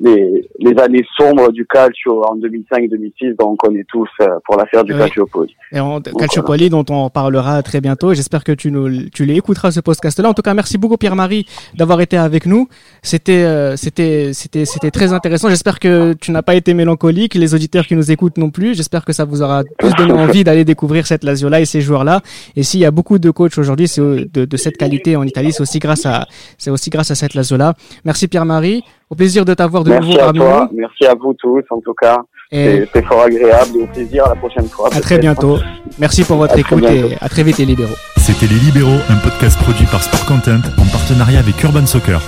les, 0.02 0.49
les 0.60 0.80
années 0.80 1.06
sombres 1.18 1.52
du 1.52 1.66
calcio 1.66 2.24
en 2.26 2.36
2005-2006 2.38 3.36
dont 3.39 3.52
on 3.52 3.56
connaît 3.56 3.86
tous 3.88 4.10
euh, 4.22 4.28
pour 4.45 4.58
l'affaire 4.58 4.84
du 4.84 4.93
oui. 4.93 4.99
Calciopoli. 4.99 5.56
Et 5.72 5.80
on, 5.80 6.02
Calciopoli 6.02 6.70
dont 6.70 6.86
on 6.89 7.10
parlera 7.10 7.62
très 7.62 7.82
bientôt. 7.82 8.14
J'espère 8.14 8.43
que 8.43 8.52
tu 8.52 8.72
nous 8.72 9.10
tu 9.10 9.26
l'écouteras 9.26 9.72
ce 9.72 9.80
podcast-là. 9.80 10.30
En 10.30 10.34
tout 10.34 10.41
cas, 10.41 10.54
merci 10.54 10.78
beaucoup 10.78 10.97
Pierre-Marie 10.97 11.45
d'avoir 11.76 12.02
été 12.02 12.18
avec 12.18 12.45
nous. 12.47 12.68
C'était 13.04 13.43
euh, 13.43 13.76
c'était 13.78 14.34
c'était 14.34 14.66
c'était 14.66 14.91
très 14.91 15.14
intéressant. 15.14 15.49
J'espère 15.49 15.80
que 15.80 16.14
tu 16.14 16.32
n'as 16.32 16.41
pas 16.41 16.56
été 16.56 16.74
mélancolique. 16.74 17.36
Les 17.36 17.54
auditeurs 17.54 17.86
qui 17.86 17.95
nous 17.95 18.12
écoutent 18.12 18.38
non 18.38 18.49
plus. 18.49 18.76
J'espère 18.76 19.06
que 19.06 19.14
ça 19.14 19.26
vous 19.26 19.43
aura 19.43 19.64
plus 19.78 19.93
donné 19.93 20.14
envie 20.26 20.43
d'aller 20.43 20.66
découvrir 20.66 21.06
cette 21.06 21.24
Lazio-là 21.24 21.62
et 21.62 21.66
ces 21.66 21.82
joueurs-là. 21.82 22.22
Et 22.56 22.64
s'il 22.64 22.80
y 22.80 22.86
a 22.86 22.91
beaucoup 22.91 23.20
de 23.20 23.30
coachs 23.30 23.58
aujourd'hui, 23.58 23.88
c'est 23.88 24.02
de, 24.02 24.45
de 24.45 24.58
cette 24.58 24.78
qualité 24.78 25.16
en 25.16 25.24
Italie, 25.24 25.52
c'est 25.52 25.62
aussi 25.62 25.78
grâce 25.78 26.08
à 26.08 26.28
c'est 26.58 26.72
aussi 26.72 26.89
grâce 26.89 27.12
à 27.12 27.16
cette 27.16 27.36
Lazio-là. 27.36 27.76
Merci 28.04 28.28
Pierre-Marie. 28.28 28.84
Au 29.12 29.16
plaisir 29.16 29.43
de 29.43 29.53
t'avoir 29.53 29.84
de 29.84 29.89
Merci 29.89 30.12
nouveau 30.12 30.22
à 30.22 30.32
toi. 30.32 30.70
Merci 30.74 31.05
à 31.05 31.14
vous 31.16 31.34
tous, 31.34 31.64
en 31.70 31.82
tout 31.82 31.93
cas. 31.93 32.18
Et... 32.49 32.88
C'est 32.93 33.05
fort 33.05 33.24
agréable 33.24 33.72
et 33.78 33.84
au 33.84 33.88
plaisir 33.88 34.26
à 34.26 34.30
la 34.30 34.36
prochaine 34.36 34.70
fois. 34.70 34.89
À 34.93 35.01
très 35.01 35.20
bientôt. 35.20 35.57
Merci 35.99 36.24
pour 36.24 36.38
votre 36.38 36.57
écoute 36.57 36.84
et 36.89 37.18
à 37.20 37.28
très 37.28 37.43
vite 37.43 37.57
les 37.57 37.66
libéraux. 37.66 37.95
C'était 38.16 38.47
Les 38.47 38.55
Libéraux, 38.55 39.01
un 39.09 39.18
podcast 39.18 39.59
produit 39.59 39.86
par 39.88 40.01
Sport 40.01 40.26
Content 40.26 40.62
en 40.78 40.86
partenariat 40.91 41.39
avec 41.39 41.62
Urban 41.62 41.86
Soccer. 41.86 42.22